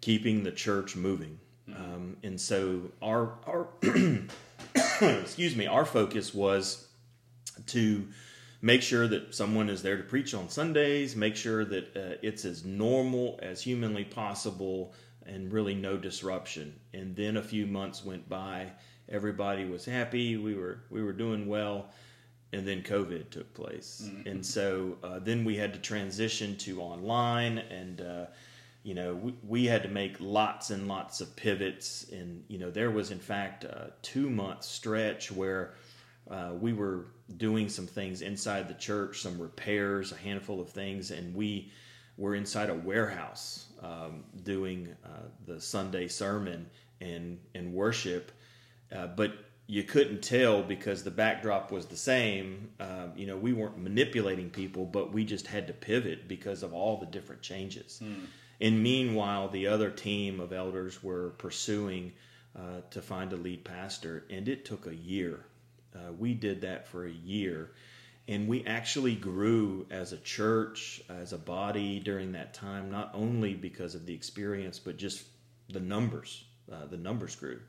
keeping 0.00 0.42
the 0.42 0.52
church 0.52 0.94
moving. 0.94 1.38
Mm-hmm. 1.68 1.82
Um, 1.82 2.16
and 2.22 2.40
so 2.40 2.82
our 3.02 3.34
our 3.46 3.68
excuse 5.00 5.56
me, 5.56 5.66
our 5.66 5.84
focus 5.84 6.32
was 6.34 6.86
to 7.66 8.06
make 8.62 8.82
sure 8.82 9.06
that 9.08 9.34
someone 9.34 9.68
is 9.68 9.82
there 9.82 9.96
to 9.96 10.02
preach 10.02 10.34
on 10.34 10.48
Sundays, 10.48 11.14
make 11.16 11.36
sure 11.36 11.64
that 11.64 11.96
uh, 11.96 12.16
it's 12.22 12.44
as 12.44 12.64
normal 12.64 13.38
as 13.42 13.62
humanly 13.62 14.04
possible, 14.04 14.94
and 15.24 15.52
really 15.52 15.74
no 15.74 15.96
disruption. 15.96 16.74
And 16.94 17.14
then 17.16 17.36
a 17.36 17.42
few 17.42 17.66
months 17.66 18.04
went 18.04 18.28
by, 18.28 18.72
everybody 19.08 19.64
was 19.64 19.84
happy, 19.84 20.36
we 20.36 20.54
were 20.54 20.80
we 20.90 21.02
were 21.02 21.12
doing 21.12 21.46
well, 21.46 21.90
and 22.52 22.66
then 22.66 22.82
COVID 22.82 23.30
took 23.30 23.52
place, 23.54 24.02
mm-hmm. 24.06 24.28
and 24.28 24.46
so 24.46 24.96
uh, 25.02 25.18
then 25.18 25.44
we 25.44 25.56
had 25.56 25.72
to 25.74 25.78
transition 25.78 26.56
to 26.58 26.80
online 26.80 27.58
and. 27.58 28.00
Uh, 28.00 28.26
you 28.82 28.94
know, 28.94 29.16
we, 29.16 29.34
we 29.42 29.64
had 29.64 29.82
to 29.82 29.88
make 29.88 30.14
lots 30.20 30.70
and 30.70 30.86
lots 30.86 31.20
of 31.20 31.34
pivots, 31.34 32.06
and 32.12 32.44
you 32.46 32.56
know, 32.56 32.70
there 32.70 32.88
was 32.88 33.10
in 33.10 33.18
fact 33.18 33.64
a 33.64 33.90
two 34.02 34.30
month 34.30 34.62
stretch 34.62 35.32
where 35.32 35.74
uh, 36.30 36.52
we 36.58 36.72
were 36.72 37.06
doing 37.36 37.68
some 37.68 37.86
things 37.86 38.22
inside 38.22 38.68
the 38.68 38.74
church, 38.74 39.20
some 39.20 39.38
repairs, 39.40 40.12
a 40.12 40.16
handful 40.16 40.60
of 40.60 40.70
things, 40.70 41.10
and 41.10 41.34
we 41.34 41.70
were 42.16 42.34
inside 42.34 42.70
a 42.70 42.74
warehouse 42.74 43.66
um, 43.82 44.24
doing 44.42 44.94
uh, 45.04 45.08
the 45.46 45.60
Sunday 45.60 46.08
sermon 46.08 46.68
and 47.00 47.38
and 47.54 47.72
worship, 47.72 48.32
uh, 48.94 49.06
but 49.08 49.32
you 49.68 49.82
couldn't 49.82 50.22
tell 50.22 50.62
because 50.62 51.02
the 51.02 51.10
backdrop 51.10 51.72
was 51.72 51.86
the 51.86 51.96
same. 51.96 52.70
Um, 52.78 53.12
you 53.16 53.26
know, 53.26 53.36
we 53.36 53.52
weren't 53.52 53.78
manipulating 53.78 54.48
people, 54.48 54.84
but 54.84 55.12
we 55.12 55.24
just 55.24 55.46
had 55.46 55.66
to 55.66 55.72
pivot 55.72 56.28
because 56.28 56.62
of 56.62 56.72
all 56.72 56.98
the 56.98 57.06
different 57.06 57.42
changes. 57.42 58.00
Mm. 58.02 58.26
And 58.60 58.82
meanwhile, 58.82 59.48
the 59.48 59.66
other 59.66 59.90
team 59.90 60.40
of 60.40 60.52
elders 60.52 61.02
were 61.02 61.30
pursuing 61.30 62.12
uh, 62.56 62.80
to 62.90 63.02
find 63.02 63.32
a 63.32 63.36
lead 63.36 63.64
pastor, 63.64 64.24
and 64.30 64.48
it 64.48 64.64
took 64.64 64.86
a 64.86 64.94
year 64.94 65.44
uh, 65.96 66.12
we 66.12 66.34
did 66.34 66.60
that 66.60 66.86
for 66.86 67.06
a 67.06 67.10
year. 67.10 67.72
And 68.28 68.48
we 68.48 68.64
actually 68.64 69.14
grew 69.14 69.86
as 69.90 70.12
a 70.12 70.18
church, 70.18 71.00
as 71.08 71.32
a 71.32 71.38
body 71.38 72.00
during 72.00 72.32
that 72.32 72.54
time, 72.54 72.90
not 72.90 73.12
only 73.14 73.54
because 73.54 73.94
of 73.94 74.04
the 74.04 74.14
experience, 74.14 74.80
but 74.80 74.96
just 74.96 75.24
the 75.68 75.80
numbers. 75.80 76.44
Uh, 76.70 76.86
the 76.86 76.96
numbers 76.96 77.36
grew. 77.36 77.60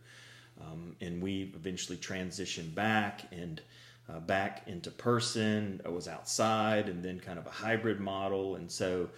Um, 0.59 0.95
and 1.01 1.21
we 1.21 1.51
eventually 1.55 1.97
transitioned 1.97 2.73
back 2.73 3.21
and 3.31 3.61
uh, 4.09 4.19
back 4.19 4.63
into 4.67 4.89
person. 4.89 5.81
I 5.85 5.89
was 5.89 6.07
outside 6.07 6.89
and 6.89 7.03
then 7.03 7.19
kind 7.19 7.37
of 7.37 7.45
a 7.45 7.51
hybrid 7.51 7.99
model. 7.99 8.55
And 8.55 8.71
so 8.71 9.09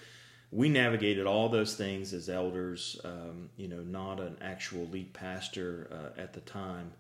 we 0.52 0.68
navigated 0.68 1.26
all 1.26 1.48
those 1.48 1.76
things 1.76 2.14
as 2.14 2.28
elders, 2.28 3.00
um, 3.06 3.50
you 3.56 3.68
know, 3.68 3.82
not 3.82 4.20
an 4.20 4.36
actual 4.42 4.88
lead 4.88 5.14
pastor 5.14 5.88
uh, 5.92 6.20
at 6.20 6.34
the 6.34 6.42
time. 6.42 6.92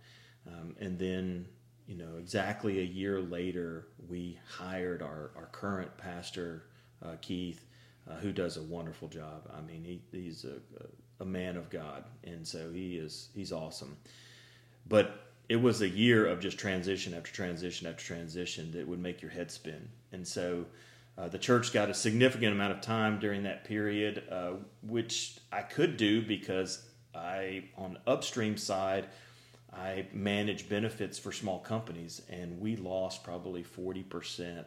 Um, 0.47 0.75
and 0.79 0.97
then 0.97 1.45
you 1.89 1.97
know, 1.97 2.17
exactly 2.19 2.79
a 2.79 2.83
year 2.83 3.19
later, 3.19 3.87
we 4.07 4.37
hired 4.47 5.01
our, 5.01 5.31
our 5.35 5.49
current 5.51 5.89
pastor, 5.97 6.65
uh, 7.03 7.15
Keith, 7.19 7.65
uh, 8.07 8.13
who 8.17 8.31
does 8.31 8.57
a 8.57 8.61
wonderful 8.61 9.07
job. 9.07 9.49
I 9.51 9.61
mean, 9.61 9.83
he, 9.83 9.99
he's 10.11 10.45
a, 10.45 10.59
a 11.19 11.25
man 11.25 11.57
of 11.57 11.71
God, 11.71 12.03
and 12.23 12.47
so 12.47 12.71
he 12.71 12.97
is 12.97 13.29
he's 13.33 13.51
awesome. 13.51 13.97
But 14.87 15.31
it 15.49 15.55
was 15.55 15.81
a 15.81 15.89
year 15.89 16.27
of 16.27 16.39
just 16.39 16.59
transition 16.59 17.15
after 17.15 17.31
transition 17.31 17.87
after 17.87 18.05
transition 18.05 18.71
that 18.73 18.87
would 18.87 18.99
make 18.99 19.23
your 19.23 19.31
head 19.31 19.49
spin. 19.49 19.89
And 20.11 20.27
so 20.27 20.65
uh, 21.17 21.27
the 21.27 21.39
church 21.39 21.73
got 21.73 21.89
a 21.89 21.93
significant 21.95 22.53
amount 22.53 22.73
of 22.73 22.81
time 22.81 23.19
during 23.19 23.41
that 23.43 23.63
period, 23.63 24.21
uh, 24.29 24.51
which 24.83 25.39
I 25.51 25.63
could 25.63 25.97
do 25.97 26.21
because 26.21 26.87
I, 27.15 27.63
on 27.79 27.97
upstream 28.05 28.57
side, 28.57 29.07
I 29.73 30.07
manage 30.13 30.67
benefits 30.67 31.19
for 31.19 31.31
small 31.31 31.59
companies, 31.59 32.21
and 32.29 32.59
we 32.59 32.75
lost 32.75 33.23
probably 33.23 33.63
40% 33.63 34.65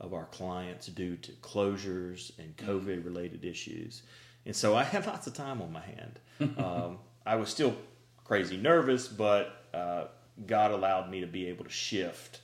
of 0.00 0.12
our 0.12 0.26
clients 0.26 0.88
due 0.88 1.16
to 1.16 1.32
closures 1.32 2.36
and 2.38 2.56
mm-hmm. 2.56 2.70
COVID 2.70 3.04
related 3.04 3.44
issues. 3.44 4.02
And 4.44 4.54
so 4.54 4.74
I 4.74 4.82
had 4.82 5.06
lots 5.08 5.26
of 5.26 5.34
time 5.34 5.62
on 5.62 5.72
my 5.72 5.80
hand. 5.80 6.20
um, 6.58 6.98
I 7.26 7.36
was 7.36 7.48
still 7.48 7.76
crazy 8.24 8.56
nervous, 8.56 9.06
but 9.06 9.66
uh, 9.72 10.06
God 10.46 10.72
allowed 10.72 11.10
me 11.10 11.20
to 11.20 11.26
be 11.26 11.46
able 11.46 11.64
to 11.64 11.70
shift 11.70 12.40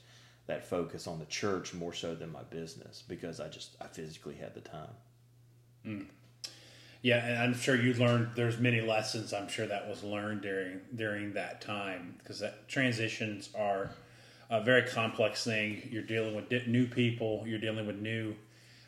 that 0.46 0.64
focus 0.64 1.07
on 1.07 1.18
the 1.18 1.26
church 1.26 1.74
more 1.74 1.92
so 1.92 2.14
than 2.14 2.32
my 2.32 2.42
business 2.44 3.03
because 3.07 3.40
I 3.40 3.49
just 3.49 3.76
I 3.80 3.86
physically 3.86 4.34
had 4.34 4.55
the 4.55 4.61
time. 4.61 4.94
Mm. 5.86 6.07
Yeah, 7.03 7.24
and 7.24 7.38
I'm 7.38 7.55
sure 7.55 7.76
you 7.76 7.94
learned. 7.94 8.30
There's 8.34 8.59
many 8.59 8.80
lessons. 8.80 9.32
I'm 9.32 9.49
sure 9.49 9.66
that 9.66 9.88
was 9.88 10.03
learned 10.03 10.42
during 10.42 10.80
during 10.94 11.34
that 11.34 11.61
time 11.61 12.16
because 12.18 12.40
that 12.40 12.68
transitions 12.68 13.51
are 13.55 13.90
a 14.51 14.62
very 14.62 14.82
complex 14.82 15.44
thing. 15.44 15.88
You're 15.90 16.03
dealing 16.03 16.34
with 16.34 16.51
new 16.66 16.86
people. 16.86 17.44
You're 17.46 17.61
dealing 17.61 17.86
with 17.86 17.96
new 17.96 18.34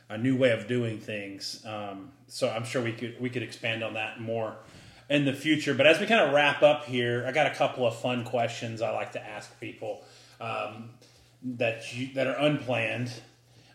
a 0.08 0.18
new 0.18 0.36
way 0.36 0.50
of 0.50 0.66
doing 0.66 0.98
things. 0.98 1.64
Um, 1.64 2.10
so 2.26 2.50
I'm 2.50 2.64
sure 2.64 2.82
we 2.82 2.92
could 2.92 3.20
we 3.20 3.30
could 3.30 3.44
expand 3.44 3.84
on 3.84 3.94
that 3.94 4.20
more 4.20 4.56
in 5.08 5.24
the 5.24 5.32
future. 5.32 5.72
But 5.72 5.86
as 5.86 6.00
we 6.00 6.06
kind 6.06 6.20
of 6.20 6.34
wrap 6.34 6.62
up 6.62 6.84
here, 6.84 7.24
I 7.26 7.32
got 7.32 7.46
a 7.46 7.54
couple 7.54 7.86
of 7.86 7.96
fun 7.96 8.24
questions 8.24 8.82
I 8.82 8.90
like 8.90 9.12
to 9.12 9.24
ask 9.24 9.58
people 9.60 10.02
um, 10.40 10.90
that 11.42 11.94
you, 11.96 12.12
that 12.14 12.26
are 12.26 12.36
unplanned. 12.36 13.12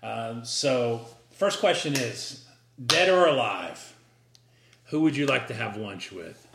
Um, 0.04 0.44
so 0.44 1.06
first 1.32 1.62
question 1.62 1.94
is: 1.94 2.46
dead 2.86 3.10
or 3.10 3.28
alive? 3.28 3.95
Who 4.86 5.02
would 5.02 5.16
you 5.18 5.26
like 5.26 5.48
to 5.48 5.54
have 5.54 5.78
lunch 5.78 6.12
with? 6.12 6.48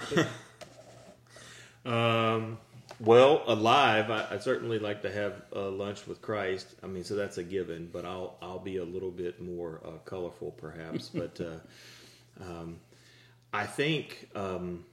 um, 1.84 2.58
well, 3.00 3.42
alive, 3.46 4.10
I, 4.10 4.34
I, 4.34 4.38
certainly 4.38 4.78
like 4.78 5.02
to 5.02 5.10
have 5.10 5.42
uh, 5.54 5.70
lunch 5.70 6.06
with 6.06 6.22
Christ. 6.22 6.74
I 6.82 6.86
mean, 6.86 7.02
so 7.02 7.16
that's 7.16 7.38
a 7.38 7.42
given. 7.42 7.88
But 7.92 8.04
I'll 8.04 8.36
I'll 8.40 8.58
be 8.58 8.76
a 8.76 8.84
little 8.84 9.10
bit 9.10 9.40
more 9.40 9.80
uh, 9.84 9.98
colorful, 10.04 10.52
perhaps. 10.52 11.08
but 11.14 11.40
uh, 11.40 12.44
um, 12.44 12.78
I 13.52 13.66
think 13.66 14.28
um, 14.36 14.84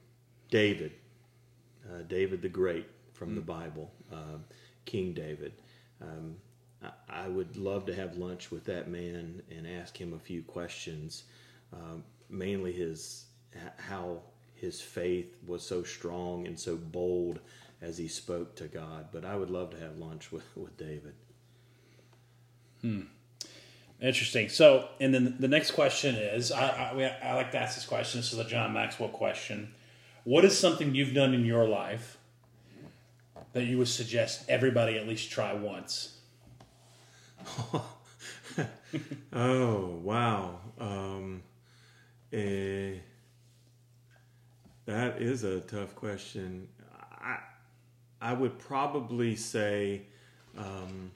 David, 0.49 0.93
uh, 1.87 2.03
David 2.07 2.41
the 2.41 2.49
Great 2.49 2.87
from 3.13 3.31
mm. 3.31 3.35
the 3.35 3.41
Bible, 3.41 3.91
um, 4.11 4.45
King 4.85 5.13
David. 5.13 5.53
Um, 6.01 6.37
I, 6.83 7.25
I, 7.25 7.27
would 7.27 7.57
love 7.57 7.85
to 7.87 7.95
have 7.95 8.17
lunch 8.17 8.51
with 8.51 8.63
that 8.65 8.87
man 8.87 9.41
and 9.49 9.67
ask 9.67 9.99
him 9.99 10.13
a 10.13 10.19
few 10.19 10.43
questions. 10.43 11.23
Um, 11.73 12.03
mainly 12.29 12.71
his 12.71 13.26
how 13.77 14.21
his 14.55 14.81
faith 14.81 15.35
was 15.45 15.63
so 15.63 15.83
strong 15.83 16.47
and 16.47 16.59
so 16.59 16.75
bold 16.75 17.39
as 17.81 17.97
he 17.97 18.07
spoke 18.07 18.55
to 18.55 18.67
God. 18.67 19.07
But 19.11 19.23
I 19.25 19.35
would 19.35 19.49
love 19.49 19.71
to 19.71 19.79
have 19.79 19.97
lunch 19.97 20.31
with, 20.31 20.45
with 20.55 20.77
David. 20.77 21.13
Hmm. 22.81 23.01
Interesting. 23.99 24.49
So, 24.49 24.89
and 24.99 25.11
then 25.13 25.37
the 25.39 25.47
next 25.47 25.71
question 25.71 26.15
is 26.15 26.51
I, 26.51 26.67
I, 26.67 27.17
I 27.23 27.33
like 27.33 27.51
to 27.53 27.57
ask 27.57 27.75
this 27.75 27.85
question. 27.85 28.19
This 28.19 28.31
is 28.31 28.37
a 28.37 28.45
John 28.45 28.71
Maxwell 28.73 29.09
question. 29.09 29.73
What 30.23 30.45
is 30.45 30.57
something 30.57 30.93
you've 30.93 31.15
done 31.15 31.33
in 31.33 31.45
your 31.45 31.67
life 31.67 32.17
that 33.53 33.63
you 33.63 33.79
would 33.79 33.87
suggest 33.87 34.47
everybody 34.47 34.97
at 34.97 35.07
least 35.07 35.31
try 35.31 35.53
once? 35.53 36.17
oh, 39.33 39.99
wow. 40.03 40.59
Um, 40.79 41.41
eh, 42.31 42.95
that 44.87 45.21
is 45.21 45.43
a 45.43 45.59
tough 45.59 45.95
question. 45.95 46.67
I, 47.11 47.37
I 48.21 48.33
would 48.33 48.57
probably 48.57 49.35
say, 49.35 50.03
um, 50.57 51.11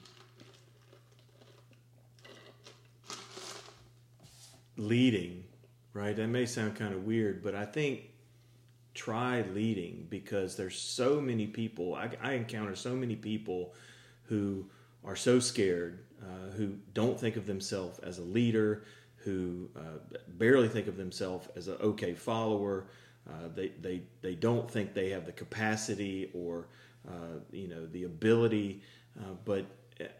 leading, 4.76 5.44
right? 5.94 6.14
That 6.14 6.28
may 6.28 6.46
sound 6.46 6.76
kind 6.76 6.94
of 6.94 7.04
weird, 7.04 7.42
but 7.42 7.54
I 7.54 7.64
think 7.64 8.10
try 8.94 9.42
leading 9.54 10.06
because 10.10 10.54
there's 10.54 10.78
so 10.78 11.18
many 11.18 11.46
people. 11.46 11.94
I, 11.94 12.10
I 12.22 12.32
encounter 12.34 12.76
so 12.76 12.94
many 12.94 13.16
people 13.16 13.72
who 14.24 14.66
are 15.02 15.16
so 15.16 15.40
scared, 15.40 16.00
uh, 16.22 16.52
who 16.56 16.74
don't 16.92 17.18
think 17.18 17.36
of 17.36 17.46
themselves 17.46 17.98
as 18.00 18.18
a 18.18 18.22
leader, 18.22 18.84
who 19.16 19.70
uh, 19.74 19.98
barely 20.28 20.68
think 20.68 20.88
of 20.88 20.98
themselves 20.98 21.48
as 21.56 21.68
an 21.68 21.76
okay 21.80 22.12
follower. 22.12 22.84
Uh, 23.28 23.48
they, 23.54 23.68
they, 23.80 24.02
they 24.20 24.34
don't 24.34 24.70
think 24.70 24.94
they 24.94 25.10
have 25.10 25.26
the 25.26 25.32
capacity 25.32 26.30
or 26.34 26.66
uh, 27.08 27.38
you 27.50 27.68
know 27.68 27.86
the 27.86 28.04
ability, 28.04 28.80
uh, 29.20 29.34
but 29.44 29.66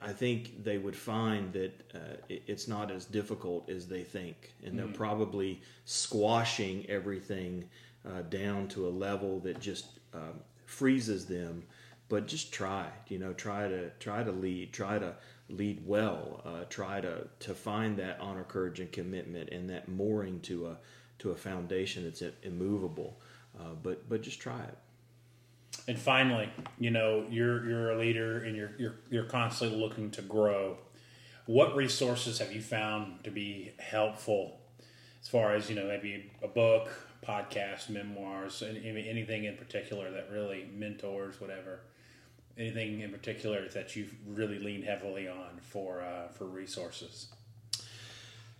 I 0.00 0.12
think 0.12 0.62
they 0.62 0.78
would 0.78 0.96
find 0.96 1.53
that 1.53 1.72
uh, 1.94 2.16
it, 2.28 2.42
it's 2.46 2.68
not 2.68 2.90
as 2.90 3.05
difficult 3.05 3.68
as 3.68 3.86
they 3.86 4.03
think, 4.03 4.55
and 4.64 4.78
they're 4.78 4.86
mm. 4.86 4.94
probably 4.94 5.61
squashing 5.84 6.86
everything 6.88 7.68
uh, 8.07 8.22
down 8.22 8.68
to 8.68 8.86
a 8.86 8.90
level 8.90 9.40
that 9.40 9.61
just 9.61 9.98
um, 10.14 10.40
freezes 10.66 11.26
them. 11.26 11.64
But 12.09 12.26
just 12.26 12.53
try, 12.53 12.88
you 13.09 13.18
know, 13.18 13.32
try 13.32 13.68
to 13.68 13.88
try 13.98 14.22
to 14.22 14.32
lead, 14.32 14.72
try 14.72 14.98
to 14.98 15.14
lead 15.48 15.80
well, 15.86 16.42
uh, 16.44 16.64
try 16.68 17.00
to 17.00 17.26
to 17.40 17.55
find 17.55 17.96
that 17.98 18.18
honor, 18.20 18.44
courage, 18.44 18.80
and 18.80 18.92
commitment, 18.92 19.48
and 19.50 19.70
that 19.70 19.88
mooring 19.88 20.40
to 20.40 20.66
a 20.66 20.76
to 21.22 21.30
a 21.30 21.36
foundation 21.36 22.04
that's 22.04 22.22
immovable. 22.42 23.18
Uh, 23.58 23.74
but 23.82 24.08
but 24.08 24.22
just 24.22 24.40
try 24.40 24.60
it. 24.60 24.78
And 25.88 25.98
finally, 25.98 26.48
you 26.78 26.90
know, 26.90 27.24
you're 27.30 27.68
you're 27.68 27.90
a 27.90 27.98
leader 27.98 28.42
and 28.44 28.56
you're 28.56 28.72
you're 28.78 28.94
you're 29.10 29.24
constantly 29.24 29.78
looking 29.78 30.10
to 30.12 30.22
grow. 30.22 30.78
What 31.46 31.74
resources 31.74 32.38
have 32.38 32.52
you 32.52 32.60
found 32.60 33.24
to 33.24 33.30
be 33.30 33.72
helpful 33.78 34.60
as 35.20 35.28
far 35.28 35.54
as, 35.54 35.68
you 35.68 35.74
know, 35.74 35.86
maybe 35.86 36.30
a 36.42 36.48
book, 36.48 36.88
podcast, 37.26 37.88
memoirs, 37.88 38.62
anything 38.62 39.44
in 39.44 39.56
particular 39.56 40.10
that 40.12 40.30
really 40.30 40.68
mentors, 40.72 41.40
whatever? 41.40 41.80
Anything 42.56 43.00
in 43.00 43.10
particular 43.10 43.68
that 43.70 43.96
you've 43.96 44.14
really 44.28 44.58
leaned 44.58 44.84
heavily 44.84 45.26
on 45.28 45.58
for 45.62 46.02
uh, 46.02 46.28
for 46.28 46.44
resources? 46.44 47.28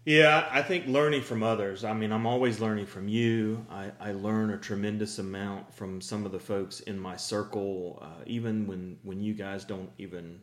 Yeah, 0.05 0.49
I 0.51 0.63
think 0.63 0.89
learning 0.89 1.23
from 1.23 1.45
others. 1.45 1.85
I 1.85 1.93
mean, 1.93 2.11
I'm 2.11 2.27
always 2.27 2.59
learning 2.59 2.87
from 2.87 3.07
you. 3.07 3.65
I, 3.71 3.93
I 4.01 4.13
learn 4.13 4.51
a 4.51 4.59
tremendous 4.59 5.21
amount 5.21 5.73
from 5.73 6.01
some 6.01 6.27
of 6.27 6.33
the 6.33 6.41
folks 6.41 6.81
in 6.81 6.99
my 6.99 7.17
circle, 7.17 8.01
uh, 8.03 8.25
even 8.27 8.67
when, 8.67 8.99
when 9.05 9.21
you 9.21 9.33
guys 9.33 9.65
don't 9.65 9.91
even 9.99 10.41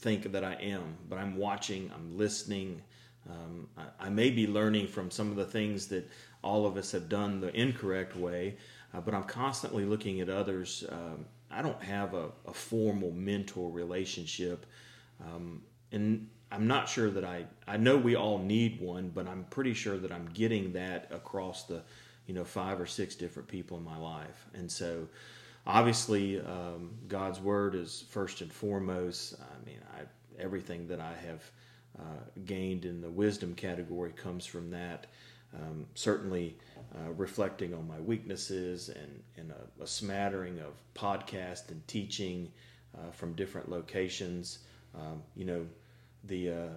think 0.00 0.30
that 0.32 0.44
I 0.44 0.54
am. 0.56 0.98
But 1.08 1.18
I'm 1.18 1.36
watching, 1.38 1.90
I'm 1.94 2.18
listening. 2.18 2.82
Um, 3.30 3.68
I, 3.78 4.06
I, 4.06 4.08
may 4.10 4.28
be 4.30 4.46
learning 4.46 4.88
from 4.88 5.10
some 5.10 5.30
of 5.30 5.36
the 5.36 5.44
things 5.44 5.86
that 5.88 6.06
all 6.42 6.66
of 6.66 6.76
us 6.76 6.92
have 6.92 7.08
done 7.08 7.40
the 7.40 7.54
incorrect 7.58 8.14
way, 8.14 8.56
uh, 8.92 9.00
but 9.00 9.14
I'm 9.14 9.24
constantly 9.24 9.84
looking 9.84 10.20
at 10.20 10.28
others. 10.28 10.84
Um, 10.90 11.24
I 11.50 11.62
don't 11.62 11.82
have 11.82 12.12
a, 12.12 12.28
a 12.46 12.52
formal 12.52 13.12
mentor 13.12 13.70
relationship. 13.70 14.66
Um, 15.22 15.62
and 15.92 16.28
I'm 16.50 16.66
not 16.66 16.88
sure 16.88 17.10
that 17.10 17.24
I 17.24 17.46
I 17.66 17.76
know 17.76 17.96
we 17.96 18.16
all 18.16 18.38
need 18.38 18.80
one, 18.80 19.10
but 19.14 19.26
I'm 19.26 19.44
pretty 19.50 19.74
sure 19.74 19.98
that 19.98 20.12
I'm 20.12 20.28
getting 20.32 20.72
that 20.72 21.08
across 21.10 21.64
the 21.64 21.82
you 22.26 22.34
know 22.34 22.44
five 22.44 22.80
or 22.80 22.86
six 22.86 23.14
different 23.14 23.48
people 23.48 23.76
in 23.76 23.84
my 23.84 23.96
life, 23.98 24.46
and 24.54 24.70
so 24.70 25.08
obviously 25.66 26.40
um, 26.40 26.90
God's 27.08 27.40
word 27.40 27.74
is 27.74 28.04
first 28.10 28.40
and 28.40 28.52
foremost. 28.52 29.34
I 29.40 29.66
mean, 29.66 29.78
I 29.94 30.02
everything 30.42 30.88
that 30.88 31.00
I 31.00 31.14
have 31.26 31.50
uh, 31.98 32.22
gained 32.46 32.84
in 32.84 33.00
the 33.00 33.10
wisdom 33.10 33.54
category 33.54 34.12
comes 34.12 34.46
from 34.46 34.70
that. 34.70 35.06
Um, 35.54 35.86
certainly, 35.94 36.56
uh, 36.94 37.10
reflecting 37.12 37.72
on 37.72 37.88
my 37.88 37.98
weaknesses 38.00 38.90
and, 38.90 39.22
and 39.36 39.50
a, 39.50 39.82
a 39.82 39.86
smattering 39.86 40.58
of 40.58 40.74
podcast 40.94 41.70
and 41.70 41.86
teaching 41.88 42.52
uh, 42.96 43.10
from 43.10 43.32
different 43.32 43.70
locations. 43.70 44.58
Um, 44.94 45.22
you 45.34 45.46
know, 45.46 45.66
the 46.24 46.50
uh, 46.50 46.68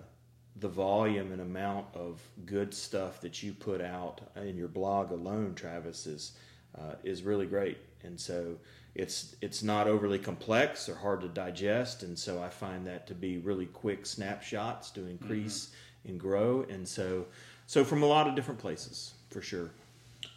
the 0.58 0.68
volume 0.68 1.32
and 1.32 1.42
amount 1.42 1.86
of 1.94 2.22
good 2.46 2.74
stuff 2.74 3.22
that 3.22 3.42
you 3.42 3.54
put 3.54 3.82
out 3.82 4.22
in 4.36 4.58
your 4.58 4.68
blog 4.68 5.12
alone, 5.12 5.56
Travis, 5.56 6.06
is 6.08 6.34
uh, 6.78 6.96
is 7.04 7.24
really 7.24 7.46
great. 7.46 7.78
And 8.04 8.20
so 8.20 8.58
it's 8.96 9.36
it's 9.42 9.64
not 9.64 9.88
overly 9.88 10.20
complex 10.20 10.90
or 10.90 10.96
hard 10.96 11.22
to 11.22 11.28
digest. 11.28 12.04
And 12.04 12.18
so 12.18 12.42
I 12.42 12.50
find 12.50 12.86
that 12.88 13.08
to 13.08 13.16
be 13.16 13.38
really 13.38 13.68
quick 13.68 14.06
snapshots 14.06 14.92
to 14.92 15.08
increase 15.08 15.68
mm-hmm. 15.68 16.10
and 16.10 16.20
grow. 16.20 16.66
And 16.70 16.88
so 16.88 17.26
so 17.68 17.84
from 17.84 18.04
a 18.04 18.08
lot 18.08 18.28
of 18.28 18.36
different 18.36 18.60
places 18.60 19.14
for 19.30 19.42
sure. 19.42 19.72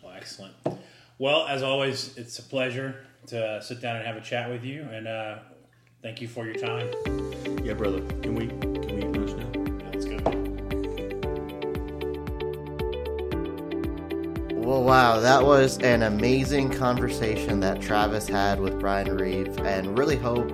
Well, 0.02 0.14
excellent. 0.16 0.54
Well, 1.18 1.46
as 1.46 1.62
always, 1.62 2.16
it's 2.16 2.38
a 2.38 2.42
pleasure 2.42 3.06
to 3.26 3.62
sit 3.62 3.80
down 3.80 3.96
and 3.96 4.06
have 4.06 4.16
a 4.16 4.20
chat 4.20 4.50
with 4.50 4.64
you. 4.64 4.82
And 4.82 5.06
uh, 5.06 5.38
thank 6.02 6.20
you 6.20 6.28
for 6.28 6.44
your 6.44 6.54
time. 6.54 6.90
Yeah, 7.64 7.74
brother. 7.74 8.00
Can 8.22 8.34
we 8.34 8.63
wow, 14.94 15.18
that 15.18 15.44
was 15.44 15.76
an 15.78 16.04
amazing 16.04 16.70
conversation 16.70 17.58
that 17.58 17.80
Travis 17.80 18.28
had 18.28 18.60
with 18.60 18.78
Brian 18.78 19.16
Reeve, 19.16 19.58
and 19.58 19.98
really 19.98 20.14
hope 20.14 20.48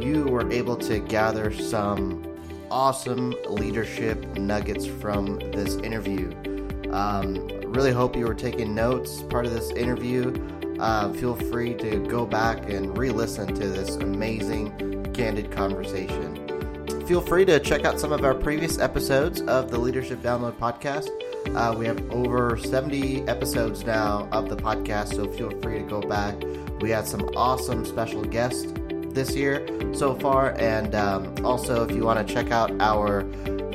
you 0.00 0.24
were 0.24 0.50
able 0.50 0.74
to 0.74 1.00
gather 1.00 1.52
some 1.52 2.26
awesome 2.70 3.34
leadership 3.46 4.24
nuggets 4.38 4.86
from 4.86 5.38
this 5.52 5.74
interview. 5.80 6.30
Um, 6.92 7.46
really 7.66 7.92
hope 7.92 8.16
you 8.16 8.24
were 8.24 8.34
taking 8.34 8.74
notes 8.74 9.22
part 9.24 9.44
of 9.44 9.52
this 9.52 9.70
interview. 9.72 10.32
Uh, 10.80 11.12
feel 11.12 11.36
free 11.36 11.74
to 11.74 11.98
go 12.08 12.24
back 12.24 12.70
and 12.70 12.96
re 12.96 13.10
listen 13.10 13.54
to 13.54 13.68
this 13.68 13.96
amazing, 13.96 15.12
candid 15.12 15.52
conversation. 15.52 17.06
Feel 17.06 17.20
free 17.20 17.44
to 17.44 17.60
check 17.60 17.84
out 17.84 18.00
some 18.00 18.12
of 18.12 18.24
our 18.24 18.34
previous 18.34 18.78
episodes 18.78 19.42
of 19.42 19.70
the 19.70 19.78
Leadership 19.78 20.22
Download 20.22 20.54
podcast. 20.54 21.10
Uh, 21.54 21.74
we 21.76 21.86
have 21.86 21.98
over 22.10 22.56
70 22.56 23.22
episodes 23.28 23.84
now 23.84 24.28
of 24.32 24.48
the 24.48 24.56
podcast, 24.56 25.14
so 25.14 25.30
feel 25.32 25.50
free 25.60 25.78
to 25.78 25.84
go 25.84 26.00
back. 26.00 26.34
We 26.80 26.90
had 26.90 27.06
some 27.06 27.22
awesome 27.36 27.84
special 27.84 28.22
guests 28.24 28.66
this 29.10 29.34
year 29.34 29.66
so 29.92 30.14
far, 30.14 30.54
and 30.58 30.94
um, 30.94 31.34
also 31.44 31.84
if 31.88 31.94
you 31.94 32.04
want 32.04 32.26
to 32.26 32.34
check 32.34 32.50
out 32.50 32.70
our 32.80 33.24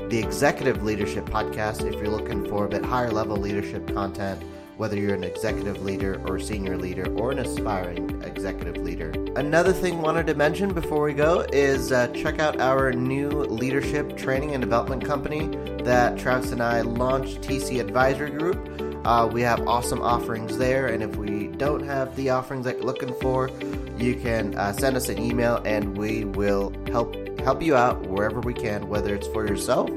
the 0.10 0.20
Executive 0.20 0.84
Leadership 0.84 1.26
podcast, 1.26 1.88
if 1.88 1.96
you're 1.96 2.10
looking 2.10 2.48
for 2.48 2.66
a 2.66 2.70
bit 2.70 2.86
higher 2.86 3.12
level 3.12 3.36
leadership 3.36 3.92
content 3.94 4.44
whether 4.78 4.98
you're 4.98 5.14
an 5.14 5.24
executive 5.24 5.82
leader 5.84 6.22
or 6.28 6.40
senior 6.40 6.78
leader 6.78 7.12
or 7.16 7.32
an 7.32 7.40
aspiring 7.40 8.22
executive 8.24 8.78
leader. 8.78 9.12
Another 9.36 9.72
thing 9.72 10.02
wanted 10.02 10.28
to 10.28 10.36
mention 10.36 10.74
before 10.74 11.04
we 11.04 11.14
go 11.14 11.46
is 11.54 11.92
uh, 11.92 12.08
check 12.08 12.40
out 12.40 12.60
our 12.60 12.92
new 12.92 13.30
leadership 13.30 14.18
training 14.18 14.54
and 14.54 14.62
development 14.62 15.06
company 15.06 15.46
that 15.86 16.18
Travis 16.18 16.52
and 16.52 16.62
I 16.62 16.82
launched, 16.82 17.40
TC 17.42 17.80
Advisory 17.80 18.32
Group. 18.32 18.60
Uh, 19.06 19.30
we 19.32 19.42
have 19.42 19.66
awesome 19.68 20.02
offerings 20.02 20.58
there, 20.58 20.88
and 20.88 21.04
if 21.04 21.16
we 21.18 21.48
don't 21.48 21.84
have 21.84 22.16
the 22.16 22.30
offerings 22.30 22.64
that 22.66 22.78
you're 22.78 22.86
looking 22.86 23.14
for, 23.16 23.50
you 23.98 24.16
can 24.16 24.56
uh, 24.56 24.72
send 24.74 24.96
us 24.96 25.10
an 25.10 25.20
email 25.20 25.62
and 25.66 25.98
we 25.98 26.24
will 26.26 26.72
help 26.92 27.16
help 27.40 27.62
you 27.62 27.76
out 27.76 28.02
wherever 28.08 28.40
we 28.40 28.54
can, 28.54 28.88
whether 28.88 29.14
it's 29.14 29.28
for 29.28 29.46
yourself 29.46 29.90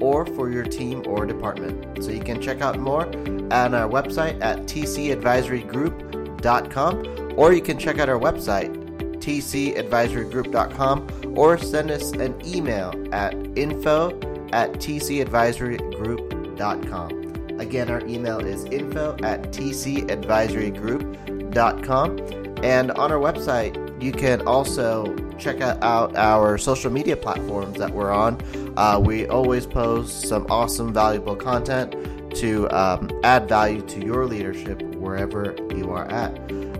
or 0.00 0.24
for 0.24 0.50
your 0.50 0.64
team 0.64 1.02
or 1.06 1.26
department. 1.26 2.02
So 2.02 2.10
you 2.10 2.20
can 2.20 2.40
check 2.40 2.62
out 2.62 2.78
more 2.78 3.04
on 3.06 3.74
our 3.74 3.86
website 3.88 4.42
at 4.42 4.60
tcadvisorygroup.com 4.60 7.34
or 7.36 7.52
you 7.52 7.60
can 7.60 7.78
check 7.78 7.98
out 7.98 8.08
our 8.08 8.18
website 8.18 8.84
tcadvisorygroup.com 9.24 11.34
or 11.36 11.58
send 11.58 11.90
us 11.90 12.12
an 12.12 12.40
email 12.46 12.94
at 13.12 13.34
info 13.56 14.10
at 14.52 14.74
tcadvisorygroup.com. 14.74 17.60
Again, 17.60 17.88
our 17.88 18.04
email 18.06 18.40
is 18.40 18.64
info 18.66 19.16
at 19.22 19.44
tcadvisorygroup.com. 19.52 22.18
And 22.64 22.90
on 22.92 23.12
our 23.12 23.18
website, 23.18 24.02
you 24.02 24.12
can 24.12 24.40
also 24.46 25.14
check 25.38 25.60
out 25.60 26.16
our 26.16 26.58
social 26.58 26.90
media 26.90 27.16
platforms 27.16 27.78
that 27.78 27.92
we're 27.92 28.10
on. 28.10 28.40
Uh, 28.76 29.00
we 29.02 29.26
always 29.28 29.66
post 29.66 30.26
some 30.26 30.46
awesome, 30.50 30.92
valuable 30.92 31.36
content 31.36 31.94
to 32.36 32.68
um, 32.70 33.10
add 33.22 33.48
value 33.48 33.80
to 33.82 34.04
your 34.04 34.26
leadership 34.26 34.82
wherever 34.96 35.54
you 35.74 35.90
are 35.90 36.06
at. 36.06 36.36